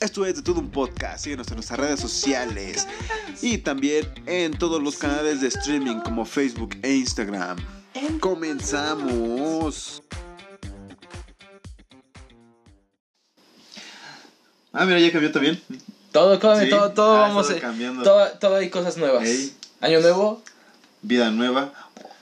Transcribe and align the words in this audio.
Esto 0.00 0.24
es 0.24 0.36
de 0.36 0.42
todo 0.42 0.60
un 0.60 0.70
podcast. 0.70 1.24
Síguenos 1.24 1.48
en 1.48 1.54
nuestras 1.54 1.78
redes 1.80 2.00
sociales 2.00 2.86
y 3.42 3.58
también 3.58 4.06
en 4.26 4.56
todos 4.56 4.80
los 4.82 4.96
canales 4.96 5.40
de 5.40 5.48
streaming 5.48 5.96
como 6.00 6.24
Facebook 6.24 6.76
e 6.82 6.94
Instagram. 6.94 7.58
Comenzamos. 8.20 10.02
Ah, 14.72 14.84
mira, 14.84 15.00
ya 15.00 15.10
cambió 15.10 15.32
también. 15.32 15.60
Todo, 16.12 16.38
todo, 16.38 16.60
Sí. 16.60 16.68
todo, 16.70 16.92
todo 16.92 17.16
Ah, 17.16 17.20
vamos 17.28 17.48
cambiando. 17.60 18.02
Todo, 18.04 18.28
todo 18.38 18.56
hay 18.56 18.70
cosas 18.70 18.96
nuevas. 18.96 19.28
Año 19.80 20.00
nuevo, 20.00 20.42
Vida 21.02 21.30
nueva. 21.30 21.72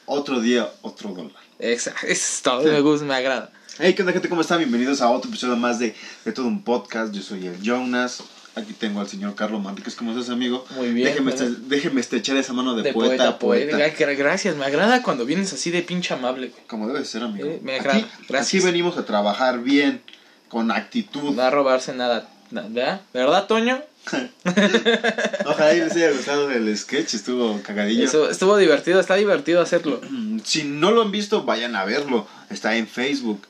Otro 0.07 0.41
día, 0.41 0.71
otro 0.83 1.11
dólar. 1.11 1.33
exacto, 1.59 2.07
es 2.07 2.41
todo, 2.43 2.63
Sí. 2.63 2.69
me 2.69 2.81
gusta, 2.81 3.05
me 3.07 3.15
agrada. 3.15 3.51
Hey, 3.79 3.95
¿qué 3.95 4.03
onda, 4.03 4.13
gente? 4.13 4.29
¿Cómo 4.29 4.41
están? 4.41 4.59
Bienvenidos 4.59 5.03
a 5.03 5.11
otro 5.11 5.29
episodio 5.29 5.57
más 5.57 5.79
de, 5.79 5.95
de 6.25 6.33
todo 6.33 6.47
un 6.47 6.63
podcast. 6.63 7.13
Yo 7.13 7.21
soy 7.23 7.47
el 7.47 7.61
Jonas. 7.61 8.23
Aquí 8.55 8.73
tengo 8.73 9.01
al 9.01 9.09
señor 9.09 9.34
Carlos 9.34 9.62
Manríquez. 9.62 9.95
¿Cómo 9.97 10.12
estás, 10.12 10.30
amigo? 10.30 10.65
Muy 10.77 10.91
bien, 10.93 11.09
Déjeme, 11.09 11.30
este- 11.33 11.51
déjeme 11.67 12.01
estrechar 12.01 12.39
esa 12.39 12.55
mano 12.55 12.75
de, 12.75 12.83
De 12.83 12.93
poeta, 12.95 13.39
poeta, 13.39 13.77
Gracias, 14.15 14.57
me 14.57 14.65
agrada 14.65 15.03
cuando 15.03 15.27
vienes 15.27 15.53
así 15.53 15.70
de 15.70 15.83
pinche 15.83 16.15
amable, 16.15 16.48
güey. 16.48 16.62
Como 16.67 16.89
debe 16.89 17.05
ser, 17.05 17.23
amigo. 17.23 17.47
Eh, 17.47 17.61
me 17.62 17.79
agrada. 17.79 17.98
Aquí, 17.98 18.07
Gracias. 18.29 18.62
aquí 18.65 18.67
venimos 18.67 18.97
a 18.97 19.05
trabajar 19.05 19.62
bien, 19.62 20.01
con 20.48 20.70
actitud. 20.70 21.23
No 21.25 21.37
va 21.37 21.48
a 21.48 21.51
robarse 21.51 21.93
nada, 21.93 22.31
na- 22.51 22.62
¿verdad? 22.69 23.03
¿Verdad, 23.12 23.47
Toño? 23.47 23.83
Ojalá 25.45 25.75
y 25.75 25.81
les 25.81 25.93
haya 25.97 26.12
gustado 26.12 26.51
el 26.51 26.75
sketch, 26.79 27.12
estuvo 27.12 27.61
cagadillo. 27.62 28.05
Eso, 28.05 28.31
estuvo 28.31 28.56
divertido, 28.56 29.01
está 29.01 29.17
divertido 29.17 29.61
hacerlo. 29.61 30.01
Si 30.45 30.62
no 30.65 30.93
lo 30.93 31.03
han 31.03 31.11
visto, 31.11 31.43
vayan 31.45 31.77
a 31.77 31.84
verlo. 31.84 32.27
Está 32.48 32.77
en 32.77 32.87
Facebook. 32.87 33.43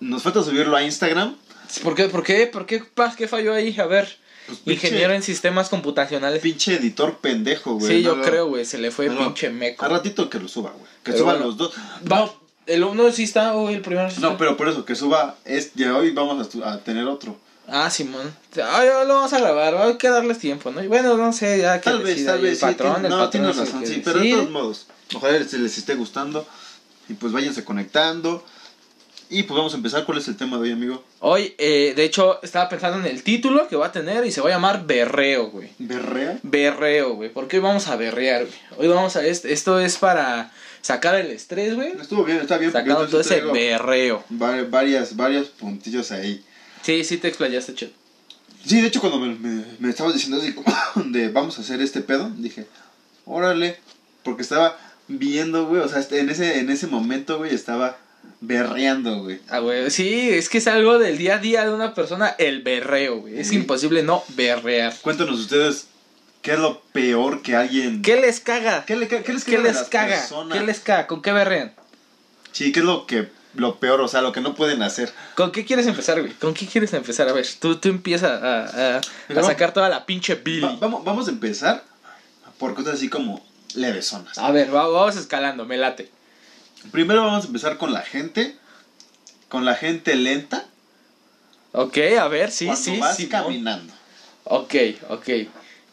Nos 0.00 0.22
falta 0.22 0.42
subirlo 0.42 0.76
a 0.76 0.82
Instagram. 0.82 1.36
¿Por 1.82 1.94
qué, 1.94 2.08
por 2.08 2.22
qué, 2.22 2.46
por 2.46 2.66
qué, 2.66 2.82
qué 3.16 3.28
falló 3.28 3.52
ahí? 3.54 3.78
A 3.78 3.86
ver, 3.86 4.18
Pues, 4.46 4.58
pinche- 4.60 4.72
ingeniero 4.88 5.12
en 5.12 5.22
sistemas 5.22 5.68
computacionales. 5.68 6.40
Pinche 6.40 6.74
editor 6.76 7.18
pendejo, 7.18 7.74
güey. 7.74 7.88
Sí, 7.98 8.02
No 8.02 8.10
yo 8.10 8.16
lo- 8.16 8.22
creo, 8.24 8.46
güey, 8.48 8.64
se 8.64 8.78
le 8.78 8.90
fue 8.90 9.08
no 9.08 9.18
pinche 9.18 9.50
meco. 9.50 9.84
A 9.84 9.88
ratito 9.88 10.30
que 10.30 10.38
lo 10.38 10.48
suba, 10.48 10.70
güey. 10.70 10.84
Que 11.02 11.12
Pero 11.12 11.18
suba 11.18 11.32
bueno. 11.32 11.46
los 11.46 11.56
dos. 11.58 11.72
Va, 12.10 12.32
el 12.66 12.84
uno 12.84 13.10
sí 13.12 13.24
está, 13.24 13.54
o 13.54 13.68
el 13.68 13.82
primero 13.82 14.10
sí 14.10 14.20
No, 14.20 14.28
está. 14.28 14.38
pero 14.38 14.56
por 14.56 14.68
eso, 14.68 14.84
que 14.84 14.94
suba. 14.94 15.36
Es, 15.44 15.74
de 15.74 15.90
hoy 15.90 16.10
vamos 16.12 16.48
a, 16.64 16.78
tener 16.80 17.04
otro. 17.06 17.36
Ah, 17.66 17.90
Simón. 17.90 18.34
Ah, 18.62 18.82
ya 18.84 19.04
lo 19.04 19.14
vamos 19.16 19.32
a 19.34 19.40
grabar, 19.40 19.74
hay 19.76 19.98
que 19.98 20.08
darles 20.08 20.38
tiempo, 20.38 20.70
¿no? 20.70 20.82
Y 20.82 20.86
bueno, 20.86 21.18
no 21.18 21.32
sé, 21.34 21.58
ya 21.58 21.78
que 21.82 21.90
Tal 21.90 22.02
vez, 22.02 22.24
tal 22.24 22.40
vez. 22.40 22.52
el 22.52 22.56
sí, 22.56 22.64
patrón, 22.64 22.92
tiene- 23.02 23.08
el 23.08 23.14
no, 23.14 23.28
tienes 23.30 23.56
razón, 23.56 23.86
sí. 23.86 24.00
Pero 24.02 24.20
de 24.20 24.30
todos 24.30 24.50
modos, 24.50 24.86
ojalá 25.14 25.38
les, 25.38 25.52
les 25.52 25.76
esté 25.76 25.94
gustando. 25.96 26.46
Y 27.10 27.14
pues 27.14 27.30
váyanse 27.34 27.64
conectando. 27.64 28.42
Y 29.30 29.42
pues 29.42 29.56
vamos 29.56 29.74
a 29.74 29.76
empezar. 29.76 30.04
¿Cuál 30.06 30.18
es 30.18 30.28
el 30.28 30.36
tema 30.36 30.56
de 30.56 30.62
hoy, 30.64 30.72
amigo? 30.72 31.04
Hoy, 31.20 31.54
eh, 31.58 31.92
de 31.94 32.04
hecho, 32.04 32.42
estaba 32.42 32.68
pensando 32.68 32.98
en 32.98 33.04
el 33.14 33.22
título 33.22 33.68
que 33.68 33.76
va 33.76 33.86
a 33.86 33.92
tener 33.92 34.24
y 34.24 34.30
se 34.32 34.40
va 34.40 34.48
a 34.48 34.52
llamar 34.52 34.86
Berreo, 34.86 35.50
güey. 35.50 35.68
¿Berrea? 35.78 36.38
Berreo, 36.42 37.14
güey. 37.14 37.28
¿Por 37.30 37.46
qué 37.46 37.58
vamos 37.60 37.88
a 37.88 37.96
berrear, 37.96 38.46
güey? 38.46 38.58
Hoy 38.78 38.88
vamos 38.94 39.16
a... 39.16 39.26
Esto, 39.26 39.48
esto 39.48 39.80
es 39.80 39.98
para 39.98 40.50
sacar 40.80 41.14
el 41.16 41.30
estrés, 41.30 41.74
güey. 41.74 41.92
Estuvo 42.00 42.24
bien, 42.24 42.38
está 42.38 42.56
bien. 42.56 42.72
porque 42.72 42.88
Sacando 42.88 43.08
todo 43.08 43.20
ese 43.20 43.42
berreo. 43.42 44.24
va- 44.40 44.62
varias, 44.64 45.14
varios 45.14 45.48
puntillos 45.48 46.10
ahí. 46.10 46.42
Sí, 46.82 47.04
sí 47.04 47.18
te 47.18 47.28
explayaste, 47.28 47.74
chet. 47.74 47.92
Sí, 48.64 48.80
de 48.80 48.88
hecho, 48.88 49.00
cuando 49.00 49.18
me, 49.18 49.34
me, 49.34 49.64
me 49.78 49.90
estabas 49.90 50.14
diciendo 50.14 50.38
así 50.38 50.54
como 50.54 50.72
de 51.12 51.28
vamos 51.28 51.58
a 51.58 51.60
hacer 51.60 51.82
este 51.82 52.00
pedo, 52.00 52.30
dije, 52.36 52.66
órale, 53.26 53.78
porque 54.22 54.40
estaba 54.42 54.78
viendo, 55.06 55.66
güey, 55.66 55.82
o 55.82 55.88
sea, 55.88 56.00
este- 56.00 56.18
en 56.20 56.30
ese, 56.30 56.60
en 56.60 56.70
ese 56.70 56.86
momento, 56.86 57.36
güey, 57.38 57.54
estaba 57.54 57.98
berreando, 58.40 59.22
güey. 59.22 59.40
Ah, 59.48 59.58
güey. 59.58 59.90
Sí, 59.90 60.30
es 60.30 60.48
que 60.48 60.58
es 60.58 60.66
algo 60.68 60.98
del 60.98 61.18
día 61.18 61.34
a 61.34 61.38
día 61.38 61.64
de 61.64 61.72
una 61.74 61.94
persona, 61.94 62.34
el 62.38 62.62
berreo, 62.62 63.18
güey. 63.20 63.38
Es 63.38 63.48
Sí. 63.48 63.56
imposible 63.56 64.02
no 64.02 64.22
berrear. 64.28 64.94
Cuéntanos 65.02 65.38
ustedes, 65.40 65.86
¿qué 66.42 66.52
es 66.52 66.58
lo 66.58 66.80
peor 66.92 67.42
que 67.42 67.56
alguien... 67.56 68.02
¿Qué 68.02 68.20
les 68.20 68.40
caga? 68.40 68.84
¿Qué, 68.84 68.96
le, 68.96 69.08
qué 69.08 69.22
les, 69.32 69.44
¿Qué 69.44 69.52
caga 69.56 69.62
de 69.68 69.72
les 69.74 69.82
caga? 69.88 70.16
personas? 70.16 70.58
¿Qué 70.58 70.64
les 70.64 70.80
caga? 70.80 71.06
¿Con 71.06 71.20
qué 71.22 71.32
berrean? 71.32 71.72
Sí, 72.52 72.72
¿qué 72.72 72.80
es 72.80 72.86
lo 72.86 73.06
que, 73.06 73.28
lo 73.54 73.76
peor, 73.80 74.00
o 74.00 74.08
sea, 74.08 74.20
lo 74.22 74.32
que 74.32 74.40
no 74.40 74.54
pueden 74.54 74.82
hacer? 74.82 75.12
¿Con 75.34 75.50
qué 75.52 75.64
quieres 75.64 75.86
empezar, 75.86 76.20
güey? 76.20 76.32
¿Con 76.34 76.54
qué 76.54 76.66
quieres 76.66 76.92
empezar? 76.92 77.28
A 77.28 77.32
ver, 77.32 77.46
tú, 77.60 77.76
tú 77.76 77.88
empiezas 77.88 78.30
a, 78.42 78.96
a- 78.96 79.00
a 79.36 79.42
sacar 79.42 79.72
toda 79.72 79.88
la 79.88 80.06
pinche 80.06 80.36
Billy. 80.36 80.60
Va- 80.62 80.76
vamos, 80.80 81.04
vamos 81.04 81.26
a 81.28 81.30
empezar 81.30 81.84
por 82.58 82.74
cosas 82.74 82.94
así 82.94 83.08
como 83.08 83.44
levesonas. 83.74 84.38
A 84.38 84.50
ver, 84.52 84.74
va- 84.74 84.88
vamos 84.88 85.16
escalando, 85.16 85.64
me 85.66 85.76
late. 85.76 86.08
Primero 86.92 87.24
vamos 87.24 87.44
a 87.44 87.46
empezar 87.48 87.76
con 87.78 87.92
la 87.92 88.02
gente, 88.02 88.56
con 89.48 89.64
la 89.64 89.74
gente 89.74 90.14
lenta, 90.16 90.66
Ok, 91.72 91.98
a 92.18 92.26
ver, 92.28 92.50
sí, 92.50 92.64
cuando 92.66 92.82
sí, 92.82 92.98
vas 92.98 93.16
sí. 93.16 93.28
caminando. 93.28 93.92
Ok, 94.44 94.74
ok. 95.10 95.28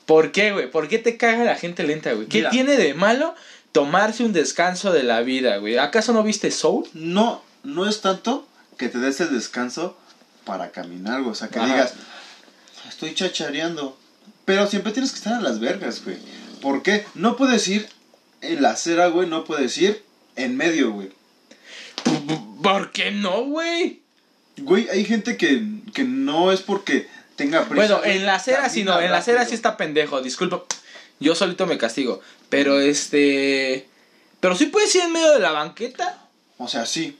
¿Por 0.05 0.31
qué, 0.31 0.53
güey? 0.53 0.71
¿Por 0.71 0.87
qué 0.87 0.99
te 0.99 1.17
caga 1.17 1.43
la 1.43 1.55
gente 1.57 1.83
lenta, 1.83 2.13
güey? 2.13 2.27
¿Qué 2.27 2.37
Mira. 2.39 2.49
tiene 2.49 2.77
de 2.77 2.93
malo 2.93 3.35
tomarse 3.73 4.23
un 4.23 4.31
descanso 4.31 4.93
de 4.93 5.03
la 5.03 5.19
vida, 5.21 5.57
güey? 5.57 5.77
¿Acaso 5.77 6.13
no 6.13 6.23
viste 6.23 6.49
Soul? 6.49 6.87
no, 6.93 7.43
no 7.63 7.87
es 7.89 7.99
tanto 8.01 8.47
que 8.77 8.87
te 8.87 8.99
des 8.99 9.19
el 9.19 9.33
descanso 9.33 9.97
para 10.45 10.71
caminar, 10.71 11.19
güey. 11.21 11.31
O 11.33 11.35
sea, 11.35 11.49
que 11.49 11.59
Ajá. 11.59 11.67
digas, 11.67 11.93
estoy 12.87 13.13
chachareando. 13.13 13.97
Pero 14.45 14.67
siempre 14.67 14.93
tienes 14.93 15.11
que 15.11 15.17
estar 15.17 15.33
a 15.33 15.41
las 15.41 15.59
vergas, 15.59 16.03
güey. 16.05 16.17
¿Por 16.61 16.83
qué? 16.83 17.05
No 17.15 17.35
puedes 17.35 17.67
ir 17.67 17.89
en 18.41 18.61
la 18.61 18.71
acera, 18.71 19.07
güey. 19.07 19.27
No 19.27 19.43
puedes 19.43 19.77
ir 19.77 20.03
en 20.35 20.57
medio, 20.57 20.91
güey. 20.91 21.09
¿Por 22.61 22.91
qué 22.91 23.11
no, 23.11 23.43
güey? 23.45 24.01
Güey, 24.57 24.87
hay 24.89 25.05
gente 25.05 25.37
que, 25.37 25.63
que 25.93 26.03
no 26.03 26.51
es 26.51 26.61
porque 26.61 27.07
tenga 27.35 27.65
prisa. 27.65 27.75
Bueno, 27.75 28.03
en 28.05 28.25
la 28.25 28.35
acera 28.35 28.69
sí 28.69 28.83
no, 28.83 28.99
en 28.99 29.11
la 29.11 29.17
acera 29.17 29.45
sí 29.45 29.53
está 29.55 29.77
pendejo, 29.77 30.21
disculpa. 30.21 30.63
Yo 31.19 31.35
solito 31.35 31.65
me 31.67 31.77
castigo. 31.77 32.21
Pero 32.49 32.79
este. 32.79 33.87
Pero 34.39 34.55
sí 34.55 34.67
puedes 34.67 34.93
ir 34.95 35.01
en 35.03 35.11
medio 35.13 35.31
de 35.33 35.39
la 35.39 35.51
banqueta. 35.51 36.27
O 36.57 36.67
sea, 36.67 36.85
sí. 36.85 37.17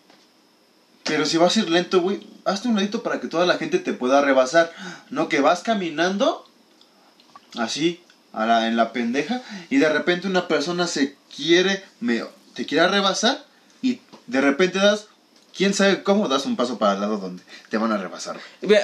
Pero 1.04 1.25
si 1.25 1.38
vas 1.38 1.56
a 1.56 1.59
ir 1.59 1.70
lento, 1.70 2.02
güey, 2.02 2.25
hazte 2.46 2.68
un 2.68 2.75
ladito 2.75 3.04
para 3.04 3.20
que 3.20 3.28
toda 3.28 3.46
la 3.46 3.58
gente 3.58 3.80
te 3.80 3.94
pueda 3.94 4.22
rebasar. 4.22 4.72
No 5.09 5.30
que 5.30 5.40
vas 5.40 5.62
caminando 5.62 6.48
así, 7.58 8.02
a 8.34 8.46
la- 8.46 8.68
en 8.68 8.75
la 8.75 8.92
pendeja, 8.92 9.42
y 9.70 9.78
de 9.78 9.88
repente 9.90 10.28
una 10.28 10.48
persona 10.48 10.88
se 10.88 11.16
quiere, 11.36 11.84
me, 12.02 12.24
te 12.56 12.66
quiere 12.66 12.88
rebasar, 12.88 13.44
y 13.82 14.00
de 14.28 14.42
repente 14.42 14.80
das, 14.80 15.08
quién 15.56 15.74
sabe 15.74 16.04
cómo, 16.04 16.28
das 16.28 16.46
un 16.46 16.56
paso 16.56 16.80
para 16.80 16.94
el 16.94 17.02
lado 17.02 17.18
donde 17.18 17.44
te 17.70 17.78
van 17.78 17.92
a 17.92 17.98
rebasar. 17.98 18.40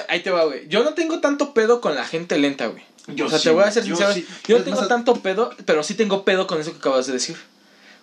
Ahí 0.08 0.20
te 0.20 0.30
va, 0.30 0.44
güey. 0.44 0.68
Yo 0.68 0.84
no 0.84 0.94
tengo 0.94 1.20
tanto 1.20 1.54
pedo 1.54 1.80
con 1.80 1.94
la 1.94 2.04
gente 2.04 2.38
lenta, 2.38 2.66
güey. 2.66 2.84
Yo 3.08 3.26
o 3.26 3.28
sea, 3.28 3.38
sí, 3.38 3.44
te 3.44 3.50
voy 3.50 3.64
a 3.64 3.70
ser 3.72 3.84
Yo 3.84 3.96
sincero. 3.96 4.14
sí. 4.14 4.26
Yo 4.46 4.58
no 4.58 4.64
tengo 4.64 4.86
tanto 4.86 5.16
pedo, 5.16 5.50
pero 5.66 5.82
sí 5.82 5.94
tengo 5.94 6.24
pedo 6.24 6.46
con 6.46 6.60
eso 6.60 6.70
que 6.70 6.78
acabas 6.78 7.06
de 7.06 7.14
decir. 7.14 7.36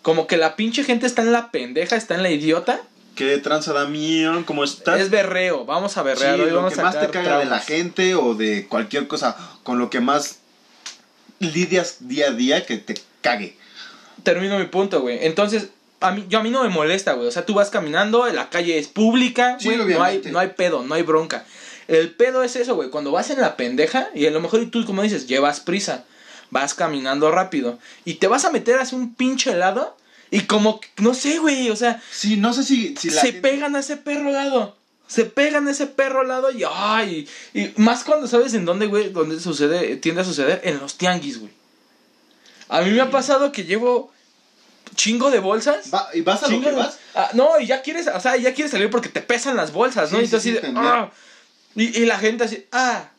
Como 0.02 0.28
que 0.28 0.38
la 0.38 0.56
pinche 0.56 0.84
gente 0.84 1.06
está 1.06 1.22
en 1.22 1.32
la 1.32 1.52
pendeja, 1.52 1.96
está 1.96 2.16
en 2.16 2.24
la 2.24 2.32
idiota. 2.32 2.82
¿Qué 3.16 3.38
tranza, 3.38 3.74
Damián? 3.74 4.44
¿Cómo 4.44 4.64
estás? 4.64 5.00
Es 5.00 5.10
berreo. 5.10 5.66
Vamos 5.66 5.98
a 5.98 6.04
berrear. 6.04 6.36
Sí, 6.36 6.42
Hoy 6.42 6.50
lo 6.52 6.58
vamos 6.58 6.74
que 6.74 6.82
a 6.82 6.84
más 6.84 7.00
te 7.00 7.08
caga 7.10 7.40
de 7.40 7.46
la 7.46 7.60
gente 7.60 8.16
o 8.16 8.34
de 8.34 8.68
cualquier 8.68 9.08
cosa, 9.08 9.36
con 9.64 9.78
lo 9.78 9.90
que 9.90 10.00
más 10.00 10.40
lidias 11.40 11.98
día 12.08 12.28
a 12.28 12.32
día 12.32 12.66
que 12.66 12.78
te 12.78 12.96
cague. 13.22 13.58
Termino 14.24 14.58
mi 14.60 14.66
punto, 14.66 15.02
güey. 15.02 15.20
Entonces, 15.26 15.70
a 16.00 16.12
mí, 16.12 16.26
yo 16.30 16.40
a 16.40 16.44
mí 16.44 16.50
no 16.50 16.64
me 16.64 16.70
molesta, 16.70 17.14
güey. 17.14 17.28
O 17.28 17.32
sea, 17.32 17.46
tú 17.46 17.54
vas 17.54 17.70
caminando, 17.70 18.26
la 18.28 18.50
calle 18.50 18.78
es 18.78 18.88
pública, 18.88 19.58
Sí, 19.60 19.76
güey. 19.76 19.94
no, 19.96 20.04
hay, 20.04 20.22
no 20.32 20.40
hay 20.40 20.50
pedo, 20.50 20.84
no 20.84 20.96
hay 20.96 21.04
bronca. 21.04 21.46
El 21.88 22.12
pedo 22.12 22.44
es 22.44 22.56
eso, 22.56 22.76
güey. 22.76 22.90
Cuando 22.90 23.12
vas 23.12 23.30
en 23.32 23.42
la 23.42 23.58
pendeja, 23.58 24.10
y 24.14 24.26
a 24.28 24.32
lo 24.32 24.40
mejor 24.42 24.62
y 24.62 24.68
tú, 24.68 24.86
como 24.86 25.02
dices, 25.02 25.28
llevas 25.28 25.60
prisa, 25.60 26.06
vas 26.52 26.74
caminando 26.74 27.32
rápido, 27.32 27.80
y 28.06 28.16
te 28.16 28.28
vas 28.28 28.46
a 28.46 28.52
meter 28.52 28.78
hacia 28.80 28.98
un 28.98 29.16
pinche 29.16 29.52
helado, 29.52 29.98
y 30.32 30.42
como, 30.42 30.80
no 30.98 31.14
sé, 31.16 31.40
güey, 31.40 31.70
o 31.72 31.76
sea, 31.76 32.02
Sí, 32.12 32.38
no 32.38 32.54
sé 32.54 32.64
si, 32.64 32.96
si 32.96 33.10
la 33.10 33.22
se 33.22 33.32
gente- 33.32 33.42
pegan 33.50 33.76
a 33.76 33.80
ese 33.80 33.98
perro 33.98 34.30
helado. 34.30 34.78
Se 35.08 35.26
pegan 35.26 35.68
a 35.68 35.72
ese 35.72 35.88
perro 35.88 36.22
helado 36.22 36.52
y 36.52 36.64
ay, 36.72 37.28
y 37.56 37.72
más 37.78 38.04
cuando 38.04 38.28
sabes 38.28 38.54
en 38.54 38.64
dónde, 38.66 38.86
güey, 38.86 39.10
dónde 39.10 39.40
sucede, 39.40 39.96
tiende 39.96 40.22
a 40.22 40.24
suceder 40.24 40.62
en 40.64 40.78
los 40.78 41.00
tianguis, 41.00 41.40
güey. 41.40 41.52
A 42.70 42.82
mí 42.82 42.92
me 42.92 43.02
ha 43.02 43.12
pasado 43.12 43.52
que 43.52 43.66
llevo 43.66 44.12
chingo 44.96 45.30
de 45.32 45.40
bolsas. 45.40 45.94
Va- 45.94 46.10
¿Y 46.14 46.22
vas 46.22 46.44
a 46.44 46.48
lo 46.48 46.62
que 46.62 46.72
vas? 46.72 46.98
Ah, 47.16 47.30
no, 47.34 47.60
y 47.60 47.66
ya 47.68 47.82
quieres, 47.82 48.08
o 48.08 48.20
sea, 48.20 48.38
ya 48.38 48.54
quieres 48.54 48.72
salir 48.72 48.90
porque 48.90 49.10
te 49.10 49.22
pesan 49.22 49.56
las 49.56 49.72
bolsas, 49.74 50.12
¿no? 50.12 50.20
Sí, 50.20 50.26
y 50.26 50.28
tú 50.28 50.40
sí, 50.40 50.50
así 50.56 50.62
sí, 50.66 50.68
de, 50.74 50.74
ah. 50.80 51.12
y, 51.76 52.02
y 52.02 52.06
la 52.06 52.18
gente 52.20 52.44
así, 52.46 52.66
ah, 52.72 53.10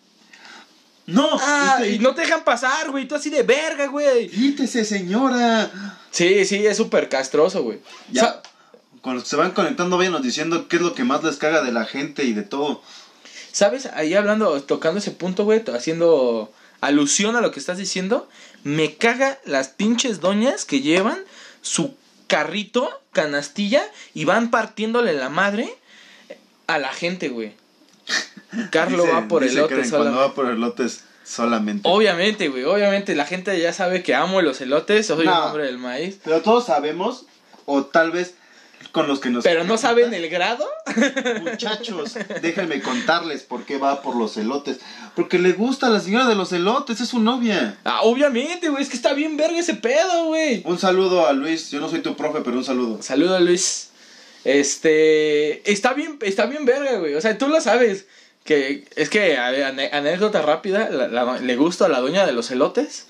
No, 1.07 1.29
ah, 1.41 1.81
y 1.85 1.99
no 1.99 2.15
te 2.15 2.23
dejan 2.23 2.45
pasar, 2.45 2.91
güey, 2.91 3.07
tú 3.09 3.15
así 3.17 3.31
de 3.31 3.43
verga, 3.43 3.87
güey. 3.87 4.29
Quítese, 4.29 4.85
señora. 4.85 5.71
Sí, 6.11 6.45
sí, 6.45 6.65
es 6.67 6.77
súper 6.77 7.09
castroso, 7.09 7.63
güey. 7.63 7.81
Ya. 8.13 8.23
O 8.23 8.27
sea, 8.27 8.43
Cuando 9.03 9.25
se 9.25 9.37
van 9.37 9.51
conectando, 9.53 9.97
vayanos 9.99 10.23
diciendo 10.23 10.69
qué 10.69 10.77
es 10.77 10.83
lo 10.83 10.95
que 10.95 11.05
más 11.05 11.23
les 11.25 11.37
caga 11.37 11.63
de 11.63 11.73
la 11.73 11.85
gente 11.85 12.25
y 12.25 12.33
de 12.33 12.43
todo. 12.43 12.83
¿Sabes? 13.53 13.87
Ahí 13.95 14.15
hablando, 14.15 14.63
tocando 14.63 14.99
ese 14.99 15.11
punto, 15.11 15.45
güey, 15.45 15.65
haciendo 15.75 16.53
alusión 16.81 17.35
a 17.37 17.41
lo 17.41 17.51
que 17.51 17.59
estás 17.61 17.79
diciendo, 17.79 18.29
me 18.65 18.95
caga 18.95 19.39
las 19.45 19.69
pinches 19.69 20.21
doñas 20.21 20.65
que 20.65 20.81
llevan 20.81 21.19
su 21.63 21.95
carrito, 22.27 22.89
canastilla, 23.13 23.83
y 24.15 24.25
van 24.25 24.51
partiéndole 24.51 25.13
la 25.15 25.29
madre 25.29 25.69
a 26.67 26.79
la 26.79 26.93
gente, 26.93 27.29
güey. 27.29 27.55
Carlo 28.71 29.05
Dice- 29.05 29.15
va 29.15 29.29
por 29.29 29.43
Karen, 29.43 29.67
Cuando 29.69 29.85
solamente. 29.89 30.19
va 30.19 30.35
por 30.35 30.47
elotes 30.51 31.05
solamente. 31.25 31.89
Obviamente, 31.89 32.49
güey, 32.49 32.65
obviamente 32.65 33.15
la 33.15 33.25
gente 33.27 33.59
ya 33.61 33.73
sabe 33.73 34.03
que 34.03 34.15
amo 34.15 34.43
los 34.43 34.61
elotes, 34.61 35.07
soy 35.07 35.27
No. 35.27 35.33
un 35.33 35.47
hombre 35.49 35.67
del 35.67 35.79
maíz. 35.79 36.19
Pero 36.25 36.41
todos 36.43 36.67
sabemos, 36.67 37.27
o 37.67 37.85
tal 37.85 38.11
vez 38.11 38.35
con 38.93 39.07
los 39.07 39.21
que 39.21 39.31
nos... 39.31 39.45
Pero 39.45 39.65
no 39.65 39.77
saben 39.79 40.13
el 40.15 40.29
grado. 40.29 40.67
Muchachos, 41.43 42.15
déjenme 42.43 42.81
contarles 42.81 43.43
por 43.43 43.65
qué 43.65 43.79
va 43.79 44.03
por 44.03 44.17
los 44.17 44.37
elotes. 44.37 44.79
Porque 45.15 45.39
le 45.39 45.53
gusta 45.53 45.87
a 45.87 45.91
la 45.91 46.01
señora 46.01 46.27
de 46.27 46.35
los 46.35 46.53
elotes, 46.53 47.01
es 47.01 47.09
su 47.09 47.21
novia. 47.21 47.79
Ah, 47.85 48.01
obviamente, 48.03 48.69
güey, 48.69 48.83
es 48.83 48.89
que 48.89 48.97
está 48.97 49.13
bien 49.13 49.37
verga 49.37 49.59
ese 49.59 49.75
pedo, 49.75 50.27
güey. 50.27 50.63
Un 50.65 50.79
saludo 50.79 51.27
a 51.27 51.33
Luis, 51.33 51.71
yo 51.71 51.81
no 51.81 51.89
soy 51.89 52.01
tu 52.01 52.17
profe, 52.17 52.41
pero 52.45 52.57
un 52.57 52.65
saludo. 52.65 53.03
Saludo 53.03 53.39
Luis. 53.41 53.91
Este, 54.45 55.71
está 55.71 55.93
bien, 55.95 56.19
está 56.23 56.47
bien 56.47 56.65
verga, 56.65 56.99
güey. 56.99 57.15
O 57.15 57.21
sea, 57.21 57.37
tú 57.39 57.49
lo 57.49 57.61
sabes. 57.61 58.07
Que 58.45 58.87
es 58.97 59.11
que, 59.11 59.37
a 59.37 59.51
ver, 59.51 59.65
anécdota 59.93 60.41
rápida, 60.41 60.89
la- 60.89 61.09
la- 61.09 61.39
le 61.39 61.57
gusta 61.57 61.85
a 61.87 61.89
la 61.89 62.01
doña 62.01 62.25
de 62.25 62.33
los 62.33 62.51
elotes. 62.51 63.07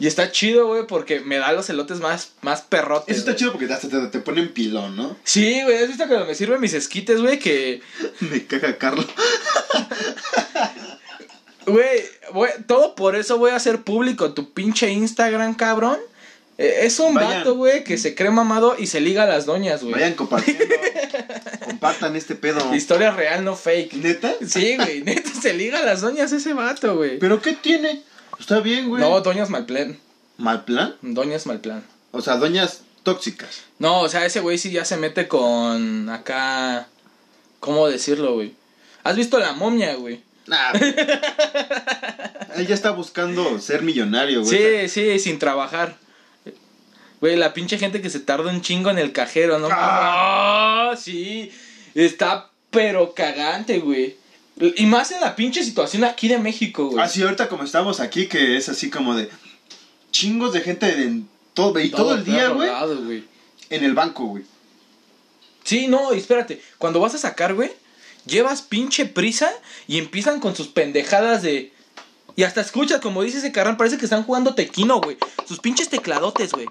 Y 0.00 0.06
está 0.06 0.30
chido, 0.30 0.66
güey, 0.68 0.86
porque 0.86 1.20
me 1.20 1.38
da 1.38 1.52
los 1.52 1.68
elotes 1.70 1.98
más, 1.98 2.30
más 2.42 2.62
perrotes. 2.62 3.16
Eso 3.16 3.26
está 3.26 3.36
chido 3.36 3.52
porque 3.52 3.72
hasta 3.72 3.88
te, 3.88 3.98
te 4.06 4.20
ponen 4.20 4.52
pilón, 4.52 4.96
¿no? 4.96 5.16
Sí, 5.24 5.60
güey, 5.64 5.76
¿has 5.78 5.88
visto 5.88 6.06
cuando 6.06 6.26
me 6.26 6.36
sirven 6.36 6.60
mis 6.60 6.72
esquites, 6.72 7.20
güey? 7.20 7.38
Que, 7.38 7.80
Me 8.20 8.46
caga 8.46 8.78
Carlos. 8.78 9.06
güey, 11.66 12.04
güey, 12.32 12.52
todo 12.66 12.94
por 12.94 13.16
eso 13.16 13.38
voy 13.38 13.50
a 13.50 13.56
hacer 13.56 13.82
público 13.82 14.32
tu 14.34 14.52
pinche 14.52 14.90
Instagram, 14.90 15.54
cabrón. 15.54 15.98
Eh, 16.58 16.80
es 16.82 16.98
un 16.98 17.14
Vayan. 17.14 17.38
vato, 17.38 17.54
güey, 17.54 17.84
que 17.84 17.98
se 17.98 18.14
cree 18.14 18.30
mamado 18.30 18.76
y 18.78 18.88
se 18.88 19.00
liga 19.00 19.24
a 19.24 19.26
las 19.26 19.46
doñas, 19.46 19.82
güey. 19.82 19.94
Vayan 19.94 20.14
compartiendo. 20.14 20.64
Compartan 21.64 22.16
este 22.16 22.34
pedo. 22.34 22.74
Historia 22.74 23.12
real, 23.12 23.44
no 23.44 23.54
fake. 23.54 23.94
¿Neta? 23.94 24.34
Sí, 24.46 24.76
güey, 24.76 25.02
neta 25.02 25.30
se 25.40 25.54
liga 25.54 25.78
a 25.78 25.84
las 25.84 26.00
doñas 26.00 26.32
ese 26.32 26.54
vato, 26.54 26.96
güey. 26.96 27.18
¿Pero 27.18 27.40
qué 27.42 27.52
tiene? 27.52 28.02
Está 28.38 28.60
bien, 28.60 28.88
güey. 28.88 29.02
No, 29.02 29.20
doñas 29.20 29.50
mal 29.50 29.66
plan. 29.66 29.98
¿Mal 30.36 30.64
plan? 30.64 30.94
Doñas 31.02 31.46
mal 31.46 31.60
plan. 31.60 31.84
O 32.12 32.20
sea, 32.20 32.36
doñas 32.36 32.82
tóxicas. 33.02 33.62
No, 33.78 34.00
o 34.00 34.08
sea, 34.08 34.24
ese 34.24 34.40
güey 34.40 34.58
sí 34.58 34.70
ya 34.70 34.84
se 34.84 34.96
mete 34.96 35.28
con 35.28 36.08
acá. 36.08 36.88
¿Cómo 37.60 37.88
decirlo, 37.88 38.34
güey? 38.34 38.54
¿Has 39.04 39.16
visto 39.16 39.38
la 39.38 39.52
momia, 39.52 39.94
güey? 39.94 40.22
Nah. 40.46 40.72
Él 42.56 42.66
ya 42.66 42.74
está 42.74 42.90
buscando 42.90 43.58
ser 43.58 43.82
millonario, 43.82 44.42
güey. 44.42 44.88
Sí, 44.88 44.88
sí, 44.88 45.18
sin 45.18 45.38
trabajar. 45.38 45.96
Güey, 47.20 47.36
la 47.36 47.52
pinche 47.52 47.78
gente 47.78 48.00
que 48.00 48.10
se 48.10 48.20
tarda 48.20 48.50
un 48.50 48.62
chingo 48.62 48.90
en 48.90 48.98
el 48.98 49.12
cajero, 49.12 49.58
¿no? 49.58 49.68
Ah. 49.70 50.90
Ah, 50.90 50.96
sí. 50.96 51.52
Está 51.94 52.50
pero 52.70 53.14
cagante, 53.14 53.78
güey. 53.78 54.16
Y 54.60 54.86
más 54.86 55.12
en 55.12 55.20
la 55.20 55.36
pinche 55.36 55.62
situación 55.62 56.04
aquí 56.04 56.28
de 56.28 56.38
México, 56.38 56.88
güey. 56.88 57.04
Así 57.04 57.22
ahorita 57.22 57.48
como 57.48 57.62
estamos 57.62 58.00
aquí, 58.00 58.26
que 58.26 58.56
es 58.56 58.68
así 58.68 58.90
como 58.90 59.14
de 59.14 59.30
chingos 60.10 60.52
de 60.52 60.60
gente 60.60 60.90
en 61.02 61.28
todo, 61.54 61.78
y 61.80 61.90
todo, 61.90 62.14
el 62.14 62.24
día, 62.24 62.48
güey, 62.48 63.24
en 63.70 63.84
el 63.84 63.94
banco, 63.94 64.26
güey. 64.26 64.44
Sí, 65.64 65.86
no, 65.86 66.12
espérate. 66.12 66.62
Cuando 66.78 67.00
vas 67.00 67.14
a 67.14 67.18
sacar, 67.18 67.54
güey, 67.54 67.70
llevas 68.26 68.62
pinche 68.62 69.06
prisa 69.06 69.50
y 69.86 69.98
empiezan 69.98 70.40
con 70.40 70.56
sus 70.56 70.68
pendejadas 70.68 71.42
de. 71.42 71.72
Y 72.36 72.44
hasta 72.44 72.60
escuchas, 72.60 73.00
como 73.00 73.22
dice 73.22 73.38
ese 73.38 73.52
carnal, 73.52 73.76
parece 73.76 73.98
que 73.98 74.06
están 74.06 74.22
jugando 74.22 74.54
tequino, 74.54 75.00
güey. 75.00 75.18
Sus 75.46 75.58
pinches 75.58 75.88
tecladotes, 75.88 76.52
güey. 76.52 76.66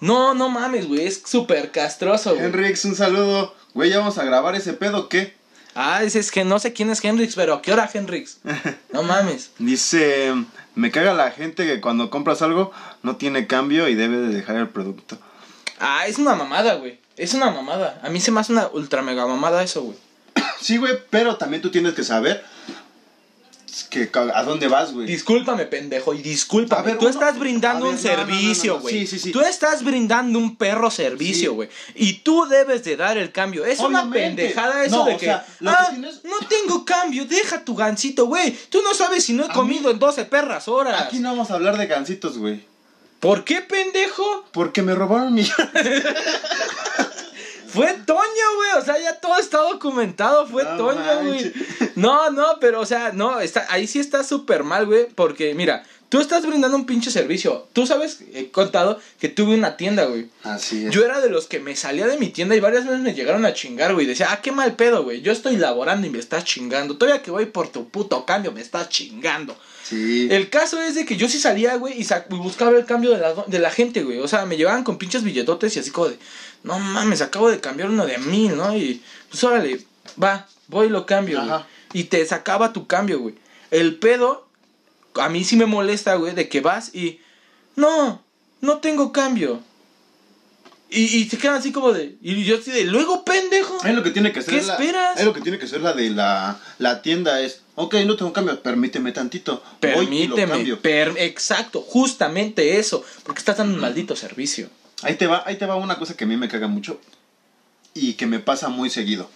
No, 0.00 0.34
no 0.34 0.48
mames, 0.48 0.88
güey. 0.88 1.06
Es 1.06 1.22
súper 1.24 1.70
castroso, 1.70 2.34
güey. 2.34 2.46
Henrix, 2.46 2.84
un 2.86 2.96
saludo. 2.96 3.54
Güey, 3.74 3.90
ya 3.90 3.98
vamos 3.98 4.18
a 4.18 4.24
grabar 4.24 4.54
ese 4.54 4.72
pedo, 4.72 5.08
¿qué? 5.08 5.34
Ah, 5.74 6.02
es 6.04 6.30
que 6.30 6.44
no 6.44 6.58
sé 6.58 6.72
quién 6.72 6.90
es 6.90 7.04
Hendrix, 7.04 7.34
pero 7.34 7.54
¿a 7.54 7.62
qué 7.62 7.72
hora 7.72 7.90
Hendrix? 7.92 8.38
No 8.92 9.02
mames. 9.02 9.50
Dice, 9.58 10.32
me 10.76 10.90
caga 10.92 11.14
la 11.14 11.32
gente 11.32 11.66
que 11.66 11.80
cuando 11.80 12.10
compras 12.10 12.42
algo 12.42 12.70
no 13.02 13.16
tiene 13.16 13.46
cambio 13.48 13.88
y 13.88 13.94
debe 13.94 14.18
de 14.18 14.28
dejar 14.28 14.56
el 14.56 14.68
producto. 14.68 15.18
Ah, 15.80 16.06
es 16.06 16.18
una 16.18 16.36
mamada, 16.36 16.74
güey. 16.74 17.00
Es 17.16 17.34
una 17.34 17.50
mamada. 17.50 18.00
A 18.04 18.08
mí 18.08 18.20
se 18.20 18.30
me 18.30 18.40
hace 18.40 18.52
una 18.52 18.68
ultra 18.68 19.02
mega 19.02 19.26
mamada 19.26 19.62
eso, 19.62 19.82
güey. 19.82 19.96
Sí, 20.60 20.76
güey, 20.76 20.94
pero 21.10 21.36
también 21.36 21.60
tú 21.60 21.70
tienes 21.70 21.94
que 21.94 22.04
saber 22.04 22.44
que 23.82 24.08
a 24.14 24.42
dónde 24.44 24.68
vas, 24.68 24.92
güey. 24.92 25.06
Discúlpame, 25.06 25.66
pendejo, 25.66 26.14
y 26.14 26.22
discúlpame. 26.22 26.80
A 26.82 26.84
ver, 26.84 26.98
Tú 26.98 27.06
uno- 27.06 27.10
estás 27.14 27.36
brindando 27.38 27.86
ver, 27.86 27.94
un 27.96 28.02
no, 28.02 28.08
no, 28.10 28.16
servicio, 28.16 28.74
no. 28.74 28.80
güey. 28.80 29.00
Sí, 29.00 29.06
sí, 29.08 29.18
sí. 29.18 29.32
Tú 29.32 29.40
estás 29.40 29.82
brindando 29.82 30.38
un 30.38 30.54
perro 30.56 30.90
servicio, 30.90 31.54
güey. 31.54 31.68
Y 31.96 32.12
tú 32.20 32.46
debes 32.46 32.84
de 32.84 32.96
dar 32.96 33.18
el 33.18 33.32
cambio. 33.32 33.64
Es 33.64 33.80
una 33.80 34.08
pendejada 34.10 34.84
eso 34.84 35.04
de 35.04 35.14
o 35.14 35.18
que. 35.18 35.26
sea, 35.26 35.44
que 35.58 35.68
ah, 35.68 35.88
tienes- 35.90 36.20
no 36.24 36.36
tengo 36.48 36.84
cambio, 36.84 37.24
deja 37.26 37.64
tu 37.64 37.74
gancito, 37.74 38.26
güey. 38.26 38.56
Tú 38.70 38.80
no 38.82 38.94
sabes 38.94 39.24
si 39.24 39.32
no 39.32 39.44
he 39.44 39.50
A 39.50 39.52
comido 39.52 39.84
mí- 39.84 39.90
en 39.90 39.98
12 39.98 40.24
perras 40.26 40.68
horas. 40.68 41.02
Aquí 41.02 41.18
no 41.18 41.30
vamos 41.30 41.50
a 41.50 41.54
hablar 41.54 41.76
de 41.76 41.86
gancitos, 41.86 42.38
güey. 42.38 42.62
¿Por 43.20 43.42
qué, 43.44 43.62
pendejo? 43.62 44.44
Porque 44.52 44.82
me 44.82 44.94
robaron 44.94 45.32
mi... 45.32 45.48
Fue 47.74 47.92
Toño, 48.06 48.54
güey. 48.56 48.70
O 48.78 48.84
sea, 48.84 48.98
ya 48.98 49.18
todo 49.20 49.36
está 49.38 49.58
documentado. 49.58 50.46
Fue 50.46 50.64
No 50.64 50.76
Toño, 50.76 51.24
güey. 51.24 51.52
No, 51.96 52.30
no, 52.30 52.58
pero, 52.60 52.80
o 52.80 52.86
sea, 52.86 53.12
no, 53.12 53.40
está, 53.40 53.66
ahí 53.70 53.86
sí 53.86 53.98
está 53.98 54.24
súper 54.24 54.64
mal, 54.64 54.86
güey. 54.86 55.06
Porque, 55.14 55.54
mira, 55.54 55.84
tú 56.14 56.20
estás 56.20 56.46
brindando 56.46 56.76
un 56.76 56.86
pinche 56.86 57.10
servicio. 57.10 57.66
Tú 57.72 57.88
sabes, 57.88 58.20
he 58.34 58.48
contado 58.52 59.00
que 59.18 59.28
tuve 59.28 59.56
una 59.56 59.76
tienda, 59.76 60.04
güey. 60.04 60.28
Así 60.44 60.86
es. 60.86 60.94
Yo 60.94 61.04
era 61.04 61.20
de 61.20 61.28
los 61.28 61.48
que 61.48 61.58
me 61.58 61.74
salía 61.74 62.06
de 62.06 62.16
mi 62.18 62.28
tienda 62.28 62.54
y 62.54 62.60
varias 62.60 62.84
veces 62.84 63.00
me 63.00 63.14
llegaron 63.14 63.44
a 63.44 63.52
chingar, 63.52 63.94
güey. 63.94 64.06
Decía, 64.06 64.28
ah, 64.30 64.40
qué 64.40 64.52
mal 64.52 64.76
pedo, 64.76 65.02
güey. 65.02 65.22
Yo 65.22 65.32
estoy 65.32 65.56
laborando 65.56 66.06
y 66.06 66.10
me 66.10 66.20
estás 66.20 66.44
chingando. 66.44 66.96
Todavía 66.96 67.20
que 67.20 67.32
voy 67.32 67.46
por 67.46 67.66
tu 67.66 67.88
puto 67.88 68.24
cambio, 68.24 68.52
me 68.52 68.60
estás 68.60 68.90
chingando. 68.90 69.56
Sí. 69.82 70.28
El 70.30 70.50
caso 70.50 70.80
es 70.80 70.94
de 70.94 71.04
que 71.04 71.16
yo 71.16 71.28
sí 71.28 71.40
salía, 71.40 71.74
güey, 71.78 72.00
y, 72.00 72.06
buscaba 72.36 72.78
el 72.78 72.84
cambio 72.84 73.10
de 73.10 73.18
la, 73.18 73.34
de 73.48 73.58
la 73.58 73.70
gente, 73.70 74.04
güey. 74.04 74.20
O 74.20 74.28
sea, 74.28 74.46
me 74.46 74.56
llevaban 74.56 74.84
con 74.84 74.98
pinches 74.98 75.24
billetotes 75.24 75.74
y 75.74 75.80
así 75.80 75.90
como 75.90 76.10
de, 76.10 76.18
no 76.62 76.78
mames, 76.78 77.22
acabo 77.22 77.50
de 77.50 77.58
cambiar 77.58 77.90
uno 77.90 78.06
de 78.06 78.18
mil, 78.18 78.56
¿no? 78.56 78.76
Y 78.76 79.02
pues 79.30 79.42
órale, 79.42 79.80
va, 80.22 80.46
voy 80.68 80.86
y 80.86 80.90
lo 80.90 81.06
cambio, 81.06 81.44
güey. 81.44 81.60
Y 81.92 82.04
te 82.04 82.24
sacaba 82.24 82.72
tu 82.72 82.86
cambio, 82.86 83.18
güey. 83.18 83.34
El 83.72 83.96
pedo, 83.96 84.43
a 85.16 85.28
mí 85.28 85.44
sí 85.44 85.56
me 85.56 85.66
molesta, 85.66 86.14
güey, 86.16 86.34
de 86.34 86.48
que 86.48 86.60
vas 86.60 86.94
y, 86.94 87.20
no, 87.76 88.22
no 88.60 88.78
tengo 88.78 89.12
cambio. 89.12 89.60
Y, 90.90 91.02
y 91.16 91.28
se 91.28 91.38
quedan 91.38 91.56
así 91.56 91.72
como 91.72 91.92
de, 91.92 92.16
y 92.22 92.44
yo 92.44 92.56
así 92.58 92.70
de, 92.70 92.84
luego, 92.84 93.24
pendejo. 93.24 93.78
Es 93.84 93.94
lo 93.94 94.02
que 94.04 94.10
tiene 94.10 94.32
que 94.32 94.40
hacer 94.40 94.60
¿Qué 94.60 94.62
la- 94.66 94.74
esperas? 94.74 95.18
Es 95.18 95.24
lo 95.24 95.32
que 95.32 95.40
tiene 95.40 95.58
que 95.58 95.64
hacer 95.64 95.80
la 95.80 95.92
de 95.92 96.10
la, 96.10 96.60
la 96.78 97.02
tienda 97.02 97.40
es, 97.40 97.62
ok, 97.74 97.94
no 98.06 98.16
tengo 98.16 98.32
cambio, 98.32 98.62
permíteme 98.62 99.10
tantito. 99.10 99.62
Permíteme, 99.80 100.76
per- 100.76 101.14
exacto, 101.18 101.80
justamente 101.80 102.78
eso, 102.78 103.04
porque 103.24 103.40
estás 103.40 103.56
dando 103.56 103.74
un 103.74 103.80
maldito 103.80 104.14
servicio. 104.14 104.68
Ahí 105.02 105.16
te 105.16 105.26
va, 105.26 105.42
ahí 105.46 105.56
te 105.56 105.66
va 105.66 105.74
una 105.76 105.98
cosa 105.98 106.16
que 106.16 106.24
a 106.24 106.26
mí 106.28 106.36
me 106.36 106.48
caga 106.48 106.68
mucho 106.68 107.00
y 107.92 108.14
que 108.14 108.26
me 108.26 108.38
pasa 108.38 108.68
muy 108.68 108.88
seguido. 108.88 109.28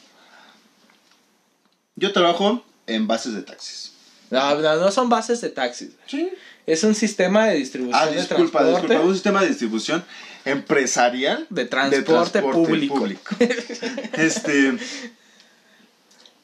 Yo 1.97 2.13
trabajo 2.13 2.65
en 2.87 3.07
bases 3.09 3.35
de 3.35 3.43
taxis. 3.43 3.93
No, 4.31 4.55
no, 4.57 4.77
no 4.77 4.91
son 4.91 5.09
bases 5.09 5.41
de 5.41 5.49
taxis. 5.51 5.91
Sí. 6.07 6.31
Es 6.67 6.85
un 6.85 6.95
sistema 6.95 7.47
de 7.47 7.57
distribución 7.57 7.99
Ah, 7.99 8.07
de 8.07 8.17
disculpa, 8.17 8.59
transporte. 8.61 8.81
disculpa, 8.89 9.03
un 9.09 9.15
sistema 9.15 9.41
de 9.43 9.49
distribución 9.49 10.05
empresarial 10.45 11.47
De 11.51 11.65
transporte 11.65 12.41
público. 12.43 13.07
Este, 14.13 14.77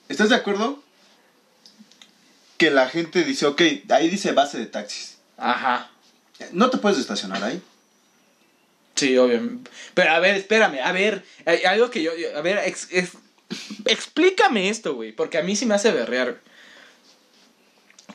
¿estás 0.09 0.31
de 0.31 0.35
acuerdo? 0.37 0.83
Que 2.57 2.71
la 2.71 2.89
gente 2.89 3.25
dice, 3.25 3.47
ok, 3.47 3.61
ahí 3.91 4.09
dice 4.09 4.33
base 4.33 4.59
de 4.59 4.67
taxis. 4.67 5.17
Ajá. 5.37 5.91
No 6.53 6.71
te 6.71 6.79
puedes 6.79 6.99
estacionar 6.99 7.43
ahí. 7.45 7.61
Sí, 8.95 9.17
obviamente. 9.19 9.71
Pero 9.95 10.13
a 10.13 10.21
ver, 10.21 10.37
espérame, 10.37 10.79
a 10.83 10.93
ver, 10.93 11.25
hay 11.47 11.65
algo 11.65 11.91
que 11.91 12.03
yo, 12.03 12.13
yo- 12.17 12.37
a 12.39 12.43
ver, 12.43 12.59
ex- 12.65 12.89
ex- 12.93 13.19
explícame 13.87 14.69
esto, 14.69 14.95
güey, 14.95 15.13
porque 15.13 15.37
a 15.39 15.43
mí 15.43 15.57
sí 15.57 15.67
me 15.67 15.75
hace 15.75 15.91
berrear. 15.91 16.31
güey. 16.31 16.54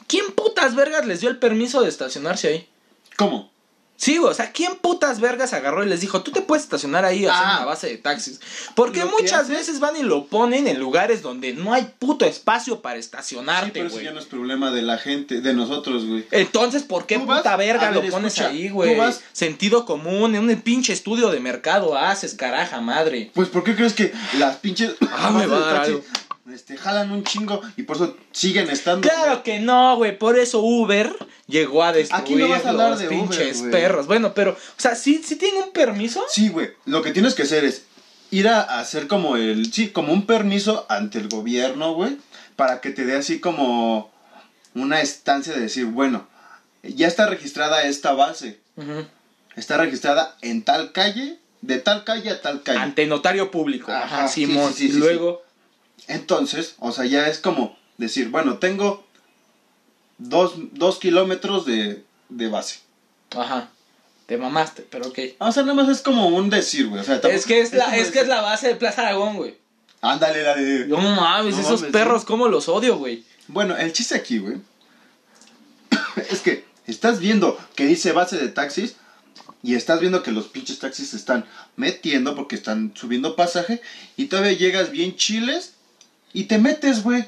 ¿Quién 0.09 0.31
putas 0.33 0.75
vergas 0.75 1.05
les 1.05 1.21
dio 1.21 1.29
el 1.29 1.37
permiso 1.37 1.81
de 1.81 1.87
estacionarse 1.89 2.47
ahí? 2.49 2.67
¿Cómo? 3.15 3.49
Sí, 3.95 4.17
o 4.17 4.33
sea, 4.33 4.53
¿quién 4.53 4.77
putas 4.77 5.19
vergas 5.19 5.51
agarró 5.51 5.83
y 5.83 5.89
les 5.89 5.99
dijo, 5.99 6.21
tú 6.23 6.31
te 6.31 6.39
puedes 6.41 6.63
estacionar 6.63 7.03
ahí 7.03 7.25
a 7.25 7.33
hacer 7.33 7.45
Ah. 7.45 7.55
una 7.57 7.65
base 7.65 7.87
de 7.89 7.97
taxis? 7.97 8.39
Porque 8.73 9.03
muchas 9.03 9.49
veces 9.49 9.81
van 9.81 9.97
y 9.97 10.03
lo 10.03 10.25
ponen 10.27 10.67
en 10.69 10.79
lugares 10.79 11.21
donde 11.21 11.51
no 11.53 11.73
hay 11.73 11.91
puto 11.99 12.23
espacio 12.25 12.81
para 12.81 12.95
Sí, 12.95 13.01
estacionarte, 13.01 13.71
pero 13.73 13.87
eso 13.87 13.95
güey. 13.95 14.05
ya 14.05 14.13
no 14.13 14.19
es 14.19 14.25
problema 14.25 14.71
de 14.71 14.83
la 14.83 14.97
gente, 14.99 15.41
de 15.41 15.53
nosotros, 15.53 16.05
güey. 16.05 16.25
Entonces, 16.31 16.83
¿por 16.83 17.07
qué 17.07 17.19
puta 17.19 17.57
verga 17.57 17.91
ver, 17.91 18.05
lo 18.05 18.09
pones 18.09 18.33
escucha, 18.35 18.47
ahí, 18.49 18.69
güey? 18.69 18.95
vas- 18.95 19.19
Sentido 19.33 19.85
común, 19.85 20.33
en 20.33 20.47
un 20.49 20.55
pinche 20.61 20.93
estudio 20.93 21.29
de 21.29 21.41
mercado 21.41 21.97
haces, 21.97 22.35
caraja 22.35 22.79
madre. 22.79 23.31
Pues, 23.35 23.49
¿por 23.49 23.65
qué 23.65 23.75
crees 23.75 23.93
que 23.93 24.13
las 24.37 24.55
pinches 24.55 24.95
Ah, 25.11 25.29
me 25.31 25.45
va 25.45 25.57
a 25.57 25.59
dar 25.73 25.75
algo. 25.83 26.01
Este, 26.53 26.77
jalan 26.77 27.11
un 27.11 27.23
chingo 27.23 27.61
y 27.77 27.83
por 27.83 27.97
eso 27.97 28.17
siguen 28.31 28.69
estando? 28.69 29.07
Claro 29.07 29.43
que 29.43 29.59
no, 29.59 29.95
güey, 29.97 30.17
por 30.17 30.37
eso 30.37 30.59
Uber 30.61 31.13
llegó 31.47 31.83
a 31.83 31.91
destruir 31.93 32.21
Aquí 32.23 32.35
no 32.35 32.49
vas 32.49 32.65
a 32.65 32.69
hablar 32.69 32.91
los 32.91 32.99
de 32.99 33.07
pinches 33.07 33.61
perros. 33.71 34.07
Bueno, 34.07 34.33
pero, 34.33 34.51
o 34.51 34.81
sea, 34.81 34.95
¿sí, 34.95 35.21
sí 35.25 35.35
tiene 35.35 35.61
un 35.63 35.71
permiso? 35.71 36.23
Sí, 36.29 36.49
güey. 36.49 36.69
Lo 36.85 37.01
que 37.01 37.11
tienes 37.11 37.33
que 37.35 37.43
hacer 37.43 37.63
es 37.65 37.83
ir 38.31 38.47
a 38.47 38.79
hacer 38.79 39.07
como 39.07 39.35
el. 39.35 39.71
Sí, 39.73 39.89
como 39.89 40.13
un 40.13 40.25
permiso 40.25 40.85
ante 40.89 41.19
el 41.19 41.29
gobierno, 41.29 41.93
güey. 41.93 42.17
para 42.55 42.81
que 42.81 42.91
te 42.91 43.05
dé 43.05 43.15
así 43.15 43.39
como 43.39 44.11
una 44.75 45.01
estancia 45.01 45.53
de 45.53 45.61
decir, 45.61 45.85
bueno, 45.85 46.27
ya 46.83 47.07
está 47.07 47.27
registrada 47.27 47.83
esta 47.83 48.13
base. 48.13 48.59
Ujú. 48.75 49.05
Está 49.55 49.77
registrada 49.77 50.37
en 50.41 50.63
tal 50.63 50.91
calle, 50.91 51.39
de 51.61 51.79
tal 51.79 52.03
calle 52.03 52.29
a 52.29 52.41
tal 52.41 52.63
calle. 52.63 52.79
Ante 52.79 53.07
notario 53.07 53.51
público. 53.51 53.91
Ajá, 53.91 54.27
Simón. 54.27 54.73
sí, 54.73 54.79
sí, 54.79 54.85
y 54.87 54.91
sí, 54.93 54.99
luego. 54.99 55.43
Entonces, 56.07 56.75
o 56.79 56.91
sea, 56.91 57.05
ya 57.05 57.27
es 57.27 57.39
como 57.39 57.77
decir, 57.97 58.29
bueno, 58.29 58.57
tengo 58.57 59.05
dos, 60.17 60.53
dos 60.73 60.99
kilómetros 60.99 61.65
de, 61.65 62.03
de 62.29 62.47
base. 62.49 62.79
Ajá. 63.35 63.69
Te 64.25 64.37
mamaste, 64.37 64.85
pero 64.89 65.07
ok. 65.07 65.19
O 65.39 65.51
sea, 65.51 65.63
nada 65.63 65.73
más 65.73 65.89
es 65.89 66.01
como 66.03 66.27
un 66.27 66.49
decir, 66.49 66.87
güey. 66.87 67.01
O 67.01 67.03
sea, 67.03 67.15
tampoco- 67.19 67.35
Es 67.35 67.45
que 67.45 67.61
es, 67.61 67.73
la, 67.73 67.97
es 67.97 68.11
que 68.11 68.19
es 68.21 68.27
la 68.27 68.41
base 68.41 68.67
de 68.67 68.75
Plaza 68.75 69.01
Aragón, 69.01 69.37
güey. 69.37 69.57
Ándale, 70.01 70.43
la 70.43 70.55
de... 70.55 70.85
No 70.87 70.97
mames, 70.97 71.55
No 71.55 71.61
esos 71.61 71.81
mames, 71.81 71.91
perros, 71.91 72.21
sí. 72.21 72.27
cómo 72.27 72.47
los 72.47 72.69
odio, 72.69 72.97
güey. 72.97 73.23
Bueno, 73.47 73.75
el 73.75 73.91
chiste 73.91 74.15
aquí, 74.15 74.37
güey, 74.37 74.57
es 76.29 76.41
que 76.41 76.63
estás 76.87 77.19
viendo 77.19 77.57
que 77.75 77.85
dice 77.85 78.11
base 78.11 78.37
de 78.37 78.49
taxis 78.49 78.95
y 79.63 79.75
estás 79.75 79.99
viendo 79.99 80.23
que 80.23 80.31
los 80.31 80.47
pinches 80.47 80.79
taxis 80.79 81.09
se 81.09 81.17
están 81.17 81.45
metiendo 81.75 82.35
porque 82.35 82.55
están 82.55 82.93
subiendo 82.95 83.35
pasaje 83.35 83.81
y 84.15 84.25
todavía 84.27 84.53
llegas 84.53 84.91
bien 84.91 85.15
chiles 85.15 85.73
y 86.33 86.43
te 86.45 86.57
metes, 86.57 87.03
güey. 87.03 87.25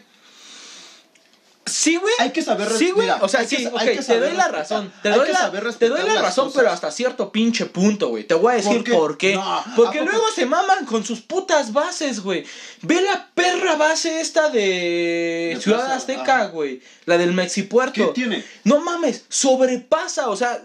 Sí, 1.64 1.96
güey. 1.96 2.14
Hay 2.20 2.32
que 2.32 2.42
saber 2.42 2.70
Sí, 2.72 2.90
güey. 2.92 3.08
o 3.22 3.28
sea, 3.30 3.46
sí, 3.46 3.64
sa- 3.64 3.70
ok, 3.70 3.80
hay 3.80 3.96
que 3.96 4.04
te 4.04 4.20
doy 4.20 4.34
la 4.34 4.48
razón. 4.48 4.92
Te 5.04 5.10
doy 5.10 5.30
la, 5.32 5.52
te 5.78 5.90
doy 5.90 6.00
razón, 6.02 6.46
cosas. 6.48 6.60
pero 6.60 6.72
hasta 6.72 6.92
cierto 6.92 7.32
pinche 7.32 7.68
punto, 7.68 8.10
güey. 8.10 8.24
Te 8.26 8.34
voy 8.34 8.54
a 8.54 8.56
decir 8.58 8.74
¿Por 8.78 8.84
qué? 8.84 8.92
por 8.92 9.18
qué. 9.18 9.36
No, 9.36 9.42
¿a 9.44 9.74
Porque 9.76 10.02
luego 10.02 10.26
se 10.36 10.46
maman 10.48 10.86
con 10.86 11.06
sus 11.06 11.22
putas 11.22 11.72
bases, 11.72 12.22
güey. 12.22 12.46
Ve 12.82 13.02
la 13.02 13.30
perra 13.36 13.76
base 13.76 14.22
esta 14.22 14.50
de, 14.50 15.54
De 15.56 15.60
Ciudad 15.62 15.80
Plaza, 15.86 15.96
Azteca, 15.96 16.46
güey. 16.48 16.82
La 17.06 17.18
del 17.18 17.32
Mexipuerto. 17.32 17.94
¿Qué 18.08 18.14
tiene? 18.14 18.44
No 18.64 18.80
mames, 18.82 19.26
sobrepasa, 19.30 20.30
o 20.30 20.36
sea, 20.36 20.62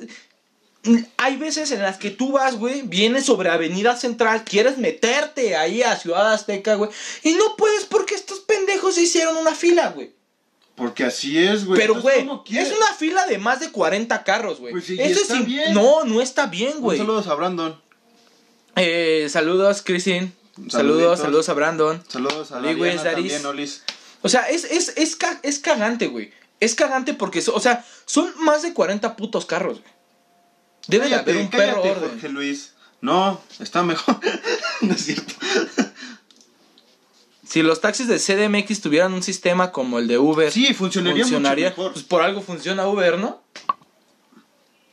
hay 1.17 1.37
veces 1.37 1.71
en 1.71 1.83
las 1.83 1.99
que 1.99 2.11
tú 2.11 2.33
vas, 2.33 2.57
güey, 2.57 2.83
vienes 2.83 3.25
sobre 3.27 3.51
Avenida 3.51 3.97
Central, 3.97 4.45
quieres 4.45 4.79
meterte 4.79 5.57
ahí 5.57 5.83
a 5.83 5.97
Ciudad 5.97 6.33
Azteca, 6.33 6.75
güey, 6.75 6.91
y 7.23 7.35
no 7.35 7.57
puedes 7.57 7.85
porque 7.85 8.15
estos 8.15 8.41
pendejos 8.41 8.99
hicieron 8.99 9.37
una 9.37 9.55
fila, 9.55 9.91
güey. 9.91 10.13
Porque 10.75 11.05
así 11.05 11.39
es, 11.39 11.65
güey. 11.65 11.81
Pero, 11.81 12.01
güey, 12.01 12.29
es 12.51 12.73
una 12.73 12.93
fila 12.99 13.27
de 13.27 13.39
más 13.39 13.61
de 13.61 13.71
40 13.71 14.23
carros, 14.25 14.61
güey. 14.61 14.73
Pues 14.73 14.85
sí, 14.85 14.97
Eso 15.01 15.23
está 15.23 15.41
bien. 15.41 15.73
No, 15.73 16.05
no 16.05 16.21
está 16.21 16.47
bien, 16.47 16.81
güey. 16.81 16.99
saludos 16.99 17.27
a 17.29 17.35
Brandon. 17.35 17.81
Eh, 18.77 19.27
saludos, 19.31 19.81
Christine. 19.83 20.33
Saludos, 20.69 21.21
saludos 21.21 21.49
a 21.49 21.55
Brandon. 21.55 22.03
Saludos 22.09 22.53
a 22.53 22.61
Daris. 22.61 23.03
también, 23.03 23.47
Olis. 23.47 23.83
O 24.21 24.29
sea, 24.29 24.43
es, 24.51 24.65
es, 24.65 24.93
es, 24.97 25.17
es 25.43 25.59
cagante, 25.59 26.09
güey. 26.09 26.31
Es 26.61 26.75
cagante 26.75 27.15
porque, 27.15 27.43
o 27.53 27.61
sea, 27.61 27.85
son 28.05 28.33
más 28.39 28.63
de 28.63 28.75
40 28.75 29.17
putos 29.17 29.47
carros, 29.47 29.81
güey. 29.81 29.96
Debe 30.89 31.05
de 31.05 31.11
Cállate, 31.11 31.31
haber 31.31 31.43
un 31.43 31.51
perro 31.51 31.83
orden. 31.83 32.11
Jorge 32.11 32.29
Luis. 32.29 32.73
No, 33.01 33.41
está 33.61 33.83
mejor. 33.83 34.19
no 34.83 34.95
es 34.95 35.05
cierto. 35.05 35.35
Si 37.47 37.63
los 37.63 37.81
taxis 37.81 38.09
de 38.09 38.19
CDMX 38.19 38.81
tuvieran 38.81 39.13
un 39.15 39.23
sistema 39.23 39.71
como 39.73 39.99
el 39.99 40.09
de 40.09 40.19
Uber, 40.19 40.51
Sí, 40.53 40.75
funcionaría, 40.75 41.23
funcionaría. 41.25 41.69
mucho 41.71 41.79
mejor. 41.81 41.93
Pues 41.93 42.05
por 42.05 42.23
algo 42.23 42.43
funciona 42.43 42.87
Uber, 42.89 43.19
¿no? 43.19 43.43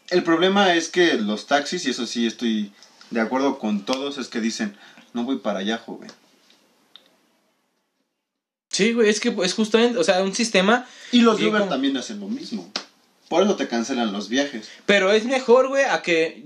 El 0.10 0.24
problema 0.24 0.76
es 0.76 0.90
que 0.90 1.16
los 1.16 1.48
taxis, 1.48 1.86
y 1.86 1.90
eso 1.90 2.06
sí 2.06 2.28
estoy 2.28 2.72
de 3.10 3.22
acuerdo 3.22 3.58
con 3.58 3.84
todos, 3.86 4.18
es 4.20 4.28
que 4.28 4.40
dicen, 4.42 4.78
no 5.14 5.24
voy 5.24 5.38
para 5.38 5.60
allá, 5.60 5.78
joven. 5.80 6.12
Sí, 8.70 8.94
güey, 8.94 9.10
es 9.10 9.20
que 9.20 9.36
es 9.44 9.54
justamente, 9.54 9.98
o 10.00 10.04
sea, 10.04 10.22
un 10.24 10.34
sistema, 10.34 10.86
Y 11.12 11.22
los 11.22 11.38
de 11.38 11.48
Uber 11.48 11.62
como- 11.62 11.72
también 11.72 11.96
hacen 11.98 12.20
lo 12.20 12.28
mismo. 12.28 12.72
Por 13.30 13.44
eso 13.44 13.56
te 13.56 13.68
cancelan 13.68 14.12
los 14.14 14.30
viajes. 14.30 14.70
pero 14.86 15.12
es 15.12 15.26
mejor, 15.26 15.68
güey, 15.70 15.84
a 15.86 16.02
que 16.02 16.46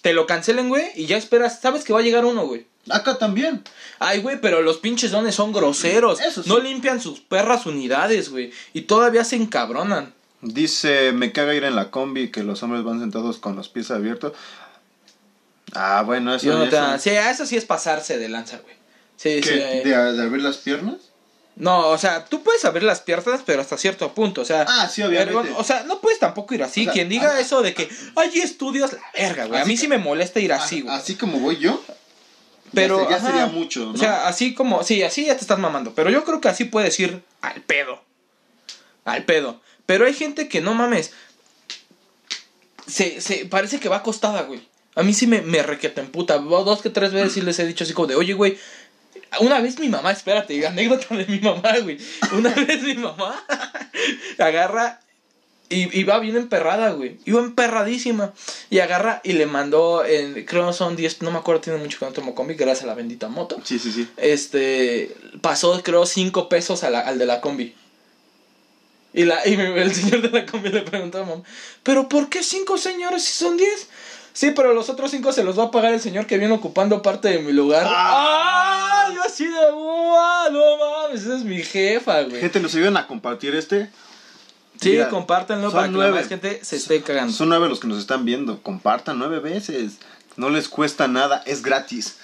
te 0.00 0.12
lo 0.12 0.26
cancelen, 0.26 0.68
güey, 0.68 0.86
y 0.94 1.06
ya 1.06 1.16
esperas, 1.16 1.60
sabes 1.60 1.84
que 1.84 1.92
va 1.92 1.98
a 1.98 2.02
llegar 2.02 2.24
uno, 2.24 2.46
güey. 2.46 2.66
Acá 2.88 3.18
también. 3.18 3.62
Ay, 3.98 4.20
güey, 4.20 4.40
pero 4.40 4.62
los 4.62 4.78
pinches 4.78 5.10
dones 5.10 5.34
son 5.34 5.52
groseros. 5.52 6.20
Eso 6.20 6.42
sí. 6.42 6.48
No 6.48 6.58
limpian 6.58 7.00
sus 7.02 7.20
perras 7.20 7.66
unidades, 7.66 8.30
güey. 8.30 8.50
Y 8.72 8.82
todavía 8.82 9.24
se 9.24 9.36
encabronan. 9.36 10.14
Dice, 10.40 11.12
me 11.12 11.32
caga 11.32 11.54
ir 11.54 11.64
en 11.64 11.74
la 11.76 11.90
combi 11.90 12.30
que 12.30 12.42
los 12.44 12.62
hombres 12.62 12.84
van 12.84 13.00
sentados 13.00 13.38
con 13.38 13.56
los 13.56 13.68
pies 13.68 13.90
abiertos. 13.90 14.32
Ah, 15.74 16.02
bueno, 16.06 16.34
eso, 16.34 16.46
no 16.46 16.64
eso- 16.64 16.98
Sí, 16.98 17.10
eso 17.10 17.44
sí 17.44 17.56
es 17.56 17.64
pasarse 17.66 18.16
de 18.18 18.28
lanza, 18.28 18.58
güey. 18.58 18.74
Sí, 19.16 19.40
¿Qué? 19.40 19.42
sí. 19.42 19.50
eh. 19.54 19.82
¿De, 19.84 19.90
de 20.14 20.22
abrir 20.22 20.42
las 20.42 20.58
piernas? 20.58 21.07
No, 21.58 21.88
o 21.88 21.98
sea, 21.98 22.24
tú 22.24 22.44
puedes 22.44 22.64
abrir 22.64 22.84
las 22.84 23.00
piernas, 23.00 23.40
pero 23.44 23.60
hasta 23.60 23.76
cierto 23.76 24.14
punto, 24.14 24.42
o 24.42 24.44
sea... 24.44 24.64
Ah, 24.68 24.88
sí, 24.88 25.02
obviamente. 25.02 25.52
o 25.56 25.64
sea, 25.64 25.82
no 25.82 26.00
puedes 26.00 26.20
tampoco 26.20 26.54
ir 26.54 26.62
así. 26.62 26.82
O 26.82 26.84
sea, 26.84 26.92
Quien 26.92 27.08
diga 27.08 27.40
eso 27.40 27.62
de 27.62 27.74
que 27.74 27.88
hay 28.14 28.38
estudios, 28.38 28.92
la 28.92 29.00
verga, 29.12 29.46
güey. 29.46 29.60
A 29.60 29.64
mí 29.64 29.74
que- 29.74 29.80
sí 29.80 29.88
me 29.88 29.98
molesta 29.98 30.38
ir 30.38 30.52
así, 30.52 30.82
güey. 30.82 30.94
Así 30.94 31.16
como 31.16 31.40
voy 31.40 31.56
yo. 31.58 31.82
Pero 32.72 33.10
ya, 33.10 33.18
ya 33.18 33.26
sería 33.26 33.46
mucho, 33.46 33.86
¿no? 33.86 33.92
O 33.92 33.96
sea, 33.96 34.28
así 34.28 34.54
como, 34.54 34.84
sí, 34.84 35.02
así 35.02 35.24
ya 35.26 35.34
te 35.34 35.40
estás 35.40 35.58
mamando. 35.58 35.94
Pero 35.94 36.10
yo 36.10 36.22
creo 36.24 36.40
que 36.40 36.48
así 36.48 36.64
puedes 36.64 36.98
ir 37.00 37.22
al 37.40 37.60
pedo. 37.62 38.02
Al 39.04 39.24
pedo. 39.24 39.60
Pero 39.86 40.06
hay 40.06 40.14
gente 40.14 40.48
que 40.48 40.60
no 40.60 40.74
mames. 40.74 41.12
Se, 42.86 43.20
se 43.20 43.46
parece 43.46 43.80
que 43.80 43.88
va 43.88 43.96
acostada, 43.96 44.42
güey. 44.42 44.60
A 44.94 45.02
mí 45.02 45.12
sí 45.14 45.26
me, 45.26 45.42
me 45.42 45.62
requeta 45.62 46.00
en 46.00 46.08
puta. 46.10 46.38
Dos 46.38 46.82
que 46.82 46.90
tres 46.90 47.12
veces 47.12 47.32
sí 47.32 47.40
les 47.40 47.58
he 47.58 47.66
dicho 47.66 47.84
así 47.84 47.92
como 47.92 48.06
de, 48.06 48.16
oye, 48.16 48.34
güey. 48.34 48.58
Una 49.40 49.60
vez 49.60 49.78
mi 49.78 49.88
mamá, 49.88 50.10
espérate, 50.12 50.66
anécdota 50.66 51.14
de 51.14 51.26
mi 51.26 51.38
mamá, 51.40 51.74
güey. 51.82 51.98
Una 52.32 52.50
vez 52.54 52.82
mi 52.82 52.94
mamá 52.94 53.44
agarra 54.38 55.00
y, 55.70 55.98
y 56.00 56.04
va 56.04 56.18
bien 56.18 56.36
emperrada, 56.36 56.90
güey. 56.92 57.18
Iba 57.26 57.40
emperradísima. 57.40 58.32
Y 58.70 58.78
agarra 58.78 59.20
y 59.22 59.32
le 59.34 59.44
mandó, 59.46 60.02
en, 60.04 60.44
creo 60.46 60.72
son 60.72 60.96
10, 60.96 61.20
no 61.22 61.30
me 61.30 61.38
acuerdo, 61.38 61.60
tiene 61.60 61.78
mucho 61.78 61.98
que 61.98 62.06
no 62.06 62.12
tomo 62.12 62.34
combi, 62.34 62.54
gracias 62.54 62.84
a 62.84 62.86
la 62.86 62.94
bendita 62.94 63.28
moto. 63.28 63.60
Sí, 63.64 63.78
sí, 63.78 63.92
sí. 63.92 64.08
Este, 64.16 65.14
pasó 65.42 65.82
creo 65.82 66.06
5 66.06 66.48
pesos 66.48 66.84
a 66.84 66.90
la- 66.90 67.00
al 67.00 67.18
de 67.18 67.26
la 67.26 67.40
combi. 67.42 67.74
Y, 69.14 69.24
la, 69.24 69.46
y 69.46 69.54
el 69.54 69.94
señor 69.94 70.22
de 70.22 70.30
la 70.30 70.46
combi 70.46 70.70
le 70.70 70.82
preguntó 70.82 71.18
a 71.18 71.24
mamá, 71.24 71.42
¿pero 71.82 72.08
por 72.08 72.28
qué 72.30 72.42
5 72.42 72.78
señores 72.78 73.22
si 73.24 73.32
son 73.32 73.56
10? 73.56 73.88
Sí, 74.32 74.52
pero 74.52 74.72
los 74.72 74.88
otros 74.88 75.10
5 75.10 75.32
se 75.32 75.42
los 75.44 75.58
va 75.58 75.64
a 75.64 75.70
pagar 75.70 75.92
el 75.92 76.00
señor 76.00 76.26
que 76.26 76.38
viene 76.38 76.54
ocupando 76.54 77.02
parte 77.02 77.28
de 77.28 77.40
mi 77.40 77.52
lugar. 77.52 77.84
Ah. 77.88 78.87
Yo 79.18 79.24
así 79.24 79.46
de, 79.46 79.72
"Uah, 79.72 80.48
no 80.50 80.76
mames, 80.76 81.22
esa 81.22 81.36
es 81.36 81.44
mi 81.44 81.60
jefa, 81.62 82.22
güey. 82.22 82.40
Gente, 82.40 82.60
nos 82.60 82.72
ayudan 82.74 82.96
a 82.96 83.06
compartir 83.08 83.54
este. 83.56 83.90
Sí, 84.80 84.90
Mira, 84.90 85.08
compártanlo 85.08 85.72
para 85.72 85.86
que 85.88 85.92
la 85.92 85.96
nueve. 85.96 86.20
más 86.20 86.28
gente 86.28 86.60
se 86.64 86.76
esté 86.76 87.02
cagando. 87.02 87.32
Son 87.32 87.48
nueve 87.48 87.68
los 87.68 87.80
que 87.80 87.88
nos 87.88 87.98
están 87.98 88.24
viendo. 88.24 88.62
Compartan 88.62 89.18
nueve 89.18 89.40
veces. 89.40 89.94
No 90.36 90.50
les 90.50 90.68
cuesta 90.68 91.08
nada, 91.08 91.42
es 91.46 91.62
gratis. 91.62 92.18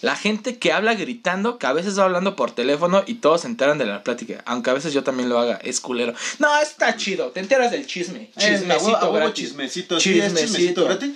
La 0.00 0.16
gente 0.16 0.58
que 0.58 0.72
habla 0.72 0.94
gritando, 0.94 1.58
que 1.58 1.66
a 1.66 1.72
veces 1.74 1.98
va 1.98 2.04
hablando 2.04 2.34
por 2.34 2.52
teléfono 2.52 3.02
y 3.06 3.14
todos 3.16 3.42
se 3.42 3.48
enteran 3.48 3.76
de 3.76 3.84
la 3.84 4.04
plática. 4.04 4.42
Aunque 4.46 4.70
a 4.70 4.72
veces 4.72 4.94
yo 4.94 5.02
también 5.04 5.28
lo 5.28 5.38
haga, 5.38 5.56
es 5.62 5.80
culero. 5.80 6.14
No, 6.38 6.56
está 6.60 6.96
chido, 6.96 7.30
te 7.32 7.40
enteras 7.40 7.72
del 7.72 7.86
chisme. 7.86 8.30
Eh, 8.36 8.38
Chismecito 8.38 8.92
huevo 9.00 9.12
gratis. 9.12 9.34
chismecito, 9.48 10.00
sí, 10.00 10.14
Chismecito. 10.14 10.40
chismecito 10.40 10.84
gratis. 10.86 11.10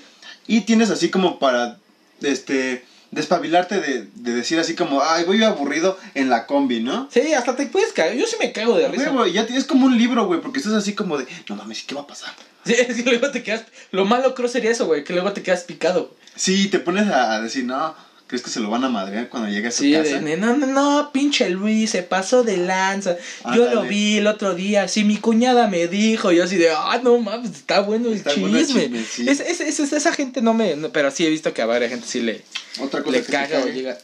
Y 0.47 0.61
tienes 0.63 0.91
así 0.91 1.09
como 1.11 1.39
para 1.39 1.79
este 2.21 2.85
despabilarte 3.13 3.81
de, 3.81 4.09
de 4.15 4.33
decir 4.35 4.59
así 4.59 4.75
como, 4.75 5.03
ay, 5.03 5.25
voy 5.25 5.43
aburrido 5.45 5.97
en 6.15 6.29
la 6.29 6.47
combi, 6.47 6.81
¿no? 6.81 7.09
Sí, 7.13 7.33
hasta 7.35 7.55
te 7.55 7.67
puedes 7.67 7.93
caer. 7.93 8.17
Yo 8.17 8.27
sí 8.27 8.37
me 8.41 8.53
cago 8.53 8.77
de 8.77 8.89
risa. 8.89 9.11
huevo, 9.11 9.27
y 9.27 9.35
ya 9.35 9.47
tienes 9.47 9.65
como 9.65 9.87
un 9.87 9.97
libro, 9.97 10.27
güey, 10.27 10.41
porque 10.41 10.59
estás 10.59 10.73
así 10.73 10.95
como 10.95 11.19
de, 11.19 11.27
no 11.49 11.55
mames, 11.55 11.85
¿qué 11.85 11.95
va 11.95 12.01
a 12.01 12.07
pasar? 12.07 12.35
Sí, 12.65 12.75
es 12.79 12.97
que 12.97 13.11
luego 13.11 13.31
te 13.31 13.43
quedas. 13.43 13.65
Lo 13.93 14.05
malo 14.05 14.35
creo 14.35 14.49
sería 14.49 14.71
eso, 14.71 14.87
güey, 14.87 15.05
que 15.05 15.13
luego 15.13 15.33
te 15.33 15.43
quedas 15.43 15.65
picado. 15.65 16.15
Sí, 16.35 16.69
te 16.69 16.79
pones 16.79 17.07
a 17.09 17.41
decir, 17.41 17.65
no, 17.65 17.95
¿crees 18.33 18.43
que 18.43 18.49
se 18.51 18.61
lo 18.61 18.71
van 18.71 18.83
a 18.83 18.89
madrear 18.89 19.29
cuando 19.29 19.51
llegue 19.51 19.69
a 19.69 19.71
su 19.71 19.83
Sí, 19.83 19.93
casa? 19.93 20.19
de, 20.21 20.37
no, 20.39 20.57
no, 20.57 20.67
no, 20.67 21.11
pinche 21.13 21.51
Luis, 21.51 21.91
se 21.91 22.03
pasó 22.03 22.43
de 22.43 22.57
lanza. 22.57 23.19
Yo 23.55 23.71
lo 23.75 23.83
vi 23.83 24.17
el 24.17 24.27
otro 24.27 24.55
día, 24.55 24.89
sí, 24.89 25.05
mi 25.05 25.19
cuñada 25.19 25.69
me 25.69 25.87
dijo, 25.87 26.33
yo 26.33 26.45
así 26.45 26.57
de, 26.57 26.71
ah, 26.71 26.99
no 27.03 27.19
mames, 27.19 27.51
está 27.51 27.81
bueno 27.81 28.09
el 28.09 28.15
Está 28.15 28.31
chisme. 28.31 28.43
bueno 28.49 28.59
el 28.59 28.67
chisme, 28.67 29.05
sí. 29.05 29.29
es, 29.29 29.41
es- 29.41 29.61
es- 29.81 29.93
esa 29.93 30.13
gente 30.15 30.41
no 30.41 30.55
me, 30.55 30.77
no, 30.77 30.89
pero 30.91 31.11
sí 31.11 31.27
he 31.27 31.29
visto 31.29 31.53
que 31.53 31.61
a 31.61 31.67
varias 31.67 31.91
gente 31.91 32.07
sí 32.09 32.21
le, 32.23 32.43
Otra 32.81 33.03
cosa 33.03 33.19
le 33.19 33.23
que 33.23 33.31
caga 33.33 33.61
o 33.61 33.69
llega. 33.69 33.99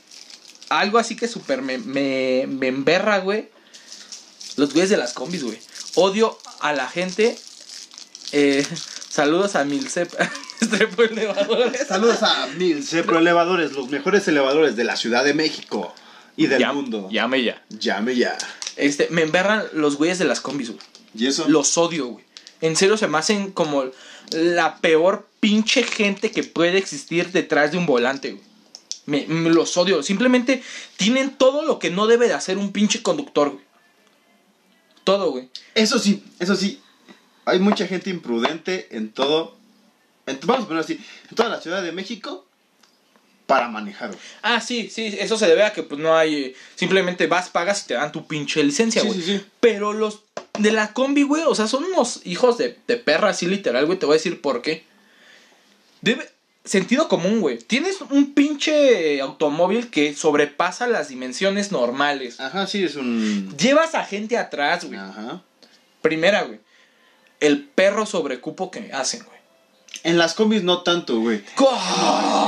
Algo 0.69 0.99
así 0.99 1.17
que 1.17 1.27
súper 1.27 1.63
me, 1.63 1.79
me, 1.79 2.45
me 2.47 2.67
emberra, 2.69 3.21
güey. 3.21 3.49
Los 4.57 4.73
güeyes 4.75 4.91
de 4.91 4.99
las 4.99 5.15
combis, 5.15 5.43
güey. 5.43 5.59
Odio 5.95 6.39
a 6.61 6.75
la 6.75 6.87
gente. 6.87 7.39
Eh, 8.33 8.67
saludos 9.09 9.57
a 9.57 9.65
Milcep. 9.65 10.13
Estrepo 10.61 11.03
elevadores. 11.05 11.87
Saludos 11.87 12.23
a 12.23 12.49
Mil 12.57 12.85
Cepro 12.85 13.19
Elevadores, 13.19 13.73
los 13.73 13.89
mejores 13.91 14.27
elevadores 14.29 14.75
de 14.77 14.85
la 14.85 14.97
Ciudad 14.97 15.25
de 15.25 15.33
México 15.35 15.95
y 16.37 16.47
del 16.49 16.63
Llam- 16.63 16.75
mundo. 16.75 17.09
Llame 17.11 17.43
ya. 17.45 17.63
Llame 17.71 18.17
ya. 18.17 18.37
Este, 18.77 19.07
me 19.11 19.23
emberran 19.23 19.65
los 19.73 19.97
güeyes 19.97 20.19
de 20.19 20.25
las 20.25 20.41
combis, 20.41 20.71
güey. 20.71 20.81
¿Y 21.15 21.27
eso? 21.27 21.49
Los 21.49 21.79
odio, 21.79 22.07
güey. 22.09 22.25
En 22.61 22.75
serio 22.77 22.97
se 22.97 23.07
me 23.07 23.19
hacen 23.19 23.53
como 23.53 23.85
la 24.33 24.79
peor 24.79 25.29
pinche 25.41 25.85
gente 25.85 26.33
que 26.33 26.43
puede 26.43 26.77
existir 26.79 27.31
detrás 27.31 27.71
de 27.73 27.79
un 27.79 27.87
volante, 27.87 28.33
güey. 28.33 28.45
Me, 29.07 29.27
me 29.27 29.51
los 29.51 29.77
odio. 29.77 30.03
Simplemente 30.03 30.63
tienen 30.97 31.31
todo 31.31 31.63
lo 31.63 31.79
que 31.79 31.91
no 31.91 32.07
debe 32.09 32.27
de 32.29 32.35
hacer 32.35 32.59
un 32.59 32.73
pinche 32.73 33.01
conductor, 33.03 33.51
güey. 33.53 33.65
todo, 35.05 35.31
güey. 35.31 35.49
Eso 35.75 35.99
sí, 36.01 36.23
eso 36.41 36.57
sí. 36.57 36.81
Hay 37.49 37.59
mucha 37.59 37.87
gente 37.87 38.11
imprudente 38.11 38.89
en 38.97 39.11
todo. 39.13 39.57
en- 40.27 40.39
vamos 40.43 40.65
a 40.65 40.69
ponerlo 40.69 40.85
así. 40.85 41.01
En 41.31 41.37
toda 41.37 41.49
la 41.49 41.61
Ciudad 41.61 41.83
de 41.83 41.93
México. 41.93 42.45
Para 43.47 43.69
manejar. 43.69 44.09
güey. 44.09 44.21
Ah, 44.43 44.61
sí, 44.61 44.91
sí, 44.91 45.17
eso 45.19 45.39
se 45.39 45.47
debe 45.47 45.63
a 45.65 45.73
que 45.73 45.83
pues 45.83 45.99
no 45.99 46.15
hay... 46.15 46.55
simplemente 46.75 47.27
vas, 47.27 47.49
pagas 47.49 47.83
y 47.85 47.87
te 47.89 47.95
dan 47.95 48.13
tu 48.13 48.27
pinche 48.27 48.63
licencia, 48.63 49.01
Sí, 49.01 49.09
güey. 49.09 49.21
sí, 49.23 49.39
sí. 49.39 49.45
Pero 49.61 49.95
los 49.95 50.21
de 50.59 50.71
la 50.71 50.93
combi, 50.93 51.23
güey, 51.23 51.45
o 51.47 51.55
sea, 51.55 51.67
son 51.67 51.85
unos 51.85 52.21
hijos 52.27 52.59
de, 52.59 52.77
de 52.87 52.97
perra, 52.99 53.31
así 53.31 53.47
literal, 53.47 53.87
güey. 53.87 53.99
Te 53.99 54.05
voy 54.05 54.15
a 54.15 54.19
decir 54.19 54.41
por 54.43 54.61
qué. 54.63 54.85
Debe... 56.03 56.29
Sentido 56.65 57.09
común, 57.09 57.41
güey. 57.41 57.57
Tienes 57.57 58.03
un 58.11 58.35
pinche 58.35 59.23
automóvil 59.23 59.89
que 59.89 60.15
sobrepasa 60.15 60.87
las 60.87 61.09
dimensiones 61.09 61.73
normales. 61.73 62.39
Ajá, 62.41 62.67
sí, 62.67 62.85
es 62.85 62.97
un. 62.97 63.57
Llevas 63.57 63.95
a 63.95 64.05
gente 64.05 64.37
atrás, 64.37 64.85
güey. 64.85 64.99
Ajá. 64.99 65.41
Primera, 66.03 66.43
güey. 66.43 66.61
El 67.41 67.65
perro 67.65 68.07
sobrecupo 68.07 68.71
que 68.71 68.93
hacen, 68.93 69.25
güey. 69.25 69.39
En 70.05 70.17
las 70.19 70.35
combis 70.35 70.63
no 70.63 70.83
tanto, 70.83 71.19
güey. 71.21 71.43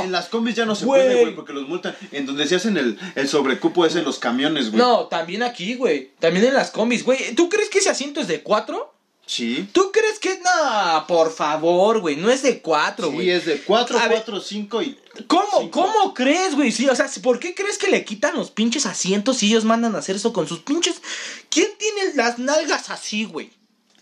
En 0.04 0.12
las 0.12 0.28
combis 0.28 0.54
ya 0.54 0.66
no 0.66 0.74
se 0.74 0.84
Güey. 0.84 1.02
puede, 1.02 1.20
güey, 1.22 1.34
porque 1.34 1.52
los 1.52 1.68
multan. 1.68 1.96
En 2.12 2.26
donde 2.26 2.46
se 2.46 2.56
hacen 2.56 2.76
el, 2.76 2.98
el 3.16 3.28
sobrecupo 3.28 3.84
es 3.86 3.96
en 3.96 4.04
los 4.04 4.18
camiones, 4.18 4.70
güey. 4.70 4.78
No, 4.80 5.06
también 5.06 5.42
aquí, 5.42 5.74
güey. 5.74 6.12
También 6.20 6.46
en 6.46 6.54
las 6.54 6.70
combis, 6.70 7.04
güey. 7.04 7.34
¿Tú 7.34 7.48
crees 7.48 7.68
que 7.68 7.78
ese 7.78 7.90
asiento 7.90 8.20
es 8.20 8.28
de 8.28 8.42
cuatro? 8.42 8.94
Sí. 9.26 9.68
¿Tú 9.72 9.90
crees 9.92 10.18
que.? 10.18 10.40
No, 10.40 11.06
por 11.06 11.32
favor, 11.32 12.00
güey. 12.00 12.16
No 12.16 12.30
es 12.30 12.42
de 12.42 12.60
cuatro, 12.60 13.10
güey. 13.10 13.26
Sí, 13.26 13.30
es 13.30 13.46
de 13.46 13.62
4, 13.62 13.98
A 13.98 14.08
ver. 14.08 14.18
4, 14.24 14.40
5 14.40 14.82
y. 14.82 14.98
¿Cómo? 15.26 15.60
Cinco. 15.60 15.82
¿Cómo 15.82 16.14
crees, 16.14 16.54
güey? 16.56 16.72
Sí, 16.72 16.88
o 16.88 16.96
sea, 16.96 17.08
¿por 17.22 17.38
qué 17.38 17.54
crees 17.54 17.78
que 17.78 17.90
le 17.90 18.04
quitan 18.04 18.34
los 18.36 18.50
pinches 18.50 18.86
asientos 18.86 19.42
y 19.42 19.46
ellos 19.46 19.64
mandan 19.64 19.94
a 19.94 19.98
hacer 19.98 20.16
eso 20.16 20.32
con 20.32 20.48
sus 20.48 20.60
pinches. 20.60 21.00
¿Quién 21.48 21.68
tiene 21.78 22.14
las 22.14 22.38
nalgas 22.38 22.90
así, 22.90 23.24
güey? 23.24 23.50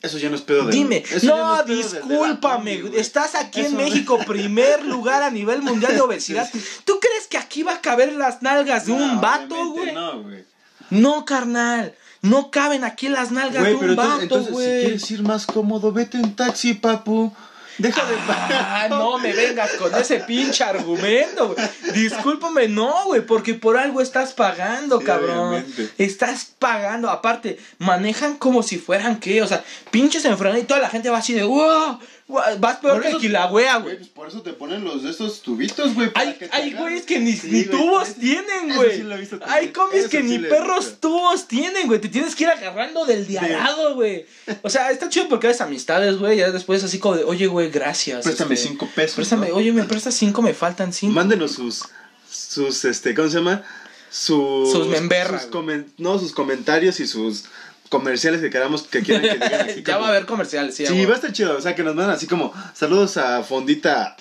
Eso 0.02 0.18
ya 0.18 0.30
no 0.30 0.36
es 0.36 0.42
pedo 0.42 0.64
de. 0.66 0.72
Dime, 0.72 1.02
eso 1.10 1.26
no, 1.36 1.56
es 1.56 1.62
pedo 1.62 1.76
de- 1.76 1.82
de 1.82 1.90
la 1.90 1.98
discúlpame, 1.98 2.80
güey. 2.82 2.96
estás 3.00 3.34
aquí 3.34 3.60
en 3.62 3.76
México, 3.76 4.18
primer 4.26 4.84
lugar 4.84 5.22
a 5.22 5.30
nivel 5.30 5.62
mundial 5.62 5.94
de 5.94 6.00
obesidad. 6.08 6.48
¿Tú 6.84 7.00
crees 7.00 7.26
que 7.28 7.36
aquí 7.38 7.62
va 7.64 7.74
a 7.74 7.80
caber 7.80 8.12
las 8.12 8.40
nalgas 8.42 8.86
de 8.86 8.92
un 8.92 9.20
vato, 9.20 9.70
güey? 9.72 9.92
No, 9.92 10.22
güey. 10.22 10.44
No, 10.90 11.24
carnal. 11.24 11.94
No 12.22 12.50
caben 12.50 12.82
aquí 12.82 13.08
las 13.08 13.30
nalgas 13.30 13.60
Güey, 13.62 13.74
de 13.74 13.78
pero 13.78 13.92
un 13.92 13.98
entonces, 13.98 14.12
vato, 14.12 14.22
entonces 14.22 14.46
si 14.48 14.52
güey. 14.52 14.80
quieres 14.80 15.10
ir 15.12 15.22
más 15.22 15.46
cómodo, 15.46 15.92
vete 15.92 16.16
en 16.18 16.34
taxi, 16.34 16.74
papu. 16.74 17.32
Deja 17.78 18.04
de 18.04 18.16
Ah, 18.28 18.86
no 18.90 19.18
me 19.18 19.32
vengas 19.32 19.70
con 19.72 19.94
ese 19.94 20.20
pinche 20.20 20.64
argumento, 20.64 21.54
güey. 21.54 21.68
Discúlpame, 21.94 22.68
no, 22.68 23.04
güey, 23.06 23.20
porque 23.24 23.54
por 23.54 23.76
algo 23.76 24.00
estás 24.00 24.32
pagando, 24.32 24.98
Sí, 24.98 25.04
cabrón. 25.06 25.38
obviamente. 25.38 25.88
Estás 25.98 26.46
pagando, 26.58 27.08
aparte, 27.08 27.58
manejan 27.78 28.36
como 28.36 28.62
si 28.62 28.78
fueran 28.78 29.20
qué, 29.20 29.42
o 29.42 29.46
sea, 29.46 29.64
pinches 29.90 30.24
enfrenados 30.24 30.64
y 30.64 30.66
toda 30.66 30.80
la 30.80 30.90
gente 30.90 31.08
va 31.10 31.18
así 31.18 31.32
de, 31.34 31.44
wow", 31.44 31.98
vas 32.28 32.76
peor 32.76 33.02
que 33.02 33.16
Kilauea, 33.16 33.78
Güey, 33.78 33.96
pues 33.96 34.08
por 34.10 34.28
eso 34.28 34.42
te 34.42 34.52
ponen 34.52 34.84
los 34.84 35.02
de 35.02 35.10
estos 35.10 35.40
tubitos, 35.40 35.94
güey. 35.94 36.10
Hay, 36.14 36.72
güeyes 36.74 37.04
que 37.06 37.18
ni, 37.18 37.32
Sí, 37.32 37.48
ni 37.50 37.64
tubos 37.64 38.14
tienen, 38.14 38.74
güey. 38.76 38.96
sí 38.96 39.02
lo 39.02 39.14
he 39.14 39.18
visto 39.20 39.38
también. 39.38 39.58
hay 39.58 39.68
combis 39.72 40.00
Eso 40.00 40.10
que 40.10 40.18
sí 40.20 40.24
ni 40.24 40.38
perros 40.38 40.84
visto. 40.84 41.08
tubos 41.08 41.48
tienen, 41.48 41.86
güey. 41.86 42.00
Te 42.00 42.08
tienes 42.08 42.34
que 42.36 42.44
ir 42.44 42.50
agarrando 42.50 43.06
del 43.06 43.26
de 43.26 43.38
al 43.38 43.52
lado, 43.52 43.94
güey. 43.94 44.26
O 44.62 44.68
sea, 44.68 44.90
está 44.90 45.08
chido 45.08 45.28
porque 45.28 45.48
haces 45.48 45.62
amistades, 45.62 46.18
güey. 46.18 46.36
Ya 46.38 46.50
después 46.50 46.84
así 46.84 46.98
como 46.98 47.16
de, 47.16 47.24
oye, 47.24 47.46
güey, 47.46 47.70
gracias. 47.70 48.24
Préstame 48.24 48.54
este, 48.54 48.68
cinco 48.68 48.88
pesos. 48.94 49.16
Préstame, 49.16 49.48
¿no? 49.48 49.56
oye, 49.56 49.72
me 49.72 49.84
prestas 49.84 50.14
cinco, 50.14 50.42
me 50.42 50.52
faltan 50.52 50.92
cinco. 50.92 51.14
Mándenos 51.14 51.52
sus. 51.52 51.84
Sus, 52.30 52.84
este, 52.84 53.14
¿cómo 53.14 53.28
se 53.28 53.38
llama? 53.38 53.64
Sus. 54.10 54.70
Sus 54.72 54.86
memberras, 54.88 55.42
sus 55.44 55.50
comen- 55.50 55.86
no, 55.96 56.18
sus 56.18 56.32
comentarios 56.32 57.00
y 57.00 57.06
sus 57.06 57.44
comerciales 57.88 58.40
que 58.40 58.50
queramos 58.50 58.82
que 58.84 59.02
quieran 59.02 59.22
que 59.22 59.34
digan 59.34 59.60
aquí. 59.62 59.82
ya 59.86 59.94
como- 59.94 60.00
va 60.00 60.06
a 60.06 60.10
haber 60.10 60.26
comerciales, 60.26 60.74
sí. 60.74 60.86
Sí, 60.86 61.04
va 61.06 61.12
a 61.12 61.16
estar 61.16 61.32
chido. 61.32 61.56
O 61.56 61.60
sea, 61.60 61.74
que 61.74 61.82
nos 61.82 61.94
mandan 61.94 62.14
así 62.14 62.26
como. 62.26 62.52
Saludos 62.74 63.16
a 63.16 63.42
Fondita 63.42 64.16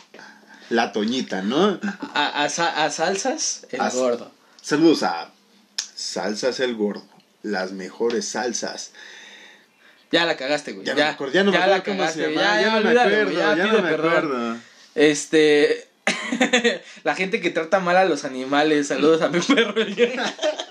La 0.69 0.91
Toñita, 0.91 1.41
¿no? 1.41 1.79
A, 2.13 2.43
a 2.43 2.45
a 2.45 2.89
salsas, 2.91 3.67
el 3.71 3.81
A- 3.81 3.89
gordo. 3.89 4.31
Saludos 4.61 5.03
a 5.03 5.29
Salsas 5.95 6.59
el 6.59 6.75
Gordo. 6.75 7.05
Las 7.43 7.71
mejores 7.71 8.27
salsas. 8.27 8.91
Ya 10.11 10.25
la 10.25 10.35
cagaste, 10.37 10.73
güey. 10.73 10.85
Ya, 10.85 10.95
Ya, 10.95 11.05
me 11.05 11.09
acuerdo, 11.11 11.33
ya 11.33 11.43
no 11.43 11.51
me 11.51 11.57
ya 11.57 11.63
acuerdo 11.63 11.77
la 11.77 11.83
cómo 11.83 11.97
cagaste, 11.99 12.23
se 12.23 12.29
llama. 12.29 12.41
Ya, 12.41 12.55
Ya, 12.55 12.61
ya, 12.61 12.67
no 12.67 12.81
me 12.83 12.99
acuerdo, 12.99 13.31
ya, 13.31 13.55
ya 13.55 13.65
no 13.67 13.73
me 13.81 13.89
perdón. 13.89 14.07
acuerdo. 14.13 14.57
Este. 14.95 15.87
la 17.03 17.15
gente 17.15 17.41
que 17.41 17.49
trata 17.49 17.79
mal 17.79 17.97
a 17.97 18.05
los 18.05 18.23
animales. 18.25 18.87
Saludos 18.87 19.21
a 19.21 19.29
mi 19.29 19.39
perro. 19.39 19.73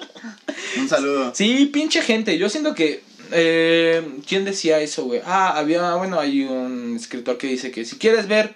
Un 0.79 0.89
saludo. 0.89 1.33
Sí, 1.35 1.67
pinche 1.67 2.03
gente. 2.03 2.37
Yo 2.39 2.49
siento 2.49 2.75
que. 2.75 3.03
Eh, 3.33 4.03
¿Quién 4.27 4.45
decía 4.45 4.81
eso, 4.81 5.05
güey? 5.05 5.21
Ah, 5.25 5.57
había. 5.57 5.95
Bueno, 5.97 6.21
hay 6.21 6.43
un 6.43 6.97
escritor 6.97 7.39
que 7.39 7.49
dice 7.49 7.71
que 7.71 7.85
si 7.85 7.97
quieres 7.97 8.29
ver 8.29 8.55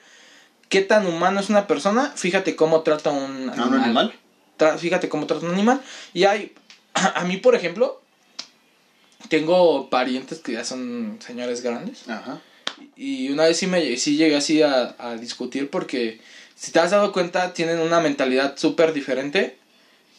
qué 0.68 0.80
tan 0.82 1.06
humano 1.06 1.40
es 1.40 1.48
una 1.48 1.66
persona, 1.66 2.12
fíjate 2.14 2.54
cómo 2.54 2.82
trata 2.82 3.10
un 3.10 3.50
¿A 3.50 3.66
un 3.66 3.74
animal? 3.74 4.14
Tra- 4.58 4.78
fíjate 4.78 5.08
cómo 5.08 5.26
trata 5.26 5.46
un 5.46 5.52
animal. 5.54 5.80
Y 6.14 6.24
hay. 6.24 6.52
A 6.94 7.24
mí, 7.24 7.36
por 7.38 7.54
ejemplo, 7.54 8.00
tengo 9.28 9.90
parientes 9.90 10.38
que 10.38 10.52
ya 10.52 10.64
son 10.64 11.18
señores 11.24 11.62
grandes. 11.62 12.08
Ajá. 12.08 12.40
Y 12.96 13.28
una 13.30 13.44
vez 13.44 13.58
sí, 13.58 13.66
me, 13.66 13.96
sí 13.96 14.16
llegué 14.16 14.36
así 14.36 14.62
a, 14.62 14.94
a 14.98 15.16
discutir 15.16 15.68
porque, 15.68 16.20
si 16.54 16.72
te 16.72 16.78
has 16.80 16.90
dado 16.90 17.12
cuenta, 17.12 17.52
tienen 17.52 17.78
una 17.80 18.00
mentalidad 18.00 18.56
súper 18.56 18.92
diferente. 18.92 19.56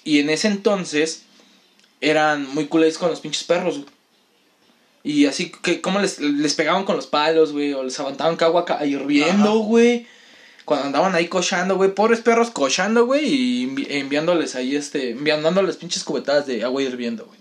Y 0.03 0.19
en 0.19 0.29
ese 0.29 0.47
entonces 0.47 1.23
eran 2.01 2.47
muy 2.53 2.65
culés 2.67 2.97
con 2.97 3.09
los 3.09 3.19
pinches 3.21 3.43
perros, 3.43 3.75
güey. 3.77 3.89
Y 5.03 5.25
así 5.25 5.51
que, 5.51 5.81
como 5.81 5.99
les, 5.99 6.19
les 6.19 6.53
pegaban 6.53 6.83
con 6.83 6.95
los 6.95 7.07
palos, 7.07 7.53
güey, 7.53 7.73
o 7.73 7.83
les 7.83 7.99
aguantaban 7.99 8.37
agua 8.41 8.65
ca- 8.65 8.85
hirviendo, 8.85 9.59
güey. 9.59 10.05
Cuando 10.65 10.85
andaban 10.85 11.15
ahí 11.15 11.27
cochando, 11.27 11.75
güey, 11.75 11.95
pobres 11.95 12.19
perros 12.21 12.51
cochando, 12.51 13.05
güey, 13.07 13.25
y 13.25 13.67
envi- 13.67 13.87
enviándoles 13.89 14.55
ahí, 14.55 14.75
este, 14.75 15.11
enviándoles 15.11 15.77
pinches 15.77 16.03
cubetadas 16.03 16.45
de 16.45 16.63
agua 16.63 16.83
hirviendo, 16.83 17.25
güey. 17.25 17.39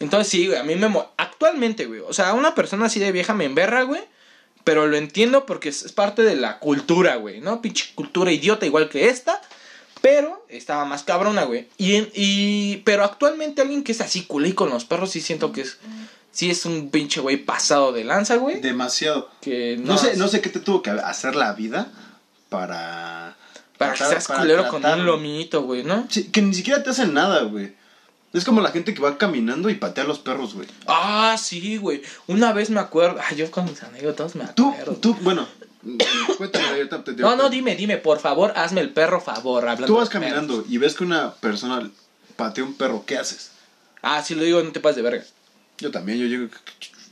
Entonces 0.00 0.28
sí, 0.30 0.46
güey, 0.46 0.58
a 0.58 0.62
mí 0.62 0.76
me... 0.76 0.90
Actualmente, 1.18 1.84
güey, 1.86 2.00
o 2.00 2.12
sea, 2.14 2.32
una 2.34 2.54
persona 2.54 2.86
así 2.86 3.00
de 3.00 3.12
vieja 3.12 3.34
me 3.34 3.44
emberra, 3.44 3.82
güey. 3.82 4.00
Pero 4.64 4.86
lo 4.86 4.96
entiendo 4.96 5.44
porque 5.46 5.68
es, 5.70 5.82
es 5.82 5.92
parte 5.92 6.22
de 6.22 6.36
la 6.36 6.58
cultura, 6.58 7.16
güey, 7.16 7.40
¿no? 7.40 7.60
Pinche 7.62 7.92
cultura 7.94 8.32
idiota 8.32 8.66
igual 8.66 8.88
que 8.88 9.08
esta. 9.08 9.40
Pero 10.00 10.44
estaba 10.48 10.84
más 10.84 11.02
cabrona, 11.02 11.44
güey. 11.44 11.68
Y, 11.76 11.94
en- 11.96 12.10
y, 12.14 12.76
pero 12.78 13.04
actualmente 13.04 13.62
alguien 13.62 13.82
que 13.84 13.92
es 13.92 14.00
así 14.00 14.24
culé 14.24 14.54
con 14.54 14.70
los 14.70 14.84
perros, 14.84 15.10
sí 15.10 15.20
siento 15.20 15.52
que 15.52 15.62
es... 15.62 15.78
Sí 16.30 16.50
es 16.50 16.66
un 16.66 16.90
pinche 16.90 17.20
güey 17.20 17.36
pasado 17.38 17.90
de 17.92 18.04
lanza, 18.04 18.36
güey. 18.36 18.60
Demasiado. 18.60 19.28
Que 19.40 19.76
no, 19.78 19.94
No 19.94 19.98
sé, 19.98 20.16
no 20.16 20.28
sé 20.28 20.40
qué 20.40 20.50
te 20.50 20.60
tuvo 20.60 20.82
que 20.82 20.90
hacer 20.90 21.34
la 21.34 21.52
vida 21.54 21.90
para. 22.48 23.36
Para 23.76 23.92
que 23.92 23.98
tratar- 23.98 24.10
seas 24.12 24.26
para 24.28 24.40
culero 24.40 24.68
con 24.68 24.84
un 24.84 25.06
lomito, 25.06 25.62
güey, 25.62 25.82
¿no? 25.84 26.06
Sí, 26.10 26.24
que 26.30 26.42
ni 26.42 26.54
siquiera 26.54 26.82
te 26.82 26.90
hacen 26.90 27.14
nada, 27.14 27.42
güey. 27.42 27.74
Es 28.32 28.44
como 28.44 28.60
la 28.60 28.70
gente 28.70 28.92
que 28.94 29.00
va 29.00 29.16
caminando 29.16 29.70
y 29.70 29.74
patea 29.74 30.04
a 30.04 30.06
los 30.06 30.18
perros, 30.18 30.54
güey. 30.54 30.68
Ah, 30.86 31.36
sí, 31.40 31.78
güey. 31.78 32.02
Una 32.26 32.52
vez 32.52 32.68
me 32.70 32.78
acuerdo. 32.80 33.18
Ay, 33.26 33.36
yo 33.36 33.50
con 33.50 33.64
mis 33.64 33.82
anécdotas 33.82 34.34
me 34.34 34.44
Tú, 34.48 34.70
acuerdo. 34.70 34.96
tú, 34.96 35.14
bueno, 35.22 35.48
cuéntame 36.36 36.66
ahorita. 36.68 37.04
te- 37.04 37.14
te- 37.14 37.22
No, 37.22 37.36
no, 37.36 37.48
dime, 37.48 37.74
dime, 37.76 37.96
por 37.96 38.20
favor, 38.20 38.52
hazme 38.56 38.80
el 38.82 38.90
perro 38.90 39.20
favor. 39.20 39.62
Hablando 39.66 39.86
Tú 39.86 39.94
vas 39.96 40.08
perros. 40.08 40.24
caminando 40.24 40.64
y 40.68 40.78
ves 40.78 40.94
que 40.94 41.04
una 41.04 41.32
persona 41.34 41.90
patea 42.36 42.64
un 42.64 42.74
perro, 42.74 43.04
¿qué 43.06 43.16
haces? 43.16 43.50
Ah, 44.02 44.22
sí 44.22 44.34
lo 44.34 44.42
digo, 44.42 44.62
no 44.62 44.72
te 44.72 44.80
pases 44.80 44.96
de 44.96 45.02
verga. 45.02 45.24
Yo 45.78 45.90
también, 45.90 46.18
yo 46.18 46.26
llego. 46.26 46.48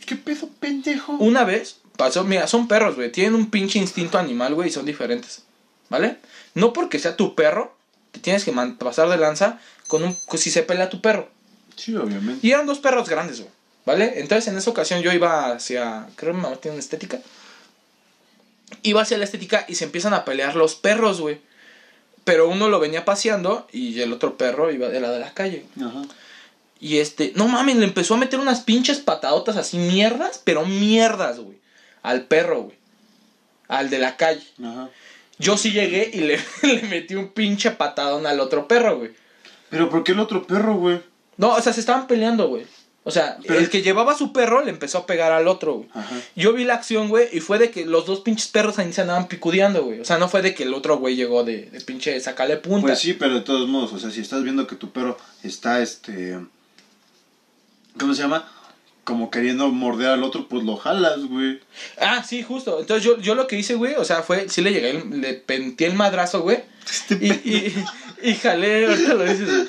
¿Qué, 0.07 0.17
pedo, 0.17 0.49
pendejo? 0.61 1.13
Una 1.15 1.45
vez 1.45 1.79
pasó, 1.97 2.25
mira, 2.25 2.47
son 2.47 2.69
perros, 2.69 2.95
güey. 2.97 3.11
Tienen 3.11 3.35
un 3.35 3.51
pinche 3.51 3.79
instinto 3.79 4.19
animal, 4.19 4.55
güey, 4.55 4.69
y 4.69 4.73
son 4.73 4.85
diferentes. 4.85 5.43
¿Vale? 5.89 6.19
No 6.55 6.73
porque 6.73 6.99
sea 6.99 7.17
tu 7.17 7.35
perro, 7.35 7.75
te 8.13 8.21
tienes 8.21 8.45
que 8.45 8.53
pasar 8.79 9.09
de 9.09 9.17
lanza 9.17 9.61
con 9.87 10.03
un. 10.03 10.15
con 10.27 10.39
si 10.39 10.51
se 10.51 10.63
pelea 10.63 10.89
tu 10.89 11.01
perro. 11.01 11.29
Sí, 11.77 11.95
obviamente. 11.95 12.47
Y 12.47 12.53
eran 12.53 12.67
dos 12.67 12.79
perros 12.79 13.09
grandes, 13.09 13.41
güey. 13.41 13.51
¿Vale? 13.85 14.15
Entonces 14.17 14.49
en 14.49 14.59
esa 14.59 14.71
ocasión 14.71 15.01
yo 15.03 15.13
iba 15.13 15.53
hacia. 15.53 16.09
Creo 16.17 16.33
que 16.33 16.37
mi 16.37 16.43
mamá 16.43 16.57
tiene 16.57 16.75
una 16.75 16.83
estética. 16.83 17.21
Iba 18.83 19.03
hacia 19.03 19.19
la 19.19 19.25
estética 19.25 19.65
y 19.69 19.77
se 19.77 19.85
empiezan 19.85 20.13
a 20.13 20.25
pelear 20.25 20.57
los 20.57 20.75
perros, 20.75 21.21
güey. 21.21 21.41
Pero 22.25 22.49
uno 22.49 22.69
lo 22.69 22.81
venía 22.81 23.05
paseando 23.05 23.69
y 23.71 24.01
el 24.01 24.13
otro 24.13 24.37
perro 24.37 24.73
iba 24.73 24.89
de 24.89 25.01
la 25.01 25.13
de 25.13 25.21
la 25.21 25.33
calle. 25.33 25.65
Ajá. 25.81 26.03
Y 26.81 26.99
este, 26.99 27.33
no 27.37 27.47
mames, 27.47 27.77
le 27.77 27.85
empezó 27.85 28.15
a 28.15 28.19
meter 28.19 28.41
unas 28.41 28.61
pinches 28.61 28.99
patadotas 28.99 29.57
así 29.57 29.79
mierdas, 29.79 30.43
pero 30.45 30.67
mierdas, 30.67 31.39
güey. 31.39 31.59
Al 32.03 32.25
perro, 32.25 32.65
güey. 32.65 32.77
Al 33.69 33.89
de 33.89 33.99
la 33.99 34.17
calle. 34.17 34.45
Ajá. 34.63 34.91
Yo 35.39 35.57
sí 35.57 35.71
llegué 35.71 36.11
y 36.13 36.21
le, 36.21 36.41
le 36.63 36.83
metí 36.83 37.15
un 37.15 37.29
pinche 37.29 37.71
patadón 37.71 38.27
al 38.27 38.41
otro 38.41 38.67
perro, 38.67 38.99
güey. 38.99 39.13
Pero 39.71 39.91
¿por 39.91 40.05
qué 40.05 40.13
el 40.13 40.21
otro 40.21 40.47
perro, 40.47 40.77
güey? 40.77 41.01
No, 41.37 41.55
o 41.55 41.61
sea, 41.61 41.73
se 41.73 41.81
estaban 41.81 42.07
peleando, 42.07 42.49
güey. 42.49 42.65
O 43.05 43.11
sea, 43.11 43.39
Pero- 43.47 43.61
el 43.61 43.71
que 43.71 43.83
llevaba 43.83 44.13
a 44.13 44.19
su 44.19 44.33
perro 44.33 44.65
le 44.65 44.71
empezó 44.71 44.99
a 44.99 45.07
pegar 45.07 45.31
al 45.31 45.47
otro, 45.47 45.75
güey. 45.75 45.89
Ajá. 45.95 46.17
Yo 46.35 46.53
vi 46.53 46.65
la 46.65 46.75
acción, 46.75 47.09
güey, 47.09 47.29
y 47.33 47.41
fue 47.41 47.59
de 47.59 47.71
que 47.71 47.87
los 47.87 48.05
dos 48.05 48.21
pinches 48.21 48.49
perros 48.49 48.79
ahí 48.79 48.93
se 48.93 49.03
andaban 49.03 49.29
picudeando, 49.29 49.85
güey. 49.85 50.01
O 50.01 50.05
sea, 50.05 50.19
no 50.19 50.29
fue 50.29 50.43
de 50.43 50.55
que 50.55 50.65
el 50.65 50.75
otro 50.75 50.99
güey 50.99 51.15
llegó 51.15 51.45
de, 51.45 51.67
de 51.67 51.81
pinche 51.83 52.19
sacarle 52.21 52.57
punta. 52.57 52.89
Pues 52.89 52.99
sí, 52.99 53.13
pero 53.13 53.35
de 53.35 53.43
todos 53.43 53.69
modos, 53.69 53.93
o 53.93 53.99
sea, 54.01 54.11
si 54.11 54.21
estás 54.21 54.43
viendo 54.43 54.67
que 54.67 54.75
tu 54.77 54.91
perro 54.91 55.17
está, 55.45 55.81
este... 55.83 56.39
¿Cómo 57.99 58.13
se 58.15 58.23
llama? 58.23 58.51
como 59.07 59.31
queriendo 59.31 59.69
morder 59.69 60.09
al 60.09 60.25
otro, 60.25 60.49
pues 60.49 60.65
lo 60.65 60.77
jalas, 60.77 61.27
güey. 61.27 61.61
Ah, 62.01 62.25
sí, 62.25 62.43
justo. 62.43 62.81
Entonces 62.81 63.05
yo, 63.05 63.19
yo 63.19 63.37
lo 63.37 63.47
que 63.47 63.57
hice, 63.57 63.77
güey, 63.77 63.95
o 63.95 64.05
sea, 64.05 64.25
fue, 64.25 64.49
sí 64.49 64.63
le 64.63 64.73
llegué, 64.73 65.01
le 65.09 65.35
penté 65.35 65.87
el 65.87 65.95
madrazo, 65.95 66.43
güey. 66.43 66.65
Este 66.91 67.19
Y, 67.21 67.29
y, 67.29 67.85
y 68.31 68.35
jalé, 68.35 68.87
ahorita 68.87 69.15
lo 69.15 69.25
dices, 69.25 69.49
güey. 69.49 69.69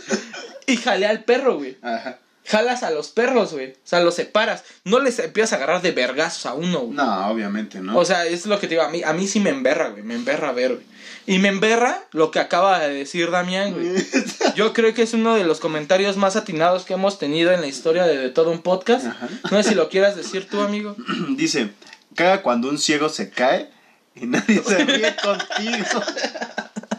Y 0.67 0.77
jalé 0.77 1.07
al 1.07 1.23
perro, 1.23 1.57
güey. 1.57 1.77
Ajá. 1.81 2.19
Jalas 2.45 2.83
a 2.83 2.91
los 2.91 3.09
perros, 3.09 3.53
güey. 3.53 3.71
O 3.71 3.75
sea, 3.83 3.99
los 3.99 4.15
separas. 4.15 4.63
No 4.85 4.99
les 4.99 5.19
empiezas 5.19 5.53
a 5.53 5.55
agarrar 5.57 5.81
de 5.81 5.91
vergazos 5.91 6.45
a 6.45 6.53
uno, 6.53 6.79
güey. 6.79 6.95
No, 6.95 7.27
obviamente, 7.27 7.81
¿no? 7.81 7.97
O 7.97 8.05
sea, 8.05 8.25
es 8.25 8.45
lo 8.45 8.57
que 8.59 8.67
te 8.67 8.75
digo, 8.75 8.83
a 8.83 8.89
mí, 8.89 9.03
a 9.03 9.11
mí 9.11 9.27
sí 9.27 9.41
me 9.41 9.49
emberra, 9.49 9.89
güey. 9.89 10.03
Me 10.03 10.15
emberra 10.15 10.53
ver, 10.53 10.75
güey. 10.75 10.85
Y 11.25 11.39
me 11.39 11.49
emberra 11.49 12.05
lo 12.13 12.31
que 12.31 12.39
acaba 12.39 12.79
de 12.79 12.93
decir 12.93 13.31
Damián, 13.31 13.73
güey. 13.73 13.95
Yo 14.55 14.71
creo 14.71 14.93
que 14.93 15.01
es 15.01 15.13
uno 15.13 15.35
de 15.35 15.43
los 15.43 15.59
comentarios 15.59 16.15
más 16.15 16.37
atinados 16.37 16.85
que 16.85 16.93
hemos 16.93 17.19
tenido 17.19 17.51
en 17.51 17.59
la 17.59 17.67
historia 17.67 18.05
de, 18.05 18.17
de 18.17 18.29
todo 18.29 18.49
un 18.51 18.61
podcast. 18.61 19.07
Ajá. 19.07 19.27
No 19.51 19.61
sé 19.61 19.69
si 19.69 19.75
lo 19.75 19.89
quieras 19.89 20.15
decir 20.15 20.47
tú, 20.49 20.61
amigo. 20.61 20.95
Dice, 21.35 21.71
caga 22.15 22.41
cuando 22.43 22.69
un 22.69 22.77
ciego 22.77 23.09
se 23.09 23.29
cae 23.29 23.69
y 24.15 24.25
nadie 24.25 24.63
se 24.63 24.85
ríe 24.85 25.15
contigo. 25.21 26.01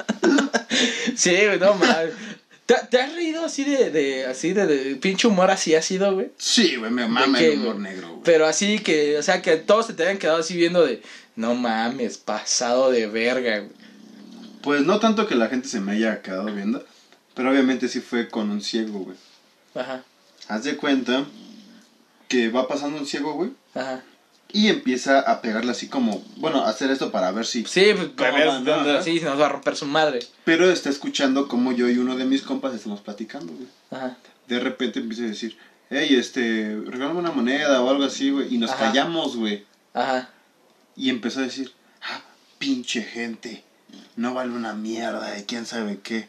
Sí, 1.16 1.34
güey, 1.34 1.58
no 1.58 1.74
mames. 1.74 2.14
¿Te, 2.66 2.74
te 2.90 3.00
has 3.00 3.14
reído 3.14 3.44
así 3.44 3.64
de, 3.64 3.90
de 3.90 4.26
así 4.26 4.52
de, 4.52 4.66
de 4.66 4.96
pinche 4.96 5.26
humor 5.26 5.50
así 5.50 5.74
ha 5.74 5.80
sido, 5.80 6.12
güey? 6.12 6.30
Sí, 6.36 6.76
güey, 6.76 6.90
me 6.90 7.08
mama 7.08 7.38
qué, 7.38 7.54
el 7.54 7.60
humor 7.60 7.76
negro, 7.76 8.08
güey. 8.08 8.20
Pero 8.24 8.46
así 8.46 8.78
que, 8.80 9.16
o 9.16 9.22
sea, 9.22 9.40
que 9.40 9.56
todos 9.56 9.86
se 9.86 9.94
te 9.94 10.02
hayan 10.02 10.18
quedado 10.18 10.38
así 10.38 10.54
viendo 10.54 10.84
de, 10.84 11.02
no 11.34 11.54
mames, 11.54 12.18
pasado 12.18 12.90
de 12.90 13.06
verga, 13.06 13.60
güey. 13.60 13.72
Pues 14.60 14.82
no 14.82 14.98
tanto 15.00 15.26
que 15.26 15.34
la 15.34 15.48
gente 15.48 15.68
se 15.68 15.80
me 15.80 15.92
haya 15.92 16.20
quedado 16.20 16.52
viendo, 16.52 16.84
pero 17.34 17.50
obviamente 17.50 17.88
sí 17.88 18.00
fue 18.00 18.28
con 18.28 18.50
un 18.50 18.60
ciego, 18.60 18.98
güey. 18.98 19.16
Ajá, 19.74 20.04
Haz 20.48 20.64
de 20.64 20.76
cuenta 20.76 21.24
que 22.26 22.50
va 22.50 22.68
pasando 22.68 22.98
un 22.98 23.06
ciego, 23.06 23.32
güey, 23.32 23.50
ajá. 23.74 24.02
Y 24.50 24.68
empieza 24.68 25.20
a 25.20 25.42
pegarle 25.42 25.72
así 25.72 25.88
como, 25.88 26.24
bueno, 26.36 26.64
a 26.64 26.70
hacer 26.70 26.90
esto 26.90 27.10
para 27.12 27.30
ver 27.32 27.44
si... 27.44 27.64
Sí, 27.64 27.86
pues, 27.94 28.08
¿Cómo 28.16 28.32
ver 28.32 28.64
dónde- 28.64 29.02
sí, 29.02 29.20
nos 29.20 29.38
va 29.38 29.46
a 29.46 29.50
romper 29.50 29.76
su 29.76 29.86
madre. 29.86 30.20
Pero 30.44 30.70
está 30.70 30.88
escuchando 30.88 31.48
como 31.48 31.72
yo 31.72 31.88
y 31.88 31.98
uno 31.98 32.16
de 32.16 32.24
mis 32.24 32.42
compas 32.42 32.74
estamos 32.74 33.00
platicando, 33.00 33.52
güey. 33.52 33.68
Ajá. 33.90 34.16
De 34.46 34.58
repente 34.58 35.00
empieza 35.00 35.24
a 35.24 35.26
decir, 35.26 35.58
hey, 35.90 36.14
este, 36.16 36.80
regálame 36.86 37.18
una 37.18 37.30
moneda 37.32 37.82
o 37.82 37.90
algo 37.90 38.04
así, 38.04 38.30
güey. 38.30 38.54
Y 38.54 38.58
nos 38.58 38.70
Ajá. 38.70 38.86
callamos, 38.86 39.36
güey. 39.36 39.66
Ajá. 39.92 40.30
Y 40.96 41.10
empezó 41.10 41.40
a 41.40 41.44
decir, 41.44 41.72
ah, 42.02 42.22
pinche 42.58 43.02
gente, 43.02 43.62
no 44.16 44.32
vale 44.32 44.52
una 44.52 44.72
mierda 44.72 45.30
de 45.30 45.44
quién 45.44 45.66
sabe 45.66 45.98
qué. 46.02 46.28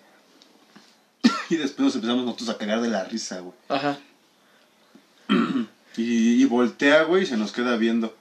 y 1.50 1.56
después 1.56 1.86
nos 1.86 1.96
empezamos 1.96 2.26
nosotros 2.26 2.50
a 2.50 2.58
cagar 2.58 2.82
de 2.82 2.90
la 2.90 3.06
risa, 3.06 3.40
güey. 3.40 3.56
Ajá. 3.70 3.98
Y, 6.00 6.42
y 6.42 6.46
voltea, 6.46 7.04
güey, 7.04 7.24
y 7.24 7.26
se 7.26 7.36
nos 7.38 7.52
queda 7.52 7.76
viendo. 7.76 8.16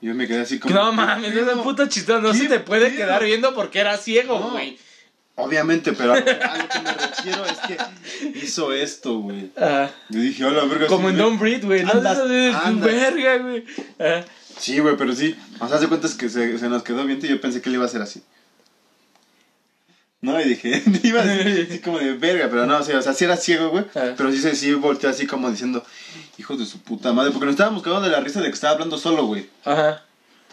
Yo 0.00 0.14
me 0.14 0.28
quedé 0.28 0.40
así 0.42 0.58
como... 0.60 0.72
No 0.74 0.90
¿qué 0.90 0.96
mames, 0.96 1.34
ese 1.34 1.56
puto 1.56 1.86
chistón 1.88 2.22
no 2.22 2.30
¿Qué 2.32 2.38
se 2.38 2.48
te 2.48 2.60
puede 2.60 2.86
pedo? 2.86 2.96
quedar 2.98 3.24
viendo 3.24 3.54
porque 3.54 3.80
era 3.80 3.96
ciego, 3.96 4.38
No. 4.38 4.50
güey. 4.52 4.78
Obviamente, 5.34 5.92
pero 5.92 6.14
a 6.14 6.16
lo, 6.18 6.24
que 6.24 6.80
me 6.82 6.92
refiero 6.94 7.44
es 7.46 7.58
que 7.60 8.38
hizo 8.44 8.72
esto, 8.72 9.18
güey. 9.20 9.50
Ajá. 9.56 9.90
Yo 10.08 10.20
dije, 10.20 10.44
hola, 10.44 10.64
verga. 10.64 10.86
Como 10.88 11.08
sí, 11.08 11.14
en 11.14 11.20
güey". 11.20 11.28
Don't 11.28 11.40
Breathe, 11.40 11.66
güey. 11.66 11.84
No 11.84 11.92
Andas, 11.92 12.18
andas. 12.64 12.84
verga, 12.92 13.38
güey. 13.38 13.64
Ajá. 14.00 14.24
Sí, 14.58 14.78
güey, 14.80 14.96
pero 14.96 15.14
sí. 15.14 15.36
O 15.60 15.68
sea, 15.68 15.78
se 15.78 15.86
cuenta 15.86 16.08
es 16.08 16.14
que 16.14 16.28
se, 16.28 16.58
se 16.58 16.68
nos 16.68 16.82
quedó 16.82 17.04
viendo 17.04 17.26
y 17.26 17.30
yo 17.30 17.40
pensé 17.40 17.60
que 17.62 17.70
le 17.70 17.76
iba 17.76 17.84
a 17.84 17.88
hacer 17.88 18.02
así. 18.02 18.20
No, 20.20 20.40
y 20.40 20.44
dije, 20.48 20.82
iba 21.04 21.20
a 21.22 21.24
decir 21.24 21.66
así 21.70 21.78
como 21.80 21.98
de 21.98 22.14
verga, 22.14 22.48
pero 22.50 22.66
no, 22.66 22.78
o 22.78 22.82
sea, 22.82 22.98
o 22.98 23.02
sea, 23.02 23.14
sí 23.14 23.24
era 23.24 23.36
ciego, 23.36 23.70
güey. 23.70 23.84
Ah. 23.94 24.14
Pero 24.16 24.32
sí 24.32 24.38
se 24.38 24.54
sí 24.56 24.72
volteó 24.74 25.08
así 25.10 25.26
como 25.26 25.50
diciendo, 25.50 25.84
hijos 26.38 26.58
de 26.58 26.66
su 26.66 26.80
puta 26.80 27.12
madre, 27.12 27.30
porque 27.30 27.46
nos 27.46 27.54
estábamos 27.54 27.82
cagando 27.82 28.06
de 28.06 28.12
la 28.12 28.20
risa 28.20 28.40
de 28.40 28.48
que 28.48 28.54
estaba 28.54 28.74
hablando 28.74 28.98
solo, 28.98 29.26
güey. 29.26 29.48
Ajá. 29.64 30.02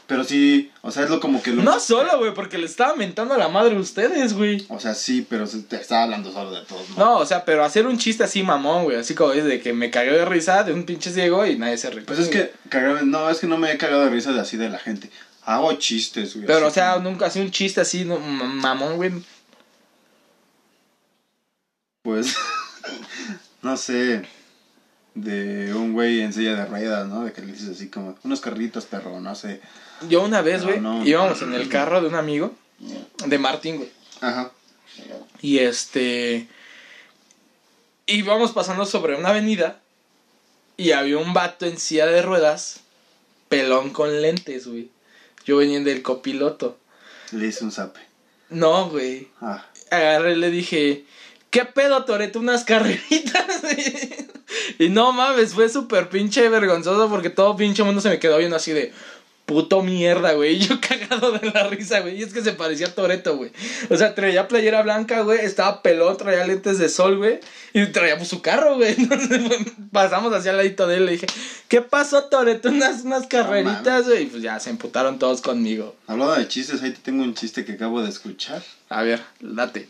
Pero 0.08 0.24
sí, 0.24 0.72
o 0.84 0.92
sea, 0.92 1.04
es 1.06 1.10
lo 1.10 1.20
como 1.20 1.42
que 1.42 1.50
lo. 1.50 1.64
No 1.64 1.80
solo, 1.80 2.20
güey, 2.20 2.32
porque 2.36 2.60
le 2.60 2.68
estaba 2.68 2.96
mentando 2.96 3.34
a 3.34 3.40
la 3.40 3.48
madre 3.48 3.76
a 3.76 3.80
ustedes, 3.80 4.34
güey. 4.36 4.64
O 4.70 4.80
sea, 4.80 4.94
sí, 4.94 5.26
pero 5.28 5.48
se- 5.48 5.64
te 5.64 5.78
estaba 5.78 6.04
hablando 6.04 6.32
solo 6.32 6.52
de 6.52 6.62
todos, 6.64 6.88
¿no? 6.92 6.98
No, 6.98 7.18
o 7.18 7.26
sea, 7.26 7.44
pero 7.44 7.66
hacer 7.66 7.88
un 7.88 7.98
chiste 7.98 8.24
así 8.24 8.44
mamón, 8.44 8.84
güey. 8.84 8.98
Así 8.98 9.16
como 9.16 9.32
de 9.32 9.60
que 9.62 9.74
me 9.74 9.90
cagué 9.90 10.12
de 10.12 10.26
risa 10.26 10.64
de 10.64 10.74
un 10.74 10.84
pinche 10.84 11.10
ciego 11.12 11.44
y 11.48 11.58
nadie 11.58 11.80
se 11.80 11.90
ríe. 11.90 12.04
Pues 12.04 12.20
es 12.20 12.28
que, 12.30 12.54
cagarme- 12.70 13.02
no, 13.02 13.28
es 13.32 13.40
que 13.40 13.48
no 13.48 13.58
me 13.58 13.72
he 13.72 13.80
cagado 13.80 14.04
de 14.04 14.12
risa 14.12 14.32
de 14.32 14.42
así 14.42 14.58
de 14.58 14.70
la 14.70 14.78
gente. 14.78 15.10
Hago 15.44 15.74
chistes, 15.74 16.36
güey. 16.36 16.46
Pero, 16.46 16.68
así 16.68 16.68
o 16.68 16.72
sea, 16.72 16.94
como- 16.94 17.10
nunca 17.10 17.26
así 17.26 17.40
un 17.40 17.50
chiste 17.50 17.82
así 17.82 18.06
no, 18.06 18.20
mamón, 18.20 18.98
güey. 18.98 19.12
Pues, 22.06 22.36
no 23.64 23.76
sé, 23.78 24.22
de 25.16 25.74
un 25.74 25.94
güey 25.94 26.22
en 26.22 26.32
silla 26.32 26.56
de 26.56 26.66
ruedas, 26.66 27.08
¿no? 27.08 27.26
De 27.26 27.34
que 27.34 27.42
le 27.42 27.52
dices 27.52 27.70
así 27.70 27.90
como, 27.90 28.16
unos 28.24 28.42
carritos, 28.42 28.86
perro, 28.86 29.20
no 29.20 29.34
sé. 29.34 29.60
Yo 30.08 30.22
una 30.24 30.44
vez, 30.44 30.64
güey, 30.64 30.80
no. 30.80 31.04
íbamos 31.04 31.42
en 31.42 31.56
el 31.56 31.68
carro 31.68 32.02
de 32.02 32.08
un 32.08 32.14
amigo, 32.14 32.54
de 33.26 33.40
Martín, 33.40 33.78
güey. 33.78 33.92
Ajá. 34.22 34.52
Y 35.42 35.58
este. 35.58 36.48
Íbamos 38.06 38.52
pasando 38.52 38.86
sobre 38.86 39.16
una 39.16 39.30
avenida. 39.30 39.82
Y 40.78 40.92
había 40.92 41.18
un 41.18 41.34
vato 41.34 41.66
en 41.66 41.80
silla 41.80 42.06
de 42.06 42.22
ruedas. 42.22 42.82
Pelón 43.50 43.90
con 43.90 44.22
lentes, 44.22 44.68
güey. 44.68 44.92
Yo 45.44 45.58
venía 45.58 45.80
del 45.80 46.04
copiloto. 46.04 46.78
Le 47.32 47.48
hice 47.48 47.64
un 47.64 47.72
zape. 47.72 48.02
No, 48.50 48.90
güey. 48.90 49.30
Ah, 49.42 49.66
Agarré 49.90 50.34
y 50.34 50.36
le 50.36 50.52
dije. 50.52 51.06
¿Qué 51.56 51.64
pedo, 51.64 52.04
Toreto? 52.04 52.42
Unas 52.42 52.66
carreritas. 52.66 53.46
y 54.78 54.90
no 54.90 55.14
mames, 55.14 55.54
fue 55.54 55.70
súper 55.70 56.10
pinche 56.10 56.50
vergonzoso 56.50 57.10
porque 57.10 57.30
todo 57.30 57.56
pinche 57.56 57.82
mundo 57.82 58.02
se 58.02 58.10
me 58.10 58.20
quedó 58.20 58.38
viendo 58.40 58.58
así 58.58 58.74
de. 58.74 58.92
Puto 59.46 59.82
mierda, 59.82 60.34
güey. 60.34 60.56
Y 60.56 60.60
yo 60.68 60.82
cagado 60.82 61.32
de 61.32 61.50
la 61.52 61.70
risa, 61.70 62.02
güey. 62.02 62.20
Y 62.20 62.24
es 62.24 62.34
que 62.34 62.42
se 62.42 62.52
parecía 62.52 62.88
a 62.88 62.94
Toreto, 62.94 63.38
güey. 63.38 63.52
O 63.90 63.96
sea, 63.96 64.14
traía 64.16 64.50
playera 64.50 64.82
blanca, 64.82 65.22
güey. 65.22 65.40
Estaba 65.46 65.82
pelón, 65.82 66.18
traía 66.18 66.46
lentes 66.46 66.78
de 66.78 66.90
sol, 66.90 67.20
güey. 67.20 67.40
Y 67.72 67.86
traía 67.86 68.18
pues, 68.18 68.28
su 68.28 68.42
carro, 68.42 68.76
güey. 68.76 68.94
Entonces 68.98 69.40
pues, 69.48 69.60
pasamos 69.94 70.34
hacia 70.34 70.52
el 70.52 70.58
ladito 70.58 70.88
de 70.88 70.98
él. 70.98 71.06
Le 71.06 71.14
dije, 71.14 71.28
¿qué 71.70 71.82
pasó, 71.82 72.26
Toreto? 72.26 72.68
Unas, 72.68 73.06
unas 73.06 73.28
carreritas, 73.28 74.10
güey. 74.10 74.24
Y 74.24 74.26
pues 74.26 74.44
ya 74.44 74.60
se 74.60 74.72
emputaron 74.72 75.20
todos 75.20 75.40
conmigo. 75.40 75.96
hablando 76.06 76.36
de 76.36 76.50
chistes, 76.50 76.84
ahí 76.84 76.92
te 76.92 77.00
tengo 77.00 77.24
un 77.24 77.34
chiste 77.34 77.64
que 77.64 77.74
acabo 77.74 78.02
de 78.02 78.10
escuchar. 78.10 78.62
A 78.90 79.04
ver, 79.04 79.22
date. 79.40 79.88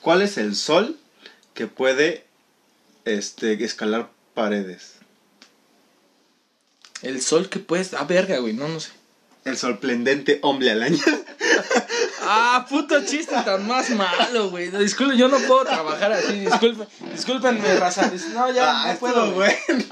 ¿Cuál 0.00 0.22
es 0.22 0.38
el 0.38 0.56
sol 0.56 0.96
que 1.54 1.66
puede 1.66 2.24
este, 3.04 3.62
escalar 3.64 4.08
paredes? 4.34 4.94
El 7.02 7.20
sol 7.20 7.48
que 7.48 7.58
puedes. 7.58 7.94
Ah, 7.94 8.04
verga, 8.04 8.38
güey. 8.38 8.52
No, 8.52 8.68
no 8.68 8.80
sé. 8.80 8.90
El 9.44 9.56
sorprendente 9.56 10.38
hombre 10.42 10.70
araña. 10.70 11.02
Ah, 12.24 12.64
puto 12.68 13.04
chiste 13.04 13.34
tan 13.44 13.66
más 13.66 13.90
malo, 13.90 14.50
güey. 14.50 14.70
Disculpen, 14.70 15.18
yo 15.18 15.26
no 15.26 15.40
puedo 15.40 15.64
trabajar 15.64 16.12
así. 16.12 16.38
Disculpen, 16.38 16.86
discúlpenme, 17.12 17.74
raza. 17.74 18.12
No, 18.32 18.50
ya 18.52 18.70
ah, 18.70 18.92
no 18.92 18.98
puedo. 19.00 19.32
bueno. 19.32 19.84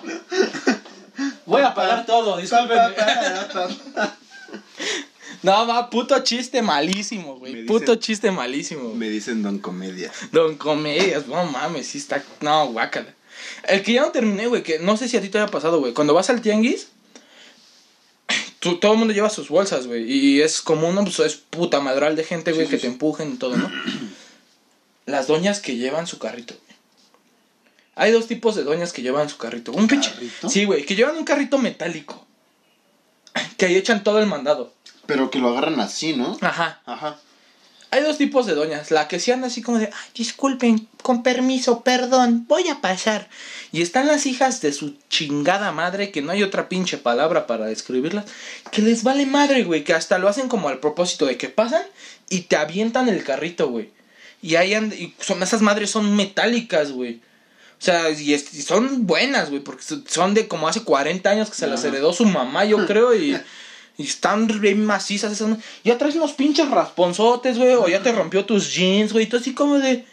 Voy 1.45 1.63
a 1.63 1.75
pagar 1.75 2.07
todo, 2.07 2.37
discúlpenme. 2.37 2.95
No, 5.43 5.67
va, 5.67 5.89
puto 5.91 6.19
chiste 6.23 6.61
malísimo, 6.63 7.37
güey. 7.39 7.65
Puto 7.67 7.95
chiste 7.97 8.31
malísimo. 8.31 8.85
güey. 8.85 8.95
Me 8.97 9.09
dicen 9.09 9.43
don 9.43 9.59
comedia. 9.59 10.13
Don 10.33 10.57
Comedias, 10.57 11.27
no 11.27 11.45
mames, 11.47 11.87
sí 11.87 11.99
está. 11.99 12.23
No, 12.41 12.67
guácala. 12.73 13.15
El 13.67 13.83
que 13.83 13.95
ya 13.95 14.03
no 14.03 14.11
terminé, 14.13 14.47
güey, 14.49 14.63
que 14.63 14.79
no 14.79 14.97
sé 14.99 15.09
si 15.09 15.17
a 15.17 15.21
ti 15.23 15.29
te 15.31 15.39
haya 15.39 15.51
pasado, 15.51 15.81
güey. 15.81 15.95
Cuando 15.95 16.13
vas 16.13 16.29
al 16.29 16.43
tianguis, 16.43 16.89
tú- 18.59 18.79
todo 18.79 18.93
el 18.93 18.99
mundo 18.99 19.15
lleva 19.15 19.31
sus 19.31 19.49
bolsas, 19.49 19.87
güey. 19.87 20.11
Y 20.11 20.43
es 20.43 20.61
como 20.61 20.89
uno, 20.89 21.03
pues 21.05 21.19
es 21.21 21.37
puta 21.37 21.81
madral 21.81 22.17
de 22.17 22.25
gente, 22.25 22.53
güey, 22.53 22.67
Sí, 22.67 22.71
que 22.73 22.77
sí, 22.77 22.83
te 22.83 22.89
sí. 22.89 22.93
empujen 22.93 23.33
y 23.33 23.37
todo, 23.37 23.57
¿no? 23.57 23.71
Las 25.07 25.27
doñas 25.27 25.61
que 25.61 25.77
llevan 25.77 26.07
su 26.07 26.19
carrito, 26.19 26.55
güey. 26.55 26.71
Hay 27.97 28.13
dos 28.13 28.27
tipos 28.27 28.55
de 28.57 28.63
doñas 28.65 28.93
que 28.93 29.03
llevan 29.03 29.29
su 29.29 29.37
carrito. 29.39 29.73
Un 29.73 29.89
pinche. 29.89 30.11
Sí, 30.49 30.65
güey, 30.65 30.85
que 30.87 30.95
llevan 30.95 31.17
un 31.17 31.25
carrito 31.25 31.59
metálico. 31.59 32.27
Que 33.57 33.67
ahí 33.67 33.77
echan 33.77 34.03
todo 34.05 34.19
el 34.21 34.27
mandado. 34.27 34.73
Pero 35.11 35.31
que 35.31 35.39
lo 35.39 35.49
agarran 35.51 35.81
así, 35.81 36.15
¿no? 36.15 36.37
Ajá. 36.41 36.81
Ajá. 36.87 37.19
Hay 37.93 38.03
dos 38.05 38.19
tipos 38.19 38.47
de 38.47 38.55
doñas. 38.55 38.93
La 38.93 39.09
que 39.09 39.19
se 39.19 39.33
anda 39.33 39.49
así 39.49 39.63
como 39.63 39.79
de, 39.79 39.87
ay, 39.87 40.11
disculpen, 40.15 40.87
con 41.03 41.25
permiso, 41.25 41.81
perdón, 41.83 42.45
voy 42.47 42.69
a 42.69 42.81
pasar. 42.81 43.29
Y 43.73 43.83
están 43.83 44.07
las 44.07 44.27
hijas 44.27 44.61
de 44.61 44.73
su 44.73 44.95
chingada 45.09 45.73
madre, 45.73 46.13
que 46.13 46.23
no 46.23 46.31
hay 46.31 46.45
otra 46.45 46.69
pinche 46.69 46.99
palabra 46.99 47.49
para 47.49 47.67
describirlas, 47.67 48.27
que 48.71 48.83
les 48.83 49.03
vale 49.03 49.27
madre, 49.27 49.65
güey, 49.65 49.83
que 49.83 49.93
hasta 49.93 50.19
lo 50.19 50.29
hacen 50.29 50.49
como 50.49 50.69
al 50.69 50.79
propósito 50.79 51.27
de 51.27 51.37
que 51.37 51.49
pasan 51.49 51.83
y 52.29 52.43
te 52.43 52.55
avientan 52.57 53.09
el 53.09 53.25
carrito, 53.25 53.69
güey. 53.69 53.91
Y 54.41 54.55
ahí 54.55 54.73
and- 54.75 54.95
y 54.95 55.15
son, 55.21 55.43
esas 55.43 55.61
madres 55.61 55.91
son 55.91 56.15
metálicas, 56.15 56.93
güey. 56.93 57.21
O 57.81 57.83
sea, 57.83 58.09
y, 58.11 58.39
son 58.39 59.07
buenas, 59.07 59.51
güey, 59.51 59.63
porque 59.63 59.83
so- 59.83 60.03
son 60.07 60.35
de 60.35 60.47
como 60.47 60.69
hace 60.69 60.83
40 60.85 61.29
años 61.29 61.49
que 61.51 61.57
se 61.57 61.67
las 61.67 61.83
heredó 61.83 62.13
su 62.13 62.25
mamá, 62.25 62.65
yo 62.67 62.77
creo, 62.87 63.15
y, 63.17 63.37
y 63.97 64.05
están 64.05 64.47
bien 64.61 64.85
macizas 64.85 65.33
esas. 65.33 65.59
Ya 65.85 65.99
traes 65.99 66.15
unos 66.17 66.33
pinches 66.33 66.71
rasponzotes, 66.71 67.59
güey, 67.59 67.75
o 67.75 67.89
ya 67.89 68.03
te 68.03 68.13
rompió 68.13 68.45
tus 68.45 68.73
jeans, 68.75 69.13
güey, 69.13 69.25
y 69.27 69.29
tú 69.29 69.37
así 69.37 69.55
como 69.55 69.79
de, 69.79 70.05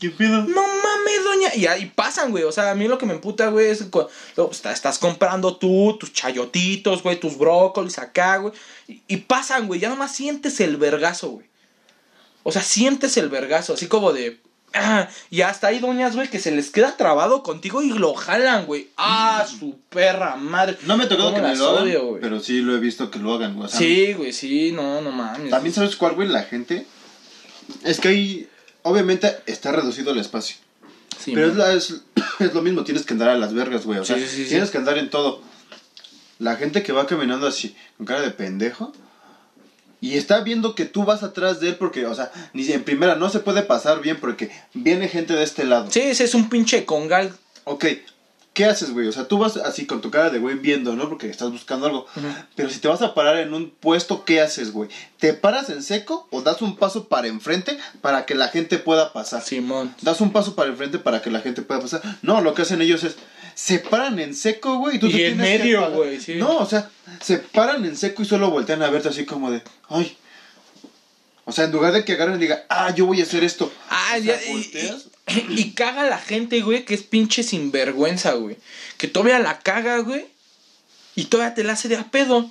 ¿Qué 0.00 0.10
pedo? 0.10 0.42
no 0.44 0.62
mames, 0.62 1.24
doña, 1.24 1.54
y 1.54 1.66
ahí 1.66 1.86
pasan, 1.94 2.30
güey. 2.30 2.44
O 2.44 2.52
sea, 2.52 2.70
a 2.70 2.74
mí 2.74 2.86
lo 2.88 2.98
que 2.98 3.06
me 3.06 3.14
emputa, 3.14 3.48
güey, 3.50 3.68
es 3.68 3.84
está- 4.50 4.72
estás 4.72 4.98
comprando 4.98 5.56
tú 5.56 5.96
tus 5.98 6.12
chayotitos, 6.12 7.02
güey, 7.02 7.18
tus 7.18 7.36
brócolis 7.38 7.98
acá, 7.98 8.36
güey. 8.36 8.52
Y, 8.86 9.02
y 9.08 9.16
pasan, 9.18 9.66
güey, 9.66 9.80
ya 9.80 9.88
nomás 9.88 10.14
sientes 10.14 10.60
el 10.60 10.76
vergazo, 10.76 11.30
güey. 11.30 11.46
O 12.44 12.52
sea, 12.52 12.62
sientes 12.62 13.16
el 13.16 13.28
vergazo, 13.28 13.74
así 13.74 13.86
como 13.88 14.12
de. 14.12 14.40
Ah, 14.74 15.08
y 15.30 15.40
hasta 15.42 15.68
hay 15.68 15.78
doñas, 15.78 16.14
güey, 16.16 16.28
que 16.28 16.38
se 16.38 16.50
les 16.50 16.70
queda 16.70 16.96
trabado 16.96 17.42
contigo 17.42 17.82
y 17.82 17.90
lo 17.90 18.14
jalan, 18.14 18.66
güey. 18.66 18.88
Ah, 18.96 19.46
su 19.48 19.78
perra 19.90 20.36
madre. 20.36 20.76
No 20.86 20.96
me 20.96 21.06
tocó 21.06 21.24
¿Cómo 21.24 21.36
que 21.36 21.42
me 21.42 21.56
lo 21.56 21.70
hagan, 21.70 21.82
odio, 21.84 22.06
güey? 22.06 22.20
pero 22.20 22.40
sí 22.40 22.60
lo 22.60 22.74
he 22.76 22.80
visto 22.80 23.10
que 23.10 23.18
lo 23.18 23.34
hagan, 23.34 23.54
güey. 23.56 23.68
Sí, 23.70 24.12
güey, 24.14 24.32
sí, 24.32 24.72
no, 24.72 25.00
no 25.00 25.10
mames. 25.12 25.50
También 25.50 25.74
sabes 25.74 25.96
cuál, 25.96 26.14
güey, 26.14 26.28
la 26.28 26.42
gente. 26.42 26.86
Es 27.84 28.00
que 28.00 28.08
ahí, 28.08 28.48
obviamente, 28.82 29.36
está 29.46 29.72
reducido 29.72 30.12
el 30.12 30.18
espacio. 30.18 30.56
Sí, 31.18 31.32
pero 31.34 31.48
es, 31.48 31.56
la- 31.56 31.72
es, 31.74 32.02
es 32.38 32.54
lo 32.54 32.62
mismo, 32.62 32.84
tienes 32.84 33.04
que 33.04 33.12
andar 33.14 33.28
a 33.30 33.36
las 33.38 33.52
vergas, 33.52 33.84
güey. 33.84 33.98
O 33.98 34.04
sea, 34.04 34.16
Sí, 34.16 34.26
sí, 34.28 34.44
sí. 34.44 34.48
tienes 34.50 34.70
que 34.70 34.78
andar 34.78 34.96
en 34.98 35.10
todo. 35.10 35.42
La 36.38 36.54
gente 36.56 36.82
que 36.84 36.92
va 36.92 37.06
caminando 37.06 37.46
así, 37.48 37.74
con 37.96 38.06
cara 38.06 38.20
de 38.20 38.30
pendejo, 38.30 38.92
y 40.00 40.16
está 40.16 40.40
viendo 40.40 40.74
que 40.74 40.84
tú 40.84 41.04
vas 41.04 41.22
atrás 41.22 41.60
de 41.60 41.68
él 41.68 41.76
porque, 41.76 42.06
o 42.06 42.14
sea, 42.14 42.30
ni 42.52 42.70
en 42.70 42.84
primera 42.84 43.16
no 43.16 43.30
se 43.30 43.40
puede 43.40 43.62
pasar 43.62 44.00
bien 44.00 44.18
porque 44.20 44.50
viene 44.74 45.08
gente 45.08 45.34
de 45.34 45.42
este 45.42 45.64
lado. 45.64 45.90
Sí, 45.90 46.00
ese 46.00 46.24
es 46.24 46.34
un 46.34 46.48
pinche 46.48 46.84
congal. 46.84 47.36
Ok, 47.64 47.84
¿qué 48.58 48.64
haces, 48.64 48.92
güey? 48.92 49.06
O 49.06 49.12
sea, 49.12 49.28
tú 49.28 49.38
vas 49.38 49.56
así 49.56 49.86
con 49.86 50.00
tu 50.00 50.10
cara 50.10 50.30
de 50.30 50.38
güey 50.38 50.56
viendo, 50.56 50.94
¿no? 50.96 51.08
Porque 51.08 51.28
estás 51.28 51.50
buscando 51.50 51.86
algo. 51.86 52.06
Pero 52.54 52.70
si 52.70 52.80
te 52.80 52.88
vas 52.88 53.02
a 53.02 53.14
parar 53.14 53.38
en 53.38 53.54
un 53.54 53.70
puesto, 53.70 54.24
¿qué 54.24 54.40
haces, 54.40 54.72
güey? 54.72 54.88
¿Te 55.18 55.32
paras 55.34 55.70
en 55.70 55.82
seco 55.82 56.26
o 56.30 56.42
das 56.42 56.62
un 56.62 56.76
paso 56.76 57.08
para 57.08 57.28
enfrente 57.28 57.78
para 58.00 58.24
que 58.24 58.34
la 58.34 58.48
gente 58.48 58.78
pueda 58.78 59.12
pasar? 59.12 59.42
Simón. 59.42 59.94
Das 60.02 60.20
un 60.20 60.32
paso 60.32 60.54
para 60.54 60.70
enfrente 60.70 60.98
para 60.98 61.22
que 61.22 61.30
la 61.30 61.40
gente 61.40 61.62
pueda 61.62 61.80
pasar. 61.80 62.02
No, 62.22 62.40
lo 62.40 62.54
que 62.54 62.62
hacen 62.62 62.82
ellos 62.82 63.04
es 63.04 63.16
se 63.60 63.80
paran 63.80 64.20
en 64.20 64.36
seco, 64.36 64.76
güey, 64.78 64.96
y 64.96 64.98
tú 65.00 65.06
Y 65.08 65.12
te 65.12 65.26
en 65.28 65.36
tienes 65.36 65.58
que 65.58 65.64
medio, 65.64 65.90
güey, 65.90 66.20
sí. 66.20 66.36
No, 66.36 66.58
o 66.58 66.66
sea, 66.66 66.88
se 67.20 67.38
paran 67.38 67.84
en 67.84 67.96
seco 67.96 68.22
y 68.22 68.24
solo 68.24 68.50
voltean 68.52 68.82
a 68.82 68.88
verte 68.90 69.08
así 69.08 69.24
como 69.24 69.50
de, 69.50 69.62
ay. 69.88 70.16
O 71.44 71.50
sea, 71.50 71.64
en 71.64 71.72
lugar 71.72 71.92
de 71.92 72.04
que 72.04 72.12
agarren 72.12 72.36
y 72.36 72.40
digan, 72.42 72.60
ah, 72.68 72.94
yo 72.94 73.06
voy 73.06 73.20
a 73.20 73.24
hacer 73.24 73.42
esto. 73.42 73.72
Ah, 73.90 74.14
O 74.16 74.22
sea, 74.22 74.40
ya, 74.40 74.52
y, 74.52 74.70
y- 75.26 75.60
y 75.60 75.70
caga 75.72 76.04
la 76.08 76.18
gente, 76.18 76.60
güey, 76.60 76.84
que 76.84 76.94
es 76.94 77.02
pinche 77.02 77.42
sinvergüenza, 77.42 78.32
güey. 78.34 78.56
Que 78.96 79.08
todavía 79.08 79.38
la 79.40 79.58
caga, 79.58 79.98
güey. 79.98 80.26
Y 81.16 81.24
todavía 81.24 81.54
te 81.54 81.64
la 81.64 81.72
hace 81.72 81.88
de 81.88 81.96
a 81.96 82.04
pedo. 82.12 82.50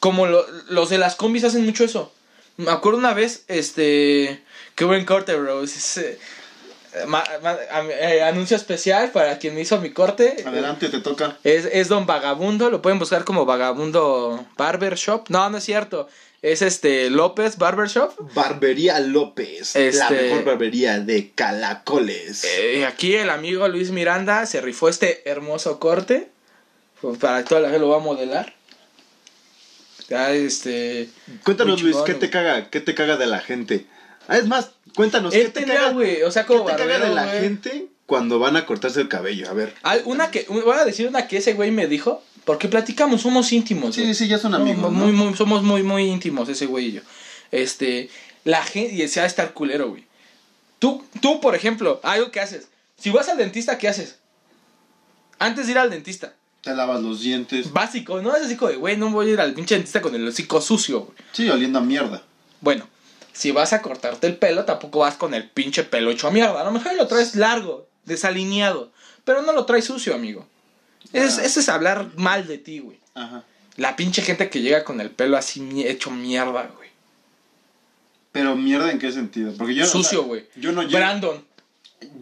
Como 0.00 0.26
lo- 0.26 0.46
los 0.70 0.88
de 0.88 0.96
las 0.98 1.14
combis 1.14 1.44
hacen 1.44 1.64
mucho 1.66 1.84
eso. 1.84 2.10
Me 2.56 2.70
acuerdo 2.70 2.98
una 2.98 3.12
vez, 3.12 3.44
este. 3.48 4.40
Qué 4.76 4.84
buen 4.84 5.04
corte, 5.04 5.34
bro. 5.36 5.62
Es, 5.62 5.96
eh, 5.98 6.18
ma- 7.06 7.24
ma- 7.42 7.56
am- 7.70 7.90
eh, 7.90 8.22
anuncio 8.22 8.56
especial 8.56 9.10
para 9.10 9.38
quien 9.38 9.54
me 9.54 9.60
hizo 9.62 9.80
mi 9.80 9.90
corte. 9.90 10.42
Adelante, 10.46 10.88
te 10.88 11.00
toca. 11.00 11.36
Es, 11.44 11.64
es 11.72 11.88
Don 11.88 12.06
Vagabundo, 12.06 12.70
lo 12.70 12.82
pueden 12.82 12.98
buscar 12.98 13.24
como 13.24 13.44
Vagabundo 13.46 14.44
Barbershop. 14.56 15.28
No, 15.30 15.48
no 15.50 15.58
es 15.58 15.64
cierto. 15.64 16.08
Es 16.42 16.60
este 16.60 17.08
López 17.08 17.56
Barbershop. 17.56 18.12
Barbería 18.34 18.98
López, 18.98 19.74
la 19.76 19.80
Este- 19.82 20.22
mejor 20.22 20.44
barbería 20.44 20.98
de 20.98 21.30
Calacoles. 21.30 22.42
Eh, 22.44 22.84
aquí 22.84 23.14
el 23.14 23.30
amigo 23.30 23.68
Luis 23.68 23.90
Miranda 23.92 24.44
se 24.46 24.60
rifó 24.60 24.88
este 24.88 25.22
hermoso 25.30 25.78
corte. 25.78 26.28
Pues 27.00 27.18
para 27.18 27.42
que 27.42 27.48
toda 27.48 27.60
la 27.60 27.68
gente 27.68 27.80
lo 27.80 27.88
va 27.90 27.96
a 27.96 28.00
modelar. 28.00 28.52
Ya, 30.08 30.32
este. 30.32 31.08
Cuéntanos, 31.44 31.80
Luis, 31.82 31.96
¿qué 32.04 32.14
te 32.14 32.28
caga? 32.28 32.68
¿Qué 32.70 32.80
te 32.80 32.94
caga 32.94 33.16
de 33.16 33.26
la 33.26 33.38
gente? 33.40 33.86
Ah, 34.28 34.38
es 34.38 34.46
más, 34.46 34.70
cuéntanos, 34.94 35.34
Él 35.34 35.46
¿qué 35.46 35.48
te 35.50 35.60
tenía, 35.60 35.74
caga? 35.76 35.92
güey. 35.92 36.22
O 36.22 36.30
sea, 36.30 36.42
¿Qué 36.44 36.48
como 36.48 36.64
te 36.64 36.72
caga 36.72 36.84
barbero, 36.86 37.08
de 37.08 37.14
la 37.14 37.26
güey. 37.26 37.40
gente 37.40 37.86
cuando 38.06 38.38
van 38.38 38.56
a 38.56 38.66
cortarse 38.66 39.00
el 39.00 39.08
cabello? 39.08 39.48
A 39.48 39.52
ver. 39.52 39.74
Una 40.04 40.30
que. 40.30 40.46
Voy 40.48 40.76
a 40.76 40.84
decir 40.84 41.06
una 41.08 41.26
que 41.28 41.38
ese 41.38 41.54
güey 41.54 41.70
me 41.70 41.86
dijo. 41.86 42.22
Porque 42.44 42.66
platicamos, 42.68 43.22
somos 43.22 43.52
íntimos. 43.52 43.94
Sí, 43.94 44.02
güey. 44.02 44.14
sí, 44.14 44.26
ya 44.26 44.36
son 44.38 44.54
amigos, 44.54 44.82
Somos 44.82 44.92
¿no? 44.92 45.04
muy, 45.06 45.12
muy, 45.12 45.36
somos 45.36 45.62
muy, 45.62 45.82
muy 45.84 46.02
íntimos, 46.08 46.48
ese 46.48 46.66
güey 46.66 46.86
y 46.86 46.92
yo. 46.92 47.00
Este. 47.52 48.10
La 48.44 48.62
gente. 48.64 48.94
Y 48.94 48.98
decía 48.98 49.24
estar 49.26 49.52
culero, 49.52 49.90
güey. 49.90 50.04
Tú, 50.80 51.04
tú, 51.20 51.40
por 51.40 51.54
ejemplo, 51.54 52.00
algo 52.02 52.30
que 52.32 52.40
haces. 52.40 52.66
Si 52.98 53.10
vas 53.10 53.28
al 53.28 53.38
dentista, 53.38 53.78
¿qué 53.78 53.86
haces? 53.88 54.18
Antes 55.38 55.66
de 55.66 55.72
ir 55.72 55.78
al 55.78 55.90
dentista. 55.90 56.34
Te 56.62 56.74
lavas 56.74 57.00
los 57.02 57.20
dientes. 57.20 57.72
Básico, 57.72 58.20
no 58.22 58.34
es 58.36 58.42
así 58.44 58.56
como 58.56 58.70
de, 58.70 58.76
güey, 58.76 58.96
no 58.96 59.10
voy 59.10 59.28
a 59.28 59.32
ir 59.32 59.40
al 59.40 59.54
pinche 59.54 59.74
dentista 59.74 60.00
con 60.00 60.14
el 60.14 60.26
hocico 60.26 60.60
sucio, 60.60 61.00
güey. 61.00 61.16
Sí, 61.32 61.48
oliendo 61.50 61.78
a 61.80 61.82
mierda. 61.82 62.22
Bueno, 62.60 62.86
si 63.32 63.50
vas 63.50 63.72
a 63.72 63.82
cortarte 63.82 64.26
el 64.26 64.36
pelo, 64.36 64.64
tampoco 64.64 65.00
vas 65.00 65.16
con 65.16 65.34
el 65.34 65.48
pinche 65.48 65.84
pelo 65.84 66.10
hecho 66.10 66.28
a 66.28 66.30
mierda. 66.30 66.60
A 66.60 66.64
lo 66.64 66.72
mejor 66.72 66.94
lo 66.94 67.06
traes 67.06 67.34
largo, 67.36 67.86
desalineado, 68.04 68.90
pero 69.24 69.42
no 69.42 69.52
lo 69.52 69.64
traes 69.66 69.84
sucio, 69.84 70.14
amigo. 70.14 70.46
Es, 71.12 71.38
Ah. 71.38 71.44
Eso 71.44 71.60
es 71.60 71.68
hablar 71.68 72.10
mal 72.16 72.46
de 72.46 72.58
ti, 72.58 72.78
güey. 72.80 72.98
Ajá. 73.14 73.44
La 73.76 73.96
pinche 73.96 74.22
gente 74.22 74.50
que 74.50 74.60
llega 74.60 74.84
con 74.84 75.00
el 75.00 75.10
pelo 75.10 75.36
así 75.36 75.84
hecho 75.86 76.10
mierda, 76.10 76.70
güey. 76.76 76.90
Pero 78.32 78.56
mierda, 78.56 78.90
¿en 78.90 78.98
qué 78.98 79.12
sentido? 79.12 79.52
Porque 79.56 79.74
yo. 79.74 79.84
o 79.84 79.86
sea, 79.86 79.92
Sucio, 79.92 80.22
güey. 80.24 80.46
yo 80.56 80.72
no 80.72 80.82
llego. 80.82 80.96
Brandon. 80.98 81.44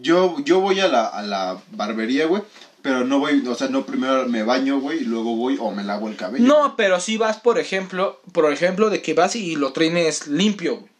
Yo, 0.01 0.37
yo 0.43 0.59
voy 0.59 0.79
a 0.79 0.87
la, 0.87 1.07
a 1.07 1.21
la 1.23 1.61
barbería, 1.71 2.25
güey. 2.27 2.43
Pero 2.81 3.05
no 3.05 3.19
voy, 3.19 3.45
o 3.47 3.55
sea, 3.55 3.67
no 3.69 3.85
primero 3.85 4.27
me 4.27 4.41
baño, 4.43 4.79
güey, 4.79 4.99
y 5.01 5.05
luego 5.05 5.35
voy 5.35 5.55
o 5.59 5.71
me 5.71 5.83
lavo 5.83 6.07
el 6.07 6.15
cabello. 6.15 6.43
No, 6.45 6.75
pero 6.75 6.99
si 6.99 7.15
vas, 7.15 7.39
por 7.39 7.59
ejemplo, 7.59 8.19
por 8.31 8.51
ejemplo, 8.51 8.89
de 8.89 9.01
que 9.03 9.13
vas 9.13 9.35
y 9.35 9.55
lo 9.55 9.71
traines 9.71 10.27
limpio, 10.27 10.77
güey. 10.77 10.90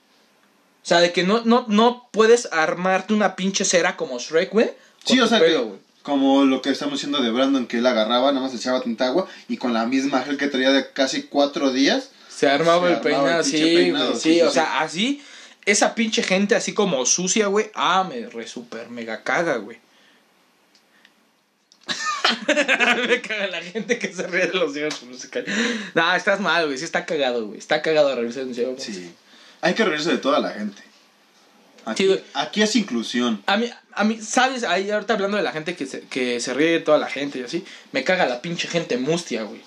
O 0.84 0.88
sea, 0.88 1.00
de 1.00 1.12
que 1.12 1.24
no, 1.24 1.44
no, 1.46 1.66
no 1.68 2.08
puedes 2.12 2.48
armarte 2.52 3.14
una 3.14 3.36
pinche 3.36 3.66
cera 3.66 3.96
como 3.98 4.18
Shrek, 4.18 4.52
güey. 4.52 4.72
Sí, 5.06 5.20
o 5.20 5.28
sea, 5.28 5.40
pelo, 5.40 5.60
que, 5.60 5.66
güey. 5.66 5.80
como 6.02 6.44
lo 6.46 6.62
que 6.62 6.72
estamos 6.72 6.96
haciendo 6.96 7.22
de 7.22 7.30
Brandon, 7.30 7.68
que 7.68 7.78
él 7.78 7.86
agarraba, 7.86 8.32
nada 8.32 8.48
más 8.48 8.56
echaba 8.56 8.82
tanta 8.82 9.08
agua 9.08 9.28
y 9.48 9.58
con 9.58 9.74
la 9.74 9.86
misma 9.86 10.24
gel 10.24 10.38
que 10.38 10.48
traía 10.48 10.72
de 10.72 10.92
casi 10.92 11.24
cuatro 11.24 11.72
días. 11.72 12.10
Se 12.30 12.50
armaba 12.50 12.88
Se 12.88 12.94
el 12.94 12.98
armaba 12.98 13.04
peinado, 13.04 13.40
el 13.40 13.46
sí, 13.46 13.76
peinado, 13.76 14.14
sí, 14.16 14.22
sí, 14.22 14.34
sí, 14.34 14.42
o 14.42 14.52
sea, 14.52 14.82
así, 14.82 15.24
esa 15.66 15.94
pinche 15.94 16.24
gente 16.24 16.56
así 16.56 16.74
como 16.74 17.06
sucia, 17.06 17.46
güey, 17.48 17.70
ah, 17.76 18.04
me 18.04 18.28
re 18.28 18.48
super 18.48 18.90
mega 18.90 19.22
caga, 19.24 19.58
güey. 19.58 19.78
me 23.08 23.22
caga 23.22 23.48
la 23.48 23.62
gente 23.62 24.00
que 24.00 24.12
se 24.12 24.26
ríe 24.26 24.48
de 24.48 24.54
los 24.54 24.74
ciegos 24.74 25.04
musicales. 25.04 25.54
No, 25.94 26.16
estás 26.16 26.40
mal, 26.40 26.66
güey, 26.66 26.78
sí 26.80 26.86
está 26.86 27.06
cagado, 27.06 27.46
güey, 27.46 27.60
está 27.60 27.84
cagado 27.84 28.16
reírse 28.16 28.46
de 28.46 28.66
un. 28.66 28.80
Sí. 28.80 29.12
Hay 29.62 29.74
que 29.74 29.86
reírse 29.86 30.12
de 30.12 30.18
toda 30.18 30.40
la 30.40 30.50
gente. 30.50 30.82
Aquí, 31.86 32.06
Sí, 32.06 32.22
aquí 32.34 32.62
es 32.62 32.76
inclusión. 32.76 33.42
A 33.48 33.58
mí, 33.58 33.70
a 33.94 34.04
mí, 34.04 34.20
¿sabes? 34.22 34.64
Ahí 34.64 34.92
ahorita 34.92 35.14
hablando 35.14 35.38
de 35.38 35.44
la 35.44 35.52
gente 35.52 35.76
que 35.76 35.86
se, 35.86 36.02
que 36.02 36.40
se 36.40 36.54
ríe 36.54 36.72
de 36.72 36.80
toda 36.80 36.98
la 36.98 37.10
gente 37.10 37.40
y 37.40 37.44
así, 37.44 37.66
me 37.92 38.04
caga 38.04 38.26
la 38.26 38.42
pinche 38.42 38.68
gente 38.68 38.98
mustia, 38.98 39.44
güey. 39.44 39.62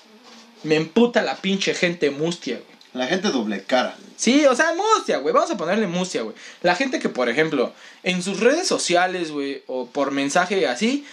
Me 0.62 0.76
emputa 0.76 1.22
la 1.22 1.36
pinche 1.36 1.74
gente 1.74 2.10
mustia, 2.10 2.56
güey. 2.56 2.74
La 2.94 3.08
gente 3.08 3.30
doble 3.30 3.64
cara. 3.64 3.96
Sí, 4.16 4.46
o 4.46 4.54
sea, 4.54 4.72
mustia, 4.74 5.18
güey. 5.18 5.34
Vamos 5.34 5.50
a 5.50 5.56
ponerle 5.56 5.88
mustia, 5.88 6.22
güey. 6.22 6.36
La 6.62 6.76
gente 6.76 7.00
que, 7.00 7.08
por 7.08 7.28
ejemplo, 7.28 7.74
en 8.04 8.22
sus 8.22 8.38
redes 8.38 8.68
sociales, 8.68 9.32
güey, 9.32 9.64
o 9.66 9.86
por 9.86 10.12
mensaje 10.12 10.66
así, 10.68 11.04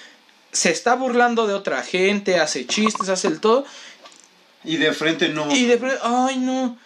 se 0.51 0.69
está 0.69 0.95
burlando 0.95 1.47
de 1.47 1.55
otra 1.55 1.81
gente, 1.81 2.39
hace 2.39 2.67
chistes, 2.67 3.09
hace 3.09 3.27
el 3.27 3.39
todo. 3.39 3.65
Y 4.63 4.77
de 4.77 4.93
frente 4.93 5.29
no. 5.29 5.51
Y 5.51 5.65
de 5.65 5.79
frente, 5.79 5.97
ay, 6.03 6.37
no. 6.37 6.77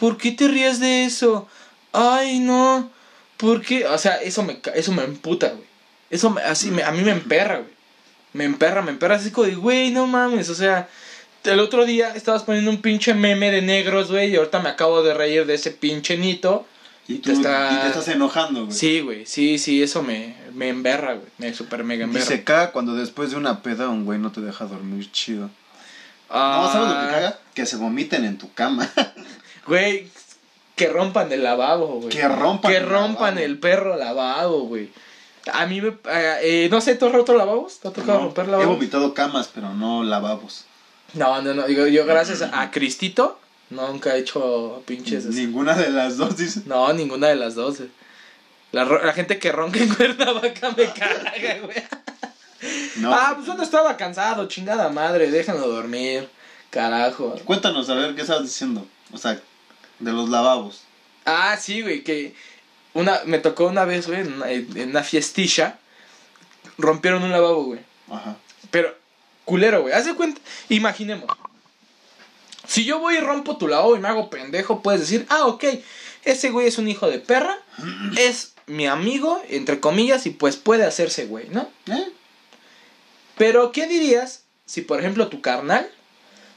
¿Por 0.00 0.16
qué 0.16 0.32
te 0.32 0.48
ríes 0.48 0.80
de 0.80 1.04
eso? 1.04 1.46
Ay, 1.92 2.40
no. 2.40 2.90
¿Por 3.36 3.62
qué? 3.62 3.86
O 3.86 3.98
sea, 3.98 4.16
eso 4.16 4.42
me, 4.42 4.58
eso 4.74 4.92
me 4.92 5.04
emputa, 5.04 5.48
güey. 5.50 5.64
Eso 6.10 6.30
me- 6.30 6.42
así, 6.42 6.70
me, 6.70 6.82
a 6.82 6.90
mí 6.90 7.02
me 7.02 7.12
emperra, 7.12 7.58
güey. 7.58 7.70
Me 8.32 8.44
emperra, 8.44 8.82
me 8.82 8.90
emperra 8.90 9.16
así 9.16 9.30
como 9.30 9.46
de, 9.46 9.54
güey, 9.54 9.90
no 9.90 10.06
mames. 10.06 10.48
O 10.50 10.54
sea, 10.54 10.88
el 11.44 11.60
otro 11.60 11.84
día 11.84 12.14
estabas 12.14 12.42
poniendo 12.44 12.70
un 12.70 12.80
pinche 12.82 13.12
meme 13.14 13.50
de 13.50 13.62
negros, 13.62 14.10
güey, 14.10 14.30
y 14.30 14.36
ahorita 14.36 14.60
me 14.60 14.68
acabo 14.70 15.02
de 15.02 15.14
reír 15.14 15.46
de 15.46 15.54
ese 15.54 15.70
pinche 15.70 16.16
nito. 16.16 16.66
y, 17.08 17.14
te 17.18 17.32
tú, 17.32 17.36
está- 17.38 17.70
y 17.72 17.76
te 17.82 17.86
estás 17.88 18.08
enojando, 18.08 18.66
güey. 18.66 18.76
Sí, 18.76 19.00
güey, 19.00 19.26
sí, 19.26 19.58
sí, 19.58 19.82
eso 19.82 20.02
me, 20.02 20.36
me 20.54 20.68
emberra, 20.68 21.14
güey. 21.14 21.26
Me 21.38 21.52
super 21.54 21.82
mega 21.82 22.02
Y 22.02 22.04
emberra. 22.04 22.24
se 22.26 22.44
caga 22.44 22.70
cuando 22.72 22.94
después 22.94 23.30
de 23.32 23.36
una 23.36 23.62
peda 23.62 23.88
un 23.88 24.04
güey 24.04 24.18
no 24.20 24.30
te 24.32 24.40
deja 24.40 24.64
dormir 24.66 25.10
chido. 25.10 25.50
Ah, 26.28 26.62
No, 26.66 26.72
¿sabes 26.72 26.88
lo 26.88 27.00
que 27.00 27.12
caga? 27.14 27.38
Que 27.54 27.66
se 27.66 27.76
vomiten 27.76 28.24
en 28.24 28.38
tu 28.38 28.52
cama. 28.54 28.88
Güey, 29.66 30.08
que 30.76 30.88
rompan 30.88 31.30
el 31.32 31.42
lavabo, 31.42 32.00
güey. 32.00 32.08
Que 32.08 32.26
rompan 32.26 32.70
Que 32.72 32.78
el 32.78 32.88
rompan 32.88 33.34
lavabo. 33.34 33.46
el 33.46 33.58
perro 33.58 33.96
lavabo, 33.96 34.60
güey. 34.62 34.90
A 35.52 35.66
mí 35.66 35.80
me... 35.80 35.88
eh, 35.88 36.38
eh, 36.42 36.68
no 36.70 36.80
sé, 36.80 36.94
¿tú 36.96 37.06
has 37.06 37.12
roto 37.12 37.34
lavabos? 37.34 37.80
¿Te 37.80 37.88
ha 37.88 37.92
tocado 37.92 38.18
No, 38.18 38.24
romper 38.26 38.44
he 38.46 38.50
lavabos? 38.50 38.74
vomitado 38.76 39.14
camas, 39.14 39.50
pero 39.54 39.72
no 39.74 40.02
lavabos. 40.04 40.64
No, 41.14 41.40
no, 41.42 41.54
no. 41.54 41.68
Yo, 41.68 41.86
yo 41.86 42.04
gracias 42.06 42.42
a 42.42 42.70
Cristito 42.70 43.38
nunca 43.70 44.16
he 44.16 44.20
hecho 44.20 44.82
pinches... 44.86 45.24
Ninguna 45.26 45.74
de 45.74 45.90
las 45.90 46.16
dos 46.18 46.36
dice. 46.36 46.62
No, 46.66 46.92
ninguna 46.92 47.28
de 47.28 47.36
las 47.36 47.54
dos. 47.54 47.78
La, 48.72 48.84
ro- 48.84 49.04
la 49.04 49.12
gente 49.12 49.38
que 49.38 49.50
ronca 49.50 49.78
en 49.82 49.94
Cuernavaca 49.94 50.70
me 50.76 50.84
caga, 50.92 51.58
güey. 51.64 51.82
No. 52.96 53.12
Ah, 53.12 53.32
pues 53.36 53.48
uno 53.48 53.62
estaba 53.62 53.96
cansado, 53.96 54.46
chingada 54.46 54.88
madre, 54.90 55.30
déjenlo 55.30 55.66
dormir. 55.68 56.28
Carajo. 56.68 57.34
Cuéntanos, 57.44 57.88
a 57.90 57.94
ver, 57.94 58.14
¿qué 58.14 58.20
estabas 58.20 58.42
diciendo? 58.44 58.86
O 59.12 59.18
sea, 59.18 59.40
de 60.00 60.12
los 60.12 60.28
lavabos. 60.28 60.82
Ah, 61.24 61.56
sí, 61.60 61.82
güey, 61.82 62.02
que 62.02 62.34
una, 62.94 63.20
me 63.26 63.38
tocó 63.38 63.66
una 63.66 63.84
vez, 63.84 64.06
güey, 64.06 64.20
en 64.20 64.32
una, 64.32 64.50
en 64.50 64.90
una 64.90 65.02
fiestilla, 65.04 65.78
rompieron 66.78 67.22
un 67.22 67.30
lavabo, 67.30 67.64
güey. 67.64 67.80
Ajá. 68.10 68.36
Pero, 68.70 68.96
culero, 69.44 69.82
güey. 69.82 69.94
Haz 69.94 70.06
de 70.06 70.14
cuenta, 70.14 70.40
imaginemos. 70.68 71.28
Si 72.66 72.84
yo 72.84 72.98
voy 72.98 73.16
y 73.16 73.20
rompo 73.20 73.56
tu 73.56 73.68
lavabo 73.68 73.96
y 73.96 74.00
me 74.00 74.08
hago 74.08 74.30
pendejo, 74.30 74.82
puedes 74.82 75.00
decir, 75.00 75.26
ah, 75.28 75.46
ok, 75.46 75.64
ese 76.24 76.50
güey 76.50 76.66
es 76.66 76.78
un 76.78 76.88
hijo 76.88 77.08
de 77.08 77.18
perra, 77.18 77.58
es 78.16 78.54
mi 78.66 78.86
amigo, 78.86 79.42
entre 79.48 79.80
comillas, 79.80 80.26
y 80.26 80.30
pues 80.30 80.56
puede 80.56 80.84
hacerse 80.84 81.26
güey, 81.26 81.48
¿no? 81.50 81.68
¿Eh? 81.86 82.12
Pero, 83.36 83.72
¿qué 83.72 83.86
dirías 83.86 84.44
si, 84.66 84.82
por 84.82 85.00
ejemplo, 85.00 85.28
tu 85.28 85.40
carnal 85.40 85.90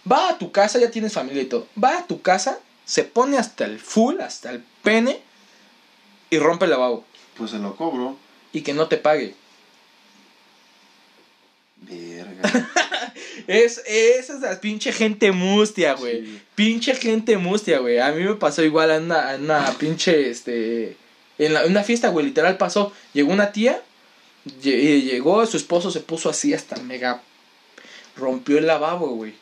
va 0.10 0.29
a 0.29 0.38
tu 0.38 0.51
casa, 0.51 0.79
ya 0.79 0.91
tienes 0.91 1.13
familia 1.13 1.41
y 1.41 1.47
todo, 1.47 1.67
va 1.82 1.97
a 1.97 2.06
tu 2.06 2.21
casa, 2.21 2.60
se 2.86 3.04
pone 3.04 3.38
hasta 3.38 3.65
el 3.65 3.80
full, 3.80 4.19
hasta 4.22 4.50
el 4.52 4.63
pene, 4.84 5.19
y 6.30 6.38
rompe 6.39 6.65
el 6.65 6.72
lavabo, 6.72 7.06
Pues 7.38 7.52
se 7.52 7.60
lo 7.60 7.76
cobro. 7.76 8.17
y 8.52 8.62
que 8.62 8.74
no 8.74 8.88
te 8.88 8.98
pague? 8.98 9.36
Verga. 11.82 12.69
Es, 13.48 13.82
esa 13.88 14.34
es 14.36 14.39
la 14.41 14.62
pinche 14.62 14.91
gente 14.93 15.32
mustia, 15.32 15.93
güey. 15.96 16.26
Sí. 16.26 16.41
Pinche 16.56 16.96
gente 16.96 17.38
mustia, 17.38 17.80
güey. 17.80 18.00
A 18.00 18.12
mí 18.12 18.24
me 18.24 18.36
pasó 18.36 18.63
igual 18.63 18.91
en 18.91 19.04
una, 19.06 19.34
en 19.34 19.43
una 19.43 19.72
pinche, 19.78 20.30
este... 20.30 20.96
En 21.39 21.54
la- 21.54 21.65
una 21.65 21.84
fiesta, 21.84 22.10
güey, 22.10 22.28
literal 22.28 22.58
pasó. 22.58 22.93
Llegó 23.12 23.34
una 23.34 23.52
tía, 23.52 23.82
y 24.63 25.02
llegó, 25.02 25.46
su 25.46 25.58
esposo 25.58 25.91
se 25.91 26.00
puso 26.00 26.30
así 26.30 26.54
hasta 26.54 26.78
mega... 26.78 27.22
Rompió 28.15 28.60
el 28.60 28.67
lavabo, 28.67 29.08
güey. 29.15 29.34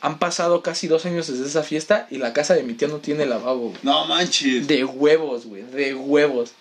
Han 0.00 0.18
pasado 0.18 0.62
casi 0.62 0.88
dos 0.88 1.06
años 1.06 1.26
desde 1.26 1.46
esa 1.46 1.62
fiesta 1.62 2.06
y 2.10 2.18
la 2.18 2.32
casa 2.32 2.54
de 2.54 2.62
mi 2.62 2.74
tía 2.74 2.88
no 2.88 2.98
tiene 2.98 3.26
lavabo, 3.26 3.70
güey. 3.70 3.78
No 3.82 4.06
manches. 4.06 4.66
De 4.66 4.84
huevos, 4.84 5.46
güey, 5.46 5.62
de 5.62 5.94
huevos. 5.94 6.52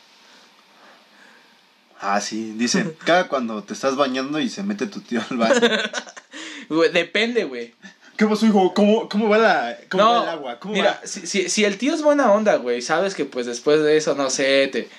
Ah, 1.99 2.21
sí. 2.21 2.53
Dicen, 2.57 2.95
cada 3.05 3.27
cuando 3.27 3.63
te 3.63 3.73
estás 3.73 3.95
bañando 3.95 4.39
y 4.39 4.49
se 4.49 4.63
mete 4.63 4.87
tu 4.87 5.01
tío 5.01 5.21
al 5.29 5.37
baño. 5.37 5.59
Güey, 6.69 6.91
depende, 6.91 7.45
güey. 7.45 7.73
¿Qué 8.17 8.25
pasó, 8.25 8.45
hijo? 8.45 8.73
¿Cómo, 8.73 9.07
cómo 9.07 9.29
va, 9.29 9.37
la, 9.37 9.77
cómo 9.89 10.03
no, 10.03 10.11
va 10.11 10.23
el 10.23 10.29
agua? 10.29 10.59
¿Cómo 10.59 10.73
mira, 10.73 10.99
va? 11.01 11.07
si, 11.07 11.25
si, 11.25 11.49
si 11.49 11.63
el 11.63 11.77
tío 11.77 11.93
es 11.93 12.01
buena 12.01 12.29
onda, 12.33 12.57
güey, 12.57 12.81
sabes 12.81 13.15
que 13.15 13.23
pues 13.23 13.45
después 13.45 13.81
de 13.83 13.95
eso, 13.95 14.15
no 14.15 14.29
sé, 14.29 14.67
te, 14.67 14.89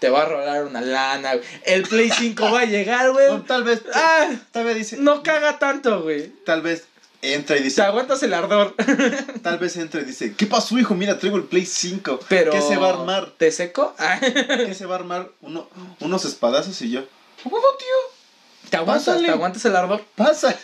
te 0.00 0.10
va 0.10 0.22
a 0.22 0.24
rolar 0.26 0.64
una 0.64 0.82
lana, 0.82 1.34
güey. 1.36 1.46
El 1.64 1.84
Play 1.84 2.10
5 2.10 2.50
va 2.50 2.60
a 2.60 2.64
llegar, 2.66 3.10
güey. 3.12 3.28
No, 3.28 3.42
tal 3.46 3.64
vez. 3.64 3.80
Ah, 3.94 4.28
Tal 4.50 4.64
vez 4.64 4.76
dice. 4.76 4.96
no 4.98 5.22
caga 5.22 5.58
tanto, 5.58 6.02
güey. 6.02 6.28
Tal 6.44 6.60
vez 6.60 6.84
entra 7.32 7.56
y 7.56 7.60
Te 7.60 7.64
dice. 7.64 7.82
aguantas 7.82 8.22
el 8.22 8.34
ardor. 8.34 8.74
Tal 9.42 9.58
vez 9.58 9.76
entra 9.76 10.00
y 10.00 10.04
dice. 10.04 10.34
¿Qué 10.34 10.46
pasó, 10.46 10.78
hijo? 10.78 10.94
Mira, 10.94 11.18
traigo 11.18 11.36
el 11.38 11.44
Play 11.44 11.64
5. 11.64 12.20
Pero... 12.28 12.52
¿Qué 12.52 12.60
se 12.60 12.76
va 12.76 12.88
a 12.88 12.92
armar? 12.94 13.30
¿Te 13.38 13.50
seco? 13.50 13.94
Ah, 13.98 14.18
¿Qué 14.20 14.74
se 14.74 14.86
va 14.86 14.96
a 14.96 14.98
armar? 14.98 15.30
Uno, 15.40 15.68
unos 16.00 16.24
espadazos 16.24 16.80
y 16.82 16.90
yo. 16.90 17.00
"¿A 17.00 17.48
huevo, 17.48 17.66
tío? 17.78 18.68
te 18.70 18.76
aguantas, 18.78 19.06
Pásale. 19.06 19.26
te 19.26 19.32
aguantas 19.32 19.64
el 19.64 19.76
ardor. 19.76 20.04
Pasa. 20.16 20.56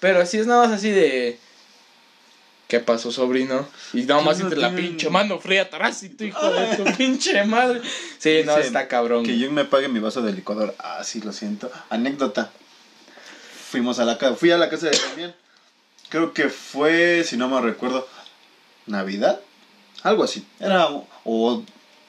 Pero 0.00 0.24
si 0.26 0.38
es 0.38 0.46
nada 0.46 0.66
más 0.68 0.76
así 0.78 0.90
de... 0.90 1.38
¿Qué 2.68 2.80
pasó, 2.80 3.10
sobrino? 3.10 3.66
Y 3.94 4.02
nada 4.02 4.20
más 4.20 4.36
¿Quién 4.36 4.50
no 4.50 4.54
entre 4.54 4.60
la 4.70 4.76
pinche 4.76 5.08
mano 5.08 5.38
fría 5.40 5.62
atrás 5.62 6.02
y 6.02 6.10
tu 6.10 6.24
hijo 6.24 6.52
de 6.52 6.76
tu 6.76 6.84
pinche 6.96 7.42
madre. 7.44 7.80
Sí, 8.18 8.42
no, 8.44 8.58
está 8.58 8.86
cabrón. 8.88 9.24
Que 9.24 9.38
yo 9.38 9.50
me 9.50 9.64
pague 9.64 9.88
mi 9.88 10.00
vaso 10.00 10.20
de 10.20 10.32
licuador. 10.32 10.74
Ah, 10.78 11.02
sí, 11.02 11.22
lo 11.22 11.32
siento. 11.32 11.72
Anécdota. 11.88 12.50
Fuimos 13.70 13.98
a 13.98 14.04
la 14.04 14.18
casa. 14.18 14.36
Fui 14.36 14.50
a 14.50 14.58
la 14.58 14.68
casa 14.68 14.88
de 14.90 14.98
Damián. 14.98 15.34
Creo 16.08 16.32
que 16.32 16.48
fue, 16.48 17.24
si 17.24 17.36
no 17.36 17.48
me 17.48 17.60
recuerdo, 17.60 18.06
Navidad. 18.86 19.40
Algo 20.02 20.24
así. 20.24 20.46
Era 20.60 20.88
o, 21.24 21.62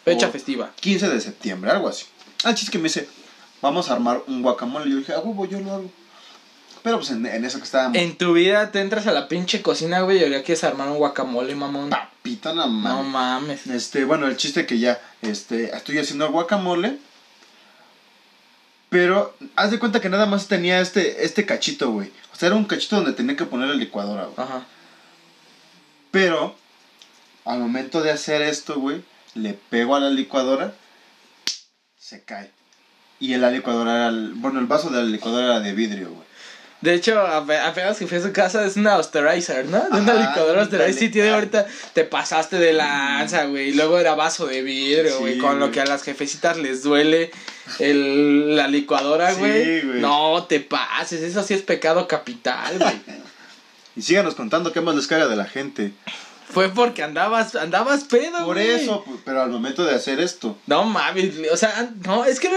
Fecha 0.06 0.28
o 0.28 0.32
festiva. 0.32 0.72
15 0.80 1.10
de 1.10 1.22
septiembre, 1.22 1.72
algo 1.72 1.88
así. 1.90 2.06
Ah, 2.44 2.54
chiste 2.56 2.72
que 2.72 2.78
me 2.78 2.86
dice, 2.86 3.08
vamos 3.62 3.90
a 3.90 3.94
armar 3.94 4.24
un 4.28 4.42
guacamole. 4.42 4.90
Yo 4.90 4.98
dije, 4.98 5.14
ah, 5.14 5.20
huevo, 5.20 5.46
yo 5.46 5.60
lo 5.60 5.72
hago. 5.74 5.92
Pero 6.82 6.98
pues 6.98 7.10
en, 7.12 7.26
en 7.26 7.44
eso 7.44 7.58
que 7.58 7.66
estábamos. 7.66 7.98
En 7.98 8.18
tu 8.18 8.32
vida 8.34 8.72
te 8.72 8.80
entras 8.80 9.06
a 9.08 9.12
la 9.12 9.28
pinche 9.28 9.62
cocina, 9.62 10.00
güey, 10.02 10.20
y 10.20 10.24
ahora 10.24 10.44
quieres 10.44 10.64
armar 10.64 10.88
un 10.88 10.98
guacamole, 10.98 11.54
mamón. 11.56 11.90
Papita, 11.90 12.54
no 12.54 12.68
No 12.68 13.04
mames. 13.04 13.66
mames. 13.66 13.68
Este, 13.68 14.06
bueno, 14.06 14.28
el 14.28 14.38
chiste 14.38 14.66
que 14.66 14.80
ya 14.80 15.02
este, 15.22 15.76
estoy 15.76 15.98
haciendo 15.98 16.26
el 16.26 16.32
guacamole. 16.32 16.98
Pero 18.90 19.36
haz 19.56 19.72
de 19.72 19.78
cuenta 19.80 20.00
que 20.02 20.10
nada 20.10 20.26
más 20.26 20.48
tenía 20.48 20.80
este, 20.80 21.24
este 21.26 21.46
cachito, 21.46 21.92
güey. 21.92 22.12
Sea, 22.40 22.48
era 22.48 22.56
un 22.56 22.64
cachito 22.66 22.96
donde 22.96 23.12
tenía 23.14 23.36
que 23.36 23.46
poner 23.46 23.68
la 23.68 23.76
licuadora, 23.76 24.24
güey. 24.26 24.36
Ajá. 24.38 24.66
Pero 26.12 26.56
al 27.44 27.60
momento 27.60 28.02
de 28.02 28.12
hacer 28.12 28.42
esto, 28.42 28.80
güey, 28.80 29.04
le 29.36 29.54
pego 29.54 29.96
a 29.96 30.00
la 30.00 30.10
licuadora, 30.10 30.74
se 31.98 32.24
cae. 32.24 32.50
Y 33.20 33.36
la 33.36 33.52
licuadora 33.52 33.96
era, 33.96 34.08
el- 34.08 34.34
bueno, 34.36 34.60
el 34.60 34.68
vaso 34.68 34.90
de 34.90 35.04
la 35.04 35.10
licuadora 35.10 35.46
era 35.48 35.60
de 35.60 35.74
vidrio, 35.74 36.12
güey. 36.14 36.29
De 36.82 36.94
hecho, 36.94 37.20
ape- 37.20 37.60
apenas 37.60 37.98
que 37.98 38.08
fui 38.08 38.18
a 38.18 38.22
su 38.22 38.32
casa 38.32 38.66
es 38.66 38.78
una 38.78 38.96
Osterizer, 38.98 39.66
¿no? 39.66 39.82
De 39.92 40.00
una 40.00 40.14
licuadora 40.14 40.62
Osterizer. 40.62 40.94
Sí, 40.94 41.10
tiene 41.10 41.32
ahorita. 41.32 41.68
Te 41.94 42.06
pasaste 42.06 42.58
de 42.58 42.72
lanza, 42.72 43.46
güey. 43.46 43.70
Y 43.70 43.74
luego 43.74 44.00
era 44.00 44.16
vaso 44.16 44.48
de 44.48 44.62
vidrio, 44.62 45.12
Sí, 45.12 45.20
güey. 45.20 45.38
con 45.40 45.60
lo 45.60 45.72
que 45.72 45.82
a 45.82 45.86
las 45.86 46.04
jefecitas 46.04 46.56
les 46.58 46.82
duele 46.84 47.32
el, 47.80 48.56
la 48.56 48.68
licuadora, 48.70 49.34
Sí, 49.34 49.40
güey. 49.40 49.82
güey. 49.82 50.00
no 50.00 50.46
te 50.48 50.62
pases. 50.62 51.22
Eso 51.22 51.44
sí 51.44 51.54
es 51.54 51.62
pecado 51.64 52.08
capital, 52.08 52.78
güey. 52.80 53.02
Y 53.96 54.02
síganos 54.02 54.36
contando 54.36 54.72
qué 54.72 54.80
más 54.80 54.96
les 54.96 55.08
caga 55.08 55.28
de 55.28 55.36
la 55.36 55.44
gente. 55.46 55.92
Fue 56.52 56.70
porque 56.70 57.04
andabas, 57.04 57.56
andabas 57.56 58.06
pedo, 58.06 58.44
Por 58.46 58.56
güey. 58.56 58.70
eso, 58.72 59.06
pu- 59.06 59.20
pero 59.24 59.44
al 59.44 59.50
momento 59.52 59.84
de 59.86 59.94
hacer 59.94 60.20
esto. 60.20 60.58
No 60.66 60.84
mames, 60.84 61.36
o 61.52 61.56
sea, 61.58 61.92
no, 62.06 62.26
es 62.26 62.40
que 62.40 62.50
no, 62.50 62.56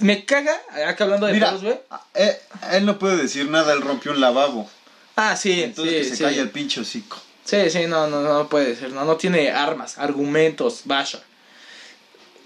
me 0.00 0.24
caga, 0.24 0.56
acá 0.86 1.04
hablando 1.04 1.26
de 1.26 1.32
Mira, 1.34 1.48
pedos, 1.50 1.62
güey. 1.62 1.78
eh, 2.14 2.40
él 2.72 2.84
no 2.86 2.98
puede 2.98 3.16
decir 3.16 3.48
nada, 3.48 3.72
él 3.72 3.82
rompió 3.82 4.10
un 4.10 4.20
lavabo. 4.20 4.68
Ah, 5.14 5.36
sí, 5.36 5.62
Entonces 5.62 5.94
sí, 5.94 5.98
que 6.02 6.08
se 6.10 6.16
sí. 6.16 6.22
calle 6.24 6.40
el 6.40 6.50
pinche 6.50 6.80
hocico. 6.80 7.18
Sí, 7.44 7.70
sí, 7.70 7.86
no, 7.86 8.08
no, 8.08 8.20
no 8.22 8.48
puede 8.48 8.74
ser, 8.76 8.92
no, 8.92 9.04
no 9.04 9.16
tiene 9.16 9.50
armas, 9.52 9.96
argumentos, 9.98 10.82
vaya. 10.84 11.20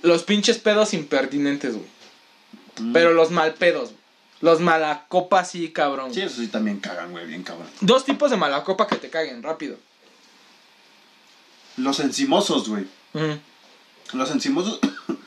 Los 0.03 0.23
pinches 0.25 0.59
pedos 0.59 0.95
impertinentes, 0.95 1.75
güey. 1.75 1.87
Mm. 2.79 2.93
Pero 2.93 3.13
los 3.13 3.31
mal 3.31 3.55
pedos, 3.55 3.91
güey. 3.91 4.03
Los 4.41 4.61
malacopas 4.61 5.51
sí, 5.51 5.71
cabrón. 5.71 6.13
Sí, 6.13 6.21
eso 6.21 6.41
sí 6.41 6.49
también 6.49 6.81
cagan, 6.81 7.13
güey, 7.13 7.27
bien 7.27 7.43
cabrón. 7.45 7.69
Dos 7.81 8.05
tipos 8.05 8.31
de 8.31 8.37
malacopa 8.37 8.87
que 8.89 8.97
te 8.97 9.09
caguen, 9.09 9.43
rápido. 9.43 9.77
Los 11.77 12.01
encimosos, 12.01 12.69
güey. 12.69 12.87
Los 14.13 14.31
encimosos. 14.31 14.79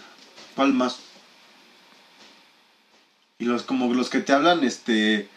¿Cuál 0.55 0.73
más? 0.73 0.97
Y 3.39 3.45
los 3.45 3.63
como 3.63 3.93
los 3.93 4.09
que 4.09 4.19
te 4.19 4.33
hablan, 4.33 4.63
este. 4.63 5.29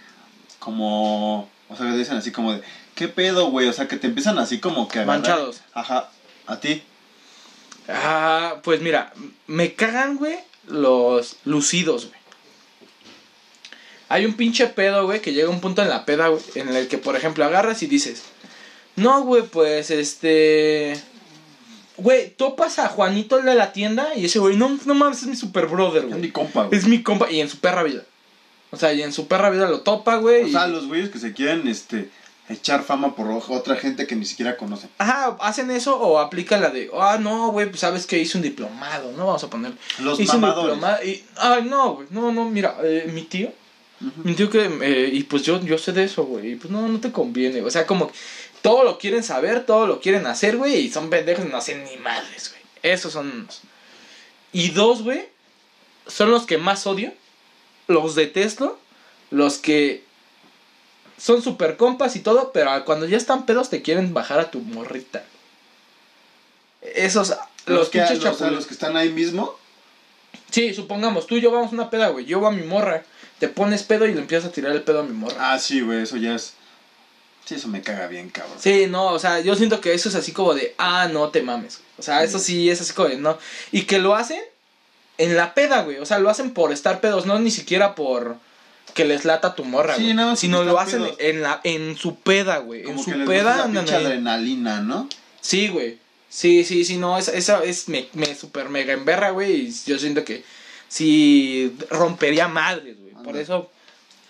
Como. 0.58 1.48
O 1.68 1.76
sea, 1.76 1.86
que 1.86 1.96
dicen 1.96 2.16
así 2.16 2.32
como 2.32 2.52
de. 2.52 2.62
¿Qué 2.94 3.08
pedo, 3.08 3.50
güey? 3.50 3.68
O 3.68 3.72
sea, 3.72 3.88
que 3.88 3.96
te 3.96 4.06
empiezan 4.06 4.38
así 4.38 4.60
como 4.60 4.88
que 4.88 4.98
a 4.98 5.02
agarrar. 5.02 5.20
Manchados. 5.20 5.60
Ajá. 5.72 6.10
A 6.46 6.60
ti. 6.60 6.82
Ah, 7.88 8.56
pues 8.62 8.80
mira, 8.80 9.12
me 9.46 9.74
cagan, 9.74 10.16
güey, 10.16 10.38
los 10.66 11.36
lucidos, 11.44 12.06
güey. 12.06 12.18
Hay 14.10 14.24
un 14.24 14.34
pinche 14.34 14.66
pedo, 14.68 15.04
güey, 15.04 15.20
que 15.20 15.32
llega 15.32 15.50
un 15.50 15.60
punto 15.60 15.82
en 15.82 15.88
la 15.88 16.04
peda, 16.04 16.28
güey, 16.28 16.42
en 16.54 16.68
el 16.68 16.88
que, 16.88 16.98
por 16.98 17.16
ejemplo, 17.16 17.44
agarras 17.44 17.82
y 17.82 17.86
dices, 17.86 18.24
no, 18.98 19.22
güey, 19.22 19.42
pues, 19.44 19.90
este... 19.90 20.94
Güey, 21.96 22.30
topas 22.30 22.78
a 22.78 22.88
Juanito 22.88 23.38
el 23.38 23.44
de 23.44 23.54
la 23.56 23.72
tienda 23.72 24.14
y 24.14 24.26
ese 24.26 24.38
güey, 24.38 24.56
no, 24.56 24.78
no 24.86 24.94
mames, 24.94 25.22
es 25.22 25.26
mi 25.26 25.34
super 25.34 25.66
brother, 25.66 26.04
Es 26.04 26.10
mi 26.10 26.18
güey. 26.18 26.30
compa, 26.30 26.64
güey. 26.66 26.78
Es 26.78 26.86
mi 26.86 27.02
compa, 27.02 27.30
y 27.30 27.40
en 27.40 27.48
su 27.48 27.58
perra 27.58 27.82
vida. 27.82 28.04
O 28.70 28.76
sea, 28.76 28.92
y 28.92 29.02
en 29.02 29.12
su 29.12 29.26
perra 29.26 29.50
vida 29.50 29.68
lo 29.68 29.80
topa, 29.80 30.16
güey. 30.16 30.44
O 30.44 30.46
y- 30.46 30.52
sea, 30.52 30.68
los 30.68 30.86
güeyes 30.86 31.08
que 31.10 31.18
se 31.18 31.32
quieren, 31.32 31.66
este. 31.66 32.10
Echar 32.50 32.82
fama 32.82 33.14
por 33.14 33.30
otra 33.48 33.76
gente 33.76 34.06
que 34.06 34.16
ni 34.16 34.24
siquiera 34.24 34.56
conocen. 34.56 34.88
Ajá, 34.96 35.36
hacen 35.40 35.70
eso 35.70 35.98
o 36.00 36.18
aplica 36.18 36.56
la 36.58 36.70
de, 36.70 36.88
ah, 36.98 37.18
no, 37.20 37.50
güey, 37.50 37.68
pues 37.68 37.80
sabes 37.80 38.06
que 38.06 38.18
hice 38.18 38.38
un 38.38 38.42
diplomado, 38.42 39.12
¿no? 39.12 39.26
Vamos 39.26 39.44
a 39.44 39.50
poner. 39.50 39.72
Los 39.98 40.18
hice 40.18 40.34
un 40.34 40.40
mamadores. 40.40 40.76
diplomado 40.76 41.04
y, 41.04 41.22
ay, 41.36 41.64
no, 41.64 41.96
güey, 41.96 42.06
no, 42.10 42.32
no, 42.32 42.48
mira, 42.48 42.78
eh, 42.82 43.10
mi 43.12 43.22
tío, 43.24 43.52
mi 44.24 44.32
tío 44.32 44.48
que, 44.48 44.64
eh, 44.80 45.10
y 45.12 45.24
pues 45.24 45.42
yo, 45.42 45.60
yo 45.60 45.76
sé 45.76 45.92
de 45.92 46.04
eso, 46.04 46.24
güey, 46.24 46.52
y 46.52 46.56
pues 46.56 46.70
no, 46.70 46.88
no 46.88 46.98
te 47.00 47.12
conviene, 47.12 47.60
o 47.60 47.70
sea, 47.70 47.86
como, 47.86 48.10
todo 48.62 48.84
lo 48.84 48.98
quieren 48.98 49.22
saber, 49.22 49.64
todo 49.66 49.86
lo 49.86 50.00
quieren 50.00 50.26
hacer, 50.26 50.56
güey, 50.56 50.76
y 50.76 50.90
son 50.90 51.10
pendejos 51.10 51.44
y 51.44 51.48
no 51.48 51.56
hacen 51.58 51.84
ni 51.84 51.96
madres, 51.96 52.50
güey. 52.50 52.62
Esos 52.82 53.12
son 53.12 53.30
unos. 53.30 53.60
Y 54.52 54.70
dos, 54.70 55.02
güey, 55.02 55.28
son 56.06 56.30
los 56.30 56.46
que 56.46 56.58
más 56.58 56.86
odio, 56.86 57.12
los 57.86 58.14
detesto, 58.14 58.78
los 59.30 59.58
que 59.58 60.04
son 61.18 61.42
super 61.42 61.76
compas 61.76 62.16
y 62.16 62.20
todo, 62.20 62.52
pero 62.52 62.84
cuando 62.84 63.06
ya 63.06 63.16
están 63.16 63.44
pedos 63.44 63.70
te 63.70 63.82
quieren 63.82 64.14
bajar 64.14 64.38
a 64.38 64.50
tu 64.50 64.60
morrita. 64.60 65.24
Esos, 66.80 67.30
los, 67.66 67.78
Los, 67.78 67.88
que, 67.90 67.98
los, 67.98 68.42
a 68.42 68.50
los 68.50 68.66
que 68.66 68.74
están 68.74 68.96
ahí 68.96 69.10
mismo. 69.10 69.58
Sí, 70.50 70.72
supongamos, 70.72 71.26
tú 71.26 71.36
y 71.36 71.40
yo 71.40 71.50
vamos 71.50 71.72
a 71.72 71.74
una 71.74 71.90
peda, 71.90 72.08
güey. 72.08 72.24
Yo 72.24 72.40
voy 72.40 72.54
a 72.54 72.56
mi 72.56 72.62
morra. 72.62 73.04
Te 73.38 73.48
pones 73.48 73.82
pedo 73.82 74.06
y 74.06 74.14
le 74.14 74.20
empiezas 74.20 74.48
a 74.48 74.52
tirar 74.52 74.72
el 74.72 74.82
pedo 74.82 75.00
a 75.00 75.02
mi 75.02 75.12
morra. 75.12 75.52
Ah, 75.52 75.58
sí, 75.58 75.80
güey, 75.80 76.02
eso 76.02 76.16
ya 76.16 76.34
es. 76.34 76.54
Sí, 77.48 77.54
eso 77.54 77.68
me 77.68 77.80
caga 77.80 78.08
bien, 78.08 78.28
cabrón. 78.28 78.58
Sí, 78.60 78.86
no, 78.90 79.06
o 79.06 79.18
sea, 79.18 79.40
yo 79.40 79.54
siento 79.54 79.80
que 79.80 79.94
eso 79.94 80.10
es 80.10 80.14
así 80.14 80.32
como 80.32 80.52
de, 80.52 80.74
ah, 80.76 81.08
no 81.10 81.30
te 81.30 81.40
mames. 81.40 81.80
O 81.96 82.02
sea, 82.02 82.22
eso 82.22 82.38
sí 82.38 82.68
es 82.68 82.78
así 82.82 82.92
como 82.92 83.08
de, 83.08 83.16
no. 83.16 83.38
Y 83.72 83.84
que 83.84 83.98
lo 83.98 84.14
hacen 84.14 84.42
en 85.16 85.34
la 85.34 85.54
peda, 85.54 85.80
güey. 85.82 85.96
O 85.96 86.04
sea, 86.04 86.18
lo 86.18 86.28
hacen 86.28 86.52
por 86.52 86.72
estar 86.72 87.00
pedos, 87.00 87.24
no 87.24 87.38
ni 87.38 87.50
siquiera 87.50 87.94
por 87.94 88.36
que 88.92 89.06
les 89.06 89.24
lata 89.24 89.54
tu 89.54 89.64
morra, 89.64 89.96
Sí, 89.96 90.02
güey. 90.02 90.14
más 90.14 90.38
Sino 90.38 90.62
lo 90.62 90.78
hacen 90.78 91.02
pedos. 91.04 91.16
en 91.20 91.40
la 91.40 91.60
en 91.64 91.96
su 91.96 92.16
peda, 92.16 92.58
güey. 92.58 92.82
En 92.82 92.98
su 92.98 93.06
que 93.06 93.16
les 93.16 93.26
peda 93.26 93.66
gusta 93.66 93.82
la 93.92 93.96
adrenalina, 94.08 94.80
¿no? 94.82 95.08
Sí, 95.40 95.68
güey. 95.68 95.98
Sí, 96.28 96.66
sí, 96.66 96.84
sí, 96.84 96.98
no, 96.98 97.16
esa, 97.16 97.32
esa 97.32 97.64
es 97.64 97.88
me, 97.88 98.08
me 98.12 98.34
super 98.34 98.68
mega 98.68 98.92
emberra, 98.92 99.30
güey. 99.30 99.68
Y 99.68 99.74
yo 99.86 99.98
siento 99.98 100.22
que 100.22 100.44
sí 100.88 101.74
rompería 101.88 102.46
madres, 102.46 102.98
güey. 103.00 103.14
Por 103.24 103.38
eso 103.38 103.70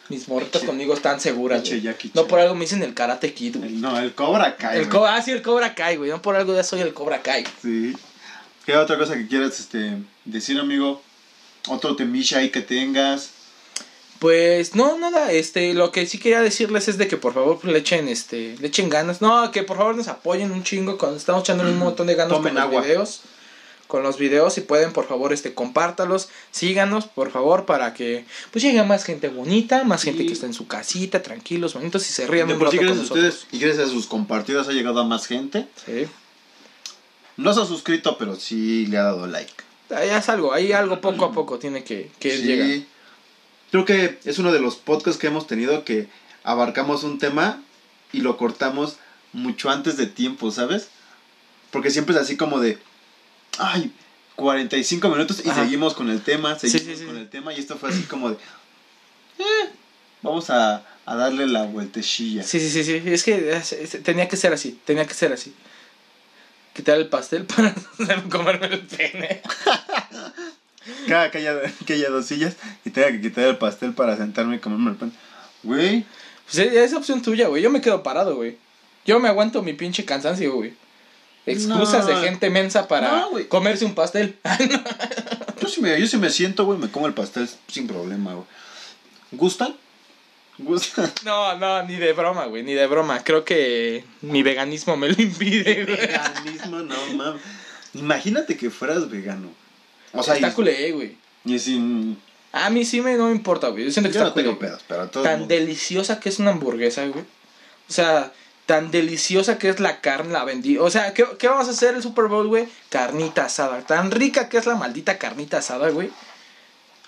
mis 0.09 0.29
morritas 0.29 0.63
conmigo 0.63 0.95
están 0.95 1.21
seguras, 1.21 1.63
güey. 1.69 1.83
No 2.15 2.27
por 2.27 2.41
algo 2.41 2.55
me 2.55 2.63
dicen 2.63 2.83
el 2.83 2.95
Karate 2.95 3.33
Kid, 3.35 3.57
güey. 3.59 3.69
El- 3.75 3.81
no, 3.81 3.99
el 3.99 4.15
Cobra 4.15 4.57
Kai. 4.57 4.79
El 4.79 4.89
cobra, 4.89 5.17
ah, 5.17 5.23
sí, 5.23 5.31
el 5.33 5.43
Cobra 5.43 5.75
Kai, 5.75 5.97
güey. 5.97 6.11
No 6.11 6.23
por 6.23 6.37
algo 6.37 6.55
ya 6.55 6.63
soy 6.65 6.81
el 6.81 6.95
Cobra 6.95 7.23
Kai. 7.23 7.45
Sí. 7.63 7.95
¿Qué 8.65 8.77
otra 8.77 8.99
cosa 8.99 9.15
que 9.15 9.27
quieras 9.27 9.59
este, 9.61 9.97
decir, 10.25 10.59
amigo? 10.59 11.03
Otro 11.69 11.97
temilla 11.97 12.39
ahí 12.39 12.51
que 12.51 12.61
tengas. 12.61 13.31
Pues 14.19 14.75
no, 14.75 14.99
nada, 14.99 15.31
este, 15.31 15.75
lo 15.75 15.93
que 15.93 16.05
sí 16.07 16.19
quería 16.19 16.41
decirles 16.43 16.89
es 16.89 16.99
de 16.99 17.07
que 17.07 17.17
por 17.17 17.35
favor 17.35 17.61
pues, 17.61 17.73
le 17.73 17.79
echen, 17.79 18.09
este, 18.09 18.57
le 18.59 18.67
echen 18.67 18.89
ganas. 18.91 19.21
No, 19.23 19.51
que 19.53 19.63
por 19.63 19.77
favor 19.77 19.95
nos 19.97 20.09
apoyen 20.09 20.51
un 20.51 20.65
chingo 20.65 20.99
cuando 20.99 21.19
estamos 21.19 21.43
echando 21.43 21.65
un 21.65 21.79
montón 21.79 22.09
de 22.09 22.15
ganas 22.17 22.33
con 22.33 22.53
los 22.53 22.63
agua. 22.63 22.83
videos. 22.83 23.21
Con 23.89 24.03
los 24.03 24.18
videos, 24.18 24.53
si 24.55 24.61
pueden, 24.61 24.93
por 24.93 25.09
favor, 25.09 25.32
este, 25.32 25.55
compártalos, 25.55 26.28
síganos, 26.51 27.07
por 27.07 27.30
favor, 27.30 27.64
para 27.64 27.95
que 27.95 28.26
pues 28.53 28.62
llegue 28.62 28.82
más 28.84 29.03
gente 29.03 29.28
bonita, 29.28 29.82
más 29.84 30.03
gente 30.03 30.24
que 30.26 30.32
está 30.34 30.47
en 30.47 30.55
su 30.55 30.66
casita, 30.68 31.22
tranquilos, 31.22 31.74
bonitos 31.74 32.09
y 32.09 32.12
se 32.12 32.26
rían 32.26 32.49
De 32.49 32.55
un 32.55 32.61
rato 32.61 32.76
gracias 32.76 32.97
nosotros. 32.99 33.24
ustedes 33.34 33.47
y 33.51 33.59
gracias 33.59 33.89
a 33.89 33.91
sus 33.91 34.07
compartidos 34.07 34.68
ha 34.68 34.72
llegado 34.72 35.01
a 35.01 35.05
más 35.05 35.26
gente. 35.26 35.66
Sí. 35.86 36.07
No 37.39 37.55
se 37.55 37.62
ha 37.62 37.64
suscrito, 37.64 38.18
pero 38.18 38.36
sí 38.36 38.86
le 38.86 38.99
ha 38.99 39.05
dado 39.05 39.26
like. 39.26 39.53
Ahí 39.91 40.11
es 40.11 40.28
algo, 40.28 40.53
ahí 40.53 40.72
algo 40.72 41.01
poco 41.01 41.24
a 41.24 41.32
poco 41.32 41.59
tiene 41.59 41.82
que, 41.82 42.11
que 42.18 42.36
sí. 42.36 42.43
llegar. 42.43 42.86
Creo 43.70 43.84
que 43.86 44.18
es 44.24 44.39
uno 44.39 44.53
de 44.53 44.61
los 44.61 44.76
podcasts 44.76 45.18
que 45.18 45.28
hemos 45.28 45.47
tenido 45.47 45.84
que 45.84 46.09
abarcamos 46.45 47.05
un 47.05 47.18
tema 47.18 47.62
y 48.12 48.20
lo 48.20 48.36
cortamos 48.36 48.97
mucho 49.32 49.70
antes 49.70 49.97
de 49.97 50.07
tiempo, 50.07 50.51
¿sabes? 50.51 50.89
Porque 51.70 51.91
siempre 51.91 52.14
es 52.14 52.20
así 52.20 52.36
como 52.36 52.61
de, 52.61 52.78
ay, 53.59 53.93
45 54.37 55.09
minutos 55.09 55.43
y 55.45 55.49
Ajá. 55.51 55.63
seguimos 55.65 55.95
con 55.95 56.09
el 56.11 56.23
tema, 56.23 56.59
Sí, 56.59 56.69
seguimos 56.71 56.97
sí, 56.99 57.03
sí. 57.05 57.07
con 57.09 57.17
el 57.19 57.29
tema 57.29 57.53
y 57.53 57.59
esto 57.61 57.77
fue 57.77 57.91
así 57.91 58.03
como 58.03 58.31
de, 58.31 58.37
eh, 59.39 59.71
vamos 60.23 60.49
a, 60.51 60.85
a 61.07 61.15
darle 61.17 61.47
la 61.47 61.65
vueltecilla. 61.65 62.43
Sí, 62.43 62.61
sí, 62.61 62.71
sí, 62.71 62.85
sí, 62.85 63.03
es 63.05 63.23
que 63.25 63.53
es- 63.57 63.73
es- 63.73 64.03
tenía 64.03 64.29
que 64.29 64.37
ser 64.37 64.53
así, 64.53 64.79
tenía 64.85 65.07
que 65.07 65.15
ser 65.15 65.33
así. 65.33 65.55
Quitar 66.75 66.97
el 66.99 67.09
pastel 67.09 67.45
para 67.47 67.75
comerme 68.31 68.67
el 68.69 68.81
pene. 68.87 69.43
Cada 71.09 71.31
que 71.31 71.39
haya, 71.39 71.55
que 71.87 71.95
haya 71.95 72.09
dos 72.09 72.27
sillas 72.27 72.57
y 72.85 72.91
tenga 72.91 73.11
que 73.11 73.21
quitar 73.21 73.45
el 73.45 73.59
pastel 73.59 73.93
para 73.93 74.17
sentarme 74.17 74.57
y 74.57 74.59
comerme 74.59 74.91
el 74.93 74.97
pan. 74.97 75.13
Güey, 75.63 76.07
Pues 76.47 76.59
es 76.59 76.73
es 76.73 76.93
opción 76.95 77.21
tuya, 77.21 77.49
güey. 77.49 77.63
Yo 77.63 77.71
me 77.71 77.81
quedo 77.81 78.03
parado, 78.03 78.37
güey. 78.37 78.57
Yo 79.05 79.19
me 79.21 79.29
aguanto 79.29 79.63
mi 79.63 79.73
pinche 79.75 80.05
cansancio, 80.05 80.55
güey. 80.55 80.75
Excusas 81.53 82.07
No. 82.07 82.15
de 82.21 82.27
gente 82.29 82.51
mensa 82.51 82.89
para 82.89 83.11
No, 83.11 83.31
comerse 83.49 83.85
un 83.85 83.95
pastel. 83.95 84.37
yo 85.61 85.69
sí 85.69 85.81
me, 85.81 85.99
yo 86.01 86.07
sí 86.07 86.17
me 86.17 86.31
siento, 86.31 86.65
güey, 86.65 86.79
me 86.79 86.91
como 86.91 87.07
el 87.07 87.15
pastel 87.15 87.49
sin 87.69 87.87
problema, 87.87 88.35
güey. 88.35 88.47
¿Gustan? 89.33 89.75
¿Gustan? 90.59 91.11
no, 91.25 91.57
no, 91.57 91.83
ni 91.85 91.97
de 91.97 92.13
broma, 92.13 92.47
güey, 92.47 92.63
ni 92.63 92.75
de 92.75 92.87
broma. 92.87 93.23
Creo 93.23 93.45
que 93.45 94.05
mi 94.23 94.43
veganismo 94.43 94.97
me 94.97 95.09
lo 95.09 95.21
impide, 95.23 95.85
güey. 95.85 95.97
Veganismo, 95.97 96.79
no 96.81 96.97
mames. 97.15 97.43
Imagínate 97.95 98.57
que 98.57 98.71
fueras 98.71 99.09
vegano. 99.09 99.49
O 100.13 100.23
sea, 100.23 100.35
Está 100.35 100.49
y, 100.49 100.53
culé, 100.53 100.93
güey. 100.93 101.17
y 101.45 101.59
sin. 101.59 102.19
A 102.53 102.71
mí 102.71 102.85
sí 102.85 103.01
me 103.01 103.17
no 103.17 103.27
me 103.27 103.33
importa, 103.33 103.69
güey. 103.69 103.85
Yo 103.85 103.91
siento 103.91 104.11
que 104.11 104.15
Yo 104.19 104.25
está 104.27 104.31
no 104.31 104.35
tengo 104.43 104.59
pedos, 104.59 104.83
pero. 104.89 105.09
Tan 105.09 105.49
deliciosa 105.49 106.19
que 106.19 106.29
es 106.29 106.39
una 106.39 106.51
hamburguesa, 106.51 107.07
güey. 107.07 107.25
O 107.89 107.93
sea, 107.93 108.33
tan 108.69 108.91
deliciosa 108.91 109.57
que 109.57 109.71
es 109.71 109.81
la 109.81 110.03
carne, 110.03 110.31
la 110.35 110.45
vendí. 110.45 110.77
O 110.77 110.91
sea, 110.91 111.14
¿qué, 111.14 111.25
qué 111.39 111.49
vamos 111.49 111.69
a 111.69 111.71
hacer 111.71 111.95
el 111.95 112.03
Super 112.03 112.27
Bowl, 112.27 112.49
güey? 112.49 112.69
Carnita 112.91 113.47
asada. 113.47 113.81
Tan 113.81 114.11
rica 114.11 114.51
que 114.51 114.59
es 114.59 114.66
la 114.66 114.75
maldita 114.75 115.16
carnita 115.16 115.57
asada, 115.57 115.89
güey. 115.89 116.11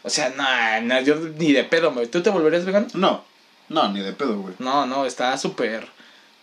O 0.02 0.08
sea, 0.08 0.30
no, 0.30 0.80
no, 0.86 1.02
yo 1.02 1.16
ni 1.16 1.52
de 1.52 1.64
pedo, 1.64 1.92
güey. 1.92 2.06
¿Tú 2.06 2.22
te 2.22 2.30
volverías 2.30 2.64
vegano? 2.64 2.86
No, 2.94 3.22
no, 3.68 3.92
ni 3.92 4.00
de 4.00 4.14
pedo, 4.14 4.38
güey. 4.38 4.54
No, 4.58 4.86
no, 4.86 5.04
está 5.04 5.36
súper. 5.36 5.86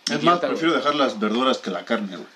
Es 0.08 0.22
más, 0.22 0.38
prefiero 0.38 0.68
güey. 0.68 0.82
dejar 0.84 0.94
las 0.94 1.18
verduras 1.18 1.58
que 1.58 1.70
la 1.70 1.84
carne, 1.84 2.16
güey. 2.16 2.28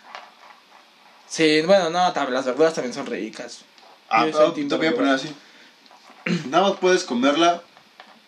Sí, 1.29 1.63
bueno, 1.65 1.89
no, 1.89 2.13
las 2.13 2.45
verduras 2.45 2.75
también 2.75 2.95
son 2.95 3.07
ricas. 3.07 3.61
Ah, 4.09 4.27
Yo 4.27 4.33
pero 4.33 4.53
team 4.55 4.69
te 4.69 4.75
voy 4.75 4.89
a 4.89 4.95
poner 4.97 5.15
así. 5.15 5.33
Nada 6.49 6.71
más 6.71 6.81
puedes 6.81 7.05
comerla 7.05 7.63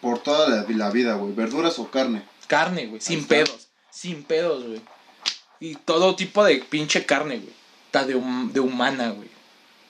por 0.01 0.21
toda 0.21 0.49
la, 0.49 0.65
la 0.69 0.91
vida, 0.91 1.15
güey. 1.15 1.33
Verduras 1.33 1.77
o 1.81 1.91
carne. 1.91 2.23
Carne, 2.47 2.87
güey, 2.87 3.01
sin 3.01 3.27
pedos. 3.27 3.64
Sin 3.95 4.25
pedos, 4.25 4.65
güey. 4.67 4.81
Y 5.61 5.77
todo 5.77 6.17
tipo 6.17 6.45
de 6.45 6.57
pinche 6.57 7.07
carne, 7.07 7.37
güey. 7.39 7.53
Está 7.87 8.05
de, 8.05 8.17
hum- 8.17 8.51
de 8.53 8.61
humana, 8.61 9.11
güey. 9.11 9.29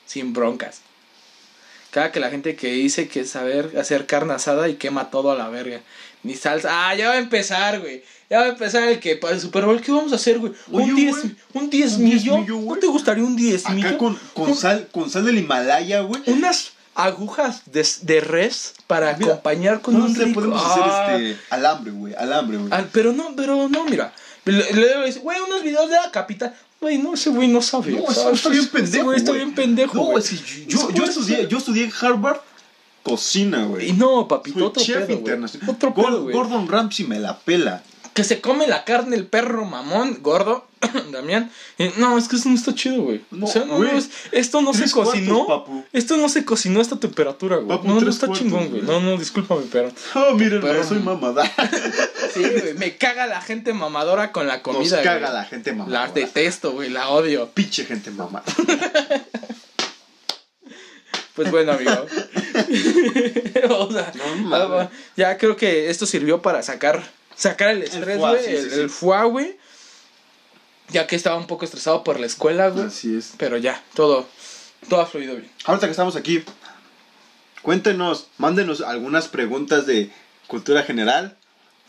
Sin 0.06 0.32
broncas. 0.34 0.80
Cada 1.90 2.12
que 2.12 2.20
la 2.20 2.28
gente 2.28 2.54
que 2.56 2.72
dice 2.72 3.08
que 3.08 3.24
saber 3.24 3.78
hacer 3.78 4.06
carne 4.06 4.34
asada 4.34 4.68
y 4.68 4.74
quema 4.74 5.10
todo 5.10 5.30
a 5.30 5.36
la 5.36 5.48
verga. 5.48 5.80
Ni 6.22 6.34
salsa. 6.34 6.68
Ah, 6.88 6.94
ya 6.94 7.08
va 7.08 7.14
a 7.14 7.18
empezar, 7.18 7.80
güey. 7.80 8.02
Ya 8.28 8.38
va 8.40 8.44
a 8.46 8.48
empezar 8.48 8.88
el 8.88 8.98
que 9.00 9.16
para 9.16 9.34
el 9.34 9.40
Super 9.40 9.64
Bowl, 9.64 9.80
¿qué 9.80 9.92
vamos 9.92 10.12
a 10.12 10.16
hacer, 10.16 10.38
güey? 10.38 10.52
¿Un 10.68 10.94
10 10.96 11.16
güey. 11.16 11.36
un 11.54 11.70
diez 11.70 11.92
Un 11.94 12.04
millo? 12.04 12.16
diezmillo, 12.34 12.56
¿No 12.56 12.62
güey. 12.62 12.80
te 12.80 12.86
gustaría 12.88 13.24
un 13.24 13.36
10 13.36 13.70
millo? 13.70 13.88
Acá 13.88 13.98
con, 13.98 14.18
con 14.34 14.54
sal, 14.56 14.88
con 14.92 15.08
sal 15.10 15.24
del 15.24 15.38
Himalaya, 15.38 16.00
güey. 16.00 16.20
Unas 16.26 16.72
agujas 16.94 17.62
de, 17.66 17.86
de 18.02 18.20
res 18.20 18.74
para 18.86 19.16
Mira, 19.16 19.32
acompañar 19.32 19.80
con 19.80 19.98
No 19.98 20.04
un 20.06 20.14
rico... 20.14 20.34
podemos 20.34 20.62
Ah. 20.64 20.70
hacer 20.72 21.22
este 21.22 21.40
alambre, 21.50 21.90
güey. 21.92 22.14
Alambre, 22.14 22.56
güey. 22.58 22.68
Ah, 22.72 22.84
pero 22.92 23.12
no, 23.12 23.34
pero 23.36 23.68
no, 23.68 23.84
mira. 23.84 24.12
Le, 24.44 24.72
le 24.72 25.06
dice, 25.06 25.20
güey, 25.20 25.38
unos 25.40 25.62
videos 25.62 25.88
de 25.88 25.96
la 25.96 26.10
capital. 26.10 26.54
Güey, 26.80 26.98
no, 26.98 27.14
ese 27.14 27.30
güey 27.30 27.48
no 27.48 27.62
sabe. 27.62 27.92
No, 27.92 28.08
está 28.32 28.48
bien 28.50 28.68
pendejo. 28.68 29.04
güey 29.04 29.16
está 29.18 29.32
bien 29.32 29.54
pendejo. 29.54 29.94
No, 29.94 30.04
güey. 30.04 30.18
es 30.22 30.28
que 30.30 30.66
yo, 30.66 30.90
yo, 30.90 30.90
yo 30.90 31.04
estudié, 31.04 31.48
yo 31.48 31.58
estudié 31.58 31.84
en 31.84 31.92
Harvard 32.00 32.40
cocina, 33.02 33.64
güey. 33.64 33.90
Y 33.90 33.92
no, 33.92 34.28
papito, 34.28 34.58
Soy 34.58 34.68
otro 34.68 34.82
chef 34.82 35.06
pedo, 35.06 35.12
internacional. 35.18 35.70
Otro 35.70 35.94
pedo. 35.94 36.24
Gordon 36.30 36.68
Ramsay 36.68 37.06
me 37.06 37.18
la 37.20 37.38
pela. 37.38 37.82
Que 38.14 38.22
se 38.24 38.40
come 38.40 38.66
la 38.68 38.84
carne 38.84 39.16
el 39.16 39.26
perro 39.26 39.64
mamón, 39.64 40.18
gordo, 40.22 40.66
Damián. 41.12 41.50
No, 41.96 42.16
es 42.16 42.28
que 42.28 42.36
eso 42.36 42.48
no 42.48 42.54
está 42.54 42.72
chido, 42.74 43.02
güey. 43.02 43.20
No, 43.32 43.46
o 43.46 43.48
sea, 43.48 43.64
no, 43.64 43.76
güey. 43.78 43.96
es- 43.96 44.08
esto 44.30 44.62
no 44.62 44.72
se 44.72 44.88
cuartos, 44.90 45.14
cocinó. 45.14 45.84
Esto 45.92 46.16
no 46.16 46.28
se 46.28 46.44
cocinó 46.44 46.78
a 46.78 46.82
esta 46.82 47.00
temperatura, 47.00 47.56
güey. 47.56 47.68
Papu, 47.76 47.88
no, 47.88 48.00
no 48.00 48.08
está 48.08 48.26
cuartos, 48.28 48.46
chingón, 48.46 48.68
güey. 48.70 48.82
No, 48.82 49.00
no, 49.00 49.16
discúlpame, 49.18 49.64
pero. 49.72 49.90
Oh, 50.14 50.34
miren, 50.34 50.60
Pero- 50.60 50.84
soy 50.86 51.00
mamada. 51.00 51.42
Sí, 52.34 52.40
güey. 52.42 52.74
Me 52.74 52.96
caga 52.96 53.26
la 53.26 53.40
gente 53.40 53.72
mamadora 53.74 54.32
con 54.32 54.46
la 54.48 54.54
Nos 54.54 54.62
comida, 54.62 55.02
caga 55.02 55.20
güey. 55.28 55.32
la 55.32 55.44
gente 55.44 55.72
mamada. 55.72 56.06
La 56.06 56.12
detesto, 56.12 56.72
güey. 56.72 56.90
La 56.90 57.08
odio. 57.10 57.48
Pinche 57.52 57.84
gente 57.84 58.10
mamada. 58.10 58.44
Pues 61.34 61.50
bueno, 61.50 61.72
amigo. 61.72 61.90
o 63.70 63.92
sea, 63.92 64.12
No 64.14 64.36
mames. 64.36 64.88
ya 65.16 65.36
creo 65.36 65.56
que 65.56 65.90
esto 65.90 66.06
sirvió 66.06 66.40
para 66.42 66.62
sacar 66.62 67.02
sacar 67.36 67.70
el 67.70 67.82
estrés, 67.82 68.18
güey. 68.18 68.44
el, 68.46 68.62
sí, 68.62 68.70
sí. 68.70 68.80
el 68.80 68.90
foie, 68.90 69.24
güey. 69.24 69.58
Ya 70.90 71.06
que 71.06 71.16
estaba 71.16 71.36
un 71.36 71.46
poco 71.46 71.64
estresado 71.64 72.04
por 72.04 72.20
la 72.20 72.26
escuela, 72.26 72.68
güey. 72.68 72.86
Así 72.86 73.16
es. 73.16 73.32
Pero 73.38 73.56
ya, 73.56 73.82
todo, 73.94 74.26
todo 74.88 75.00
ha 75.00 75.06
fluido 75.06 75.34
bien. 75.36 75.50
Ahorita 75.64 75.86
que 75.86 75.92
estamos 75.92 76.16
aquí, 76.16 76.44
cuéntenos, 77.62 78.26
mándenos 78.38 78.80
algunas 78.80 79.28
preguntas 79.28 79.86
de 79.86 80.10
cultura 80.46 80.82
general 80.82 81.36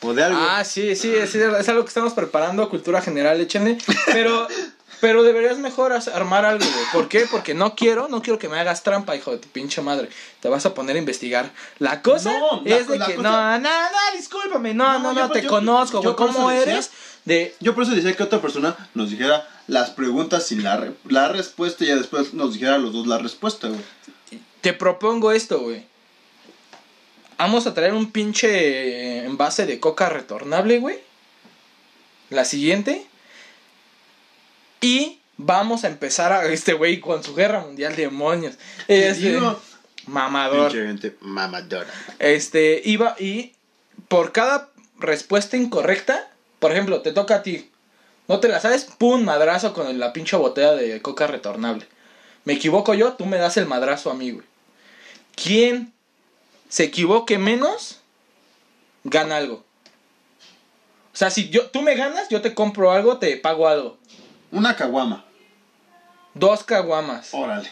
o 0.02 0.14
de 0.14 0.24
algo. 0.24 0.40
Ah, 0.42 0.64
sí, 0.64 0.96
sí, 0.96 1.14
es, 1.14 1.36
es 1.36 1.70
algo 1.70 1.84
que 1.84 1.90
estamos 1.90 2.14
preparando, 2.14 2.70
cultura 2.70 3.02
general, 3.02 3.40
échenle. 3.42 3.78
Pero, 4.08 4.48
pero 5.02 5.24
deberías 5.24 5.58
mejor 5.58 5.92
armar 5.94 6.46
algo, 6.46 6.66
güey. 6.66 6.86
¿Por 6.94 7.10
qué? 7.10 7.28
Porque 7.30 7.54
no 7.54 7.76
quiero, 7.76 8.08
no 8.08 8.22
quiero 8.22 8.40
que 8.40 8.48
me 8.50 8.60
hagas 8.60 8.84
trampa, 8.84 9.16
hijo 9.16 9.32
de 9.32 9.38
tu 9.40 9.48
pinche 9.50 9.82
madre. 9.82 10.10
Te 10.40 10.48
vas 10.50 10.66
a 10.66 10.74
poner 10.74 10.96
a 10.96 11.00
investigar. 11.00 11.52
La 11.80 12.02
cosa 12.02 12.32
No, 12.40 12.62
es 12.66 12.88
de 12.88 12.98
la 13.00 13.06
que, 13.08 13.16
cosa- 13.16 13.28
no, 13.30 13.60
no, 13.60 13.70
no, 13.92 14.18
discúlpame, 14.18 14.74
no, 14.74 15.00
No, 15.00 15.14
no, 15.14 15.20
yo 15.28 15.30
te 15.32 15.42
yo- 15.42 15.50
conozco, 15.50 16.02
güey. 16.02 16.16
¿Cómo 16.16 16.50
decía- 16.50 16.74
eres? 16.74 16.92
De, 17.26 17.56
Yo 17.60 17.74
por 17.74 17.84
eso 17.84 17.94
decía 17.94 18.16
que 18.16 18.22
otra 18.24 18.40
persona 18.40 18.76
nos 18.94 19.10
dijera 19.10 19.50
las 19.68 19.90
preguntas 19.90 20.46
sin 20.46 20.64
la, 20.64 20.78
re- 20.78 20.94
la 21.10 21.28
respuesta 21.30 21.84
y 21.84 21.88
ya 21.88 21.96
después 21.96 22.34
nos 22.36 22.54
dijera 22.54 22.76
a 22.76 22.78
los 22.78 22.94
dos 22.94 23.08
la 23.08 23.18
respuesta, 23.18 23.68
güey. 23.68 23.82
te 24.62 24.74
propongo 24.74 25.32
esto, 25.32 25.60
güey. 25.60 25.86
Vamos 27.38 27.68
a 27.68 27.74
traer 27.74 27.94
un 27.94 28.12
pinche 28.12 29.26
envase 29.26 29.66
de 29.66 29.80
coca 29.80 30.08
retornable, 30.10 30.80
güey. 30.80 31.00
La 32.30 32.46
siguiente. 32.46 33.06
Y 34.86 35.20
vamos 35.38 35.84
a 35.84 35.88
empezar 35.88 36.32
a 36.32 36.46
este 36.46 36.74
güey 36.74 37.00
con 37.00 37.24
su 37.24 37.34
guerra 37.34 37.62
mundial, 37.62 37.96
demonios. 37.96 38.54
Este, 38.88 39.32
Digo, 39.32 39.60
mamador. 40.06 40.72
mamadora. 41.22 41.92
Este, 42.20 42.84
iba 42.86 43.16
y 43.18 43.54
por 44.08 44.32
cada 44.32 44.70
respuesta 45.00 45.58
incorrecta, 45.58 46.30
por 46.60 46.72
ejemplo, 46.72 47.02
te 47.02 47.14
toca 47.14 47.38
a 47.38 47.42
ti. 47.42 47.72
No 48.28 48.40
te 48.40 48.48
la 48.48 48.60
sabes, 48.60 48.86
pum, 48.86 49.24
madrazo 49.24 49.74
con 49.74 49.98
la 50.00 50.14
pinche 50.14 50.36
botella 50.36 50.74
de 50.74 51.02
coca 51.02 51.26
retornable. 51.26 51.88
Me 52.44 52.54
equivoco 52.54 52.94
yo, 52.94 53.14
tú 53.14 53.26
me 53.26 53.38
das 53.38 53.58
el 53.58 53.66
madrazo 53.66 54.12
a 54.12 54.14
mí, 54.14 54.30
güey. 54.30 54.46
quien 55.36 55.94
se 56.70 56.84
equivoque 56.84 57.40
menos, 57.40 58.02
gana 59.04 59.38
algo. 59.38 59.66
O 61.12 61.18
sea, 61.18 61.32
si 61.32 61.50
yo, 61.50 61.72
tú 61.72 61.82
me 61.82 61.96
ganas, 61.96 62.30
yo 62.30 62.44
te 62.44 62.54
compro 62.54 62.92
algo, 62.92 63.18
te 63.18 63.36
pago 63.38 63.68
algo. 63.68 63.98
Una 64.56 64.74
caguama. 64.74 65.26
Dos 66.34 66.64
caguamas. 66.64 67.28
Órale. 67.34 67.70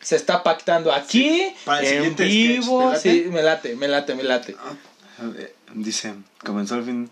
Se 0.00 0.16
está 0.16 0.42
pactando 0.42 0.92
aquí, 0.92 1.54
Para 1.64 1.80
el 1.80 2.04
en 2.04 2.16
vivo. 2.16 2.94
Sí, 2.94 3.26
me 3.32 3.42
late, 3.42 3.74
me 3.74 3.88
late, 3.88 4.14
me 4.14 4.22
late. 4.22 4.54
A 5.18 5.24
ver, 5.24 5.54
Dice, 5.72 6.14
comenzó 6.44 6.76
el 6.76 6.84
fin. 6.84 7.10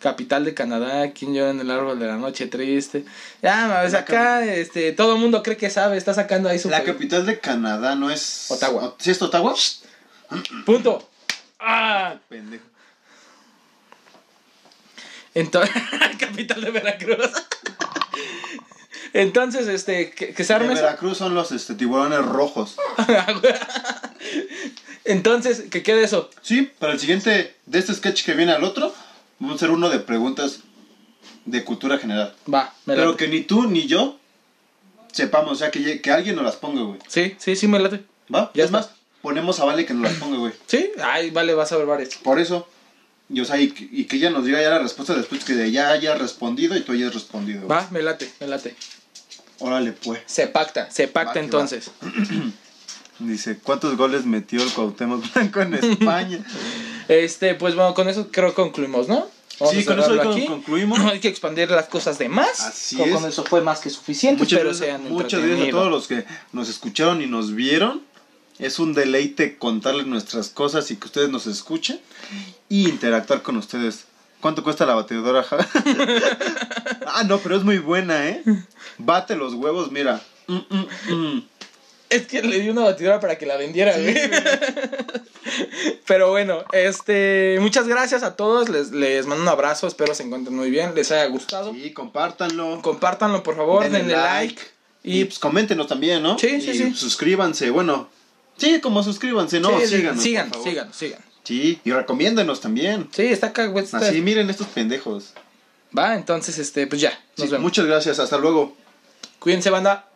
Capital 0.00 0.44
de 0.44 0.52
Canadá, 0.52 1.12
¿quién 1.12 1.32
llora 1.32 1.50
en 1.50 1.60
el 1.60 1.70
árbol 1.70 1.98
de 2.00 2.06
la 2.06 2.16
noche 2.16 2.48
triste? 2.48 3.04
Ya, 3.40 3.68
mames, 3.68 3.92
La 3.92 4.00
acá, 4.00 4.44
este, 4.44 4.92
todo 4.92 5.14
el 5.14 5.20
mundo 5.20 5.42
cree 5.44 5.56
que 5.56 5.70
sabe, 5.70 5.96
está 5.96 6.12
sacando 6.12 6.48
ahí 6.48 6.58
su... 6.58 6.68
La 6.70 6.82
capital 6.82 7.24
de 7.24 7.38
Canadá 7.38 7.94
no 7.94 8.10
es. 8.10 8.50
Ottawa. 8.50 8.96
¿Sí 8.98 9.12
es 9.12 9.22
Ottawa? 9.22 9.54
Punto. 10.66 11.08
Ah, 11.60 12.16
Pendejo. 12.28 12.64
Entonces, 15.34 15.74
capital 16.18 16.60
de 16.60 16.70
Veracruz. 16.70 17.30
Entonces, 19.12 19.68
este, 19.68 20.10
que, 20.10 20.34
que 20.34 20.42
se 20.42 20.52
De 20.52 20.56
arme 20.56 20.72
eso. 20.72 20.82
Veracruz 20.82 21.18
son 21.18 21.36
los 21.36 21.52
este, 21.52 21.74
tiburones 21.74 22.18
rojos. 22.18 22.76
Entonces, 25.04 25.70
que 25.70 25.84
quede 25.84 26.02
eso. 26.02 26.30
Sí, 26.42 26.70
para 26.80 26.94
el 26.94 26.98
siguiente, 26.98 27.54
de 27.66 27.78
este 27.78 27.94
sketch 27.94 28.24
que 28.24 28.34
viene 28.34 28.50
al 28.50 28.64
otro, 28.64 28.92
vamos 29.38 29.54
a 29.54 29.56
hacer 29.56 29.70
uno 29.70 29.88
de 29.88 30.00
preguntas 30.00 30.60
de 31.44 31.62
cultura 31.62 31.98
general. 31.98 32.34
Va, 32.52 32.74
me 32.86 32.94
Pero 32.94 33.12
late. 33.12 33.24
que 33.24 33.30
ni 33.30 33.42
tú 33.42 33.68
ni 33.70 33.86
yo 33.86 34.18
sepamos, 35.12 35.52
o 35.52 35.54
sea, 35.56 35.70
que, 35.70 36.00
que 36.00 36.10
alguien 36.10 36.34
nos 36.34 36.44
las 36.44 36.56
ponga, 36.56 36.82
güey. 36.82 36.98
Sí, 37.06 37.36
sí, 37.38 37.54
sí, 37.54 37.68
me 37.68 37.78
late. 37.78 38.02
¿Va? 38.34 38.50
Ya 38.54 38.64
es 38.64 38.72
más, 38.72 38.90
ponemos 39.22 39.60
a 39.60 39.64
Vale 39.64 39.86
que 39.86 39.94
nos 39.94 40.10
las 40.10 40.14
ponga, 40.14 40.38
güey. 40.38 40.52
Sí, 40.66 40.90
ay, 41.00 41.30
vale, 41.30 41.54
vas 41.54 41.70
a 41.70 41.76
ver 41.76 41.86
varios. 41.86 42.16
Por 42.16 42.40
eso. 42.40 42.66
Y, 43.30 43.40
o 43.40 43.44
sea, 43.44 43.58
y, 43.60 43.70
que- 43.70 43.88
y 43.90 44.04
que 44.04 44.16
ella 44.16 44.30
nos 44.30 44.44
diga 44.44 44.60
ya 44.60 44.70
la 44.70 44.78
respuesta 44.80 45.14
después 45.14 45.44
que 45.44 45.70
ya 45.70 45.90
haya 45.90 46.14
respondido 46.14 46.76
y 46.76 46.80
tú 46.82 46.92
hayas 46.92 47.14
respondido. 47.14 47.66
Va, 47.66 47.88
me 47.90 48.02
late, 48.02 48.30
me 48.40 48.46
late. 48.46 48.74
Órale, 49.60 49.92
pues. 49.92 50.20
Se 50.26 50.46
pacta, 50.46 50.90
se 50.90 51.08
pacta 51.08 51.38
Va 51.38 51.44
entonces. 51.44 51.90
Dice, 53.20 53.58
¿cuántos 53.62 53.96
goles 53.96 54.26
metió 54.26 54.62
el 54.62 54.70
Cuauhtémoc 54.72 55.32
Blanco 55.32 55.60
en 55.62 55.74
España? 55.74 56.44
Este, 57.06 57.54
pues 57.54 57.74
bueno, 57.74 57.92
con 57.92 58.08
eso 58.08 58.28
creo 58.32 58.48
que 58.48 58.54
concluimos, 58.54 59.08
¿no? 59.08 59.28
Vamos 59.60 59.74
Sí, 59.74 59.84
con 59.84 60.00
eso 60.00 60.18
aquí. 60.22 60.46
concluimos. 60.46 60.98
No 60.98 61.08
hay 61.10 61.20
que 61.20 61.28
expandir 61.28 61.70
las 61.70 61.86
cosas 61.86 62.18
de 62.18 62.30
más. 62.30 62.60
Así 62.62 62.96
con, 62.96 63.08
es. 63.10 63.14
con 63.14 63.28
eso 63.28 63.44
fue 63.44 63.60
más 63.60 63.80
que 63.80 63.90
suficiente. 63.90 64.38
Muchas 64.42 64.58
pero 64.58 64.70
gracias, 64.70 64.88
sean 64.88 65.12
muchas 65.12 65.42
gracias 65.42 65.68
a 65.68 65.70
todos 65.70 65.90
los 65.90 66.08
que 66.08 66.24
nos 66.52 66.70
escucharon 66.70 67.20
y 67.20 67.26
nos 67.26 67.54
vieron. 67.54 68.00
Es 68.58 68.78
un 68.78 68.94
deleite 68.94 69.58
contarles 69.58 70.06
nuestras 70.06 70.48
cosas 70.48 70.90
y 70.90 70.96
que 70.96 71.06
ustedes 71.06 71.28
nos 71.28 71.46
escuchen 71.46 72.00
y 72.68 72.88
interactuar 72.88 73.42
con 73.42 73.56
ustedes. 73.56 74.04
¿Cuánto 74.40 74.62
cuesta 74.62 74.86
la 74.86 74.94
batidora? 74.94 75.44
Ah, 77.16 77.22
no, 77.22 77.38
pero 77.38 77.56
es 77.56 77.62
muy 77.62 77.78
buena, 77.78 78.28
¿eh? 78.28 78.42
Bate 78.98 79.36
los 79.36 79.54
huevos, 79.54 79.92
mira. 79.92 80.20
Mm, 80.48 80.56
mm, 80.68 81.14
mm. 81.14 81.48
Es 82.10 82.26
que 82.26 82.42
le 82.42 82.58
di 82.58 82.68
una 82.68 82.82
batidora 82.82 83.20
para 83.20 83.38
que 83.38 83.46
la 83.46 83.56
vendiera, 83.56 83.96
güey. 83.96 84.16
Pero 86.06 86.30
bueno, 86.30 86.64
este, 86.72 87.58
muchas 87.60 87.86
gracias 87.86 88.24
a 88.24 88.36
todos. 88.36 88.68
Les, 88.68 88.90
les 88.90 89.26
mando 89.26 89.42
un 89.42 89.48
abrazo. 89.48 89.86
Espero 89.86 90.14
se 90.14 90.24
encuentren 90.24 90.56
muy 90.56 90.70
bien. 90.70 90.94
Les 90.94 91.12
haya 91.12 91.26
gustado. 91.26 91.72
Sí, 91.72 91.92
compártanlo. 91.92 92.82
Compártanlo, 92.82 93.42
por 93.42 93.56
favor. 93.56 93.84
Denle 93.84 93.98
Denle, 93.98 94.14
like. 94.14 94.62
Y 95.02 95.20
Y 95.20 95.24
pues 95.26 95.38
coméntenos 95.38 95.86
también, 95.86 96.22
¿no? 96.22 96.38
Sí, 96.38 96.60
sí, 96.60 96.70
Y 96.70 96.74
sí. 96.74 96.94
Suscríbanse, 96.94 97.70
bueno. 97.70 98.08
Sí, 98.56 98.80
como 98.80 99.02
suscríbanse, 99.02 99.60
¿no? 99.60 99.78
sí, 99.80 99.86
síganos. 99.86 100.22
sigan, 100.22 100.46
por 100.48 100.58
favor. 100.58 100.68
sigan, 100.70 100.94
sigan. 100.94 101.20
Sí, 101.42 101.80
y 101.84 101.92
recomiéndenos 101.92 102.60
también. 102.60 103.08
Sí, 103.12 103.22
está 103.26 103.48
acá, 103.48 103.66
güey. 103.66 103.84
está- 103.84 103.98
Así, 103.98 104.20
miren 104.22 104.48
estos 104.48 104.66
pendejos. 104.68 105.32
Va, 105.96 106.14
entonces, 106.14 106.58
este, 106.58 106.86
pues 106.86 107.00
ya. 107.00 107.10
Nos 107.36 107.46
Sí, 107.46 107.52
vemos. 107.52 107.60
muchas 107.60 107.86
gracias, 107.86 108.18
hasta 108.18 108.38
luego. 108.38 108.76
Cuídense, 109.38 109.70
banda. 109.70 110.08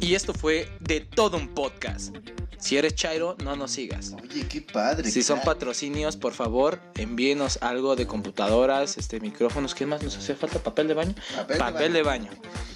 Y 0.00 0.14
esto 0.14 0.34
fue 0.34 0.68
de 0.80 1.00
todo 1.00 1.36
un 1.36 1.48
podcast. 1.54 2.14
Si 2.58 2.76
eres 2.76 2.94
Chairo, 2.96 3.36
no 3.44 3.54
nos 3.56 3.70
sigas. 3.70 4.14
Oye, 4.20 4.46
qué 4.48 4.60
padre. 4.60 5.10
Si 5.10 5.22
son 5.22 5.40
patrocinios, 5.42 6.16
por 6.16 6.34
favor, 6.34 6.80
envíenos 6.96 7.58
algo 7.62 7.94
de 7.96 8.06
computadoras, 8.06 8.98
este, 8.98 9.20
micrófonos. 9.20 9.74
¿Qué 9.76 9.86
más 9.86 10.02
nos 10.02 10.16
hace 10.16 10.34
falta? 10.34 10.58
¿Papel 10.58 10.88
de 10.88 10.94
baño? 10.94 11.14
Papel 11.56 11.92
de 11.92 11.98
de 11.98 12.02
baño. 12.02 12.30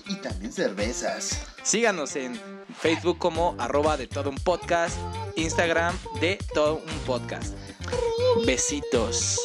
Y 0.09 0.15
también 0.17 0.53
cervezas. 0.53 1.41
Síganos 1.65 2.15
en 2.17 2.41
Facebook 2.75 3.19
como 3.19 3.55
arroba 3.59 3.97
de 3.97 4.07
todo 4.07 4.31
un 4.31 4.37
podcast, 4.37 4.97
Instagram 5.37 5.97
de 6.21 6.39
todo 6.55 6.77
un 6.77 6.99
podcast. 7.07 7.55
Besitos. 8.47 9.41